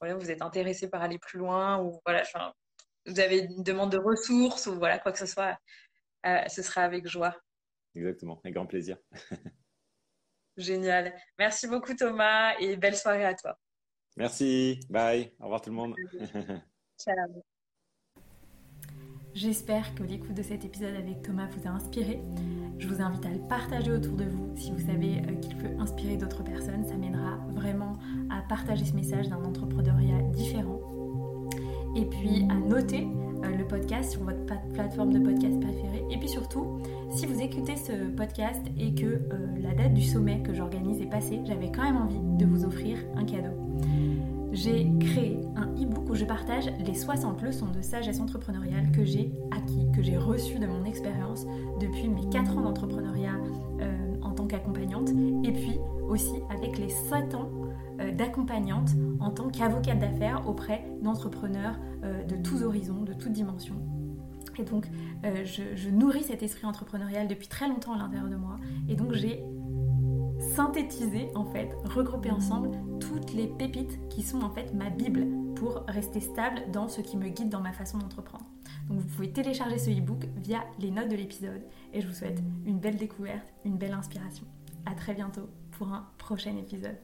[0.00, 2.24] voilà, vous êtes intéressé par aller plus loin ou voilà,
[3.06, 5.58] vous avez une demande de ressources ou voilà, quoi que ce soit,
[6.24, 7.34] ce sera avec joie.
[7.94, 8.98] Exactement, avec grand plaisir.
[10.58, 11.14] Génial.
[11.38, 13.56] Merci beaucoup Thomas et belle soirée à toi.
[14.16, 14.80] Merci.
[14.90, 15.32] Bye.
[15.38, 15.94] Au revoir tout le monde.
[16.98, 17.42] Ciao.
[19.34, 22.20] J'espère que l'écoute de cet épisode avec Thomas vous a inspiré.
[22.78, 25.78] Je vous invite à le partager autour de vous si vous savez euh, qu'il peut
[25.78, 26.84] inspirer d'autres personnes.
[26.84, 27.96] Ça m'aidera vraiment
[28.28, 30.80] à partager ce message d'un entrepreneuriat différent.
[31.94, 33.06] Et puis à noter
[33.42, 36.04] le podcast sur votre plateforme de podcast préférée.
[36.10, 36.78] Et puis surtout,
[37.10, 39.20] si vous écoutez ce podcast et que euh,
[39.60, 42.98] la date du sommet que j'organise est passée, j'avais quand même envie de vous offrir
[43.16, 43.54] un cadeau.
[44.52, 49.30] J'ai créé un e-book où je partage les 60 leçons de sagesse entrepreneuriale que j'ai
[49.50, 51.46] acquis, que j'ai reçues de mon expérience
[51.80, 53.36] depuis mes 4 ans d'entrepreneuriat
[53.80, 55.10] euh, en tant qu'accompagnante
[55.44, 55.78] et puis
[56.08, 57.50] aussi avec les 7 ans
[58.00, 58.90] euh, d'accompagnante
[59.20, 63.80] en tant qu'avocate d'affaires auprès d'entrepreneurs de tous horizons, de toutes dimensions.
[64.58, 64.86] Et donc,
[65.24, 68.56] euh, je, nourris cet esprit entrepreneurial depuis très longtemps à l'intérieur de moi.
[68.88, 69.44] Et donc, j'ai
[70.54, 72.70] synthétisé, en fait, regroupé ensemble
[73.00, 77.16] toutes les pépites qui sont en fait ma Bible pour rester stable dans ce qui
[77.16, 78.46] me guide dans ma façon d'entreprendre.
[78.88, 81.62] Donc, vous pouvez télécharger ce e-book via les notes de l'épisode.
[81.92, 84.44] Et je vous souhaite une belle découverte, une belle inspiration.
[84.86, 86.96] À très bientôt pour un prochain épisode.